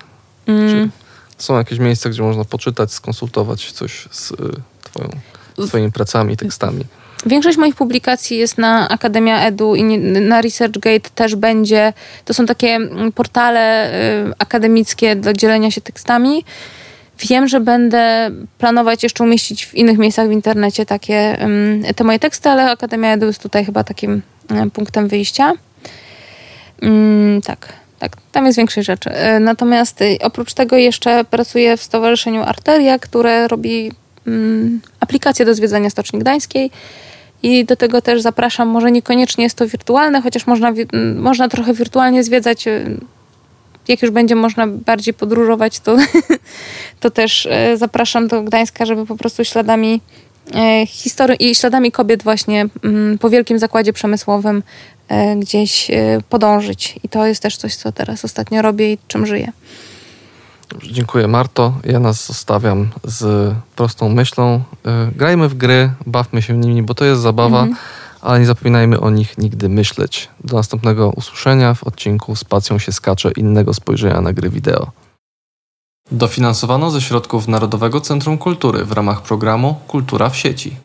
[0.47, 0.69] Mm.
[0.69, 1.04] Czy
[1.39, 4.35] są jakieś miejsca, gdzie można poczytać, skonsultować coś z y,
[4.83, 5.09] twoją,
[5.69, 6.85] twoimi pracami, tekstami?
[7.27, 11.93] Większość moich publikacji jest na Akademia Edu i na ResearchGate też będzie.
[12.25, 13.93] To są takie mm, portale
[14.29, 16.45] y, akademickie do dzielenia się tekstami.
[17.19, 21.39] Wiem, że będę planować jeszcze umieścić w innych miejscach w internecie takie
[21.97, 24.23] te moje teksty, ale Akademia Edu jest tutaj chyba takim
[24.73, 25.53] punktem wyjścia.
[26.83, 29.11] Mm, tak, tak, tam jest większej rzeczy.
[29.11, 33.93] E, natomiast y, oprócz tego jeszcze pracuję w Stowarzyszeniu Arteria, które robi
[34.27, 36.71] mm, aplikację do zwiedzania Stoczni Gdańskiej.
[37.43, 40.73] I do tego też zapraszam, może niekoniecznie jest to wirtualne, chociaż można,
[41.17, 42.97] można trochę wirtualnie zwiedzać y,
[43.89, 45.97] jak już będzie można bardziej podróżować, to,
[47.01, 50.01] to też e, zapraszam do Gdańska, żeby po prostu śladami
[50.55, 54.63] e, historii i śladami kobiet właśnie mm, po wielkim zakładzie przemysłowym
[55.09, 55.91] e, gdzieś
[56.29, 56.99] podążyć.
[57.03, 59.53] I to jest też coś, co teraz ostatnio robię i czym żyję.
[60.83, 61.73] Dziękuję Marto.
[61.85, 64.63] Ja nas zostawiam z prostą myślą.
[65.17, 67.63] Grajmy w gry, bawmy się nimi, bo to jest zabawa.
[67.63, 67.77] Mhm
[68.25, 70.29] ale nie zapominajmy o nich nigdy myśleć.
[70.45, 74.91] Do następnego usłyszenia w odcinku z pacją się skacze innego spojrzenia na gry wideo.
[76.13, 80.77] Dofinansowano ze środków Narodowego Centrum Kultury w ramach programu Kultura w sieci.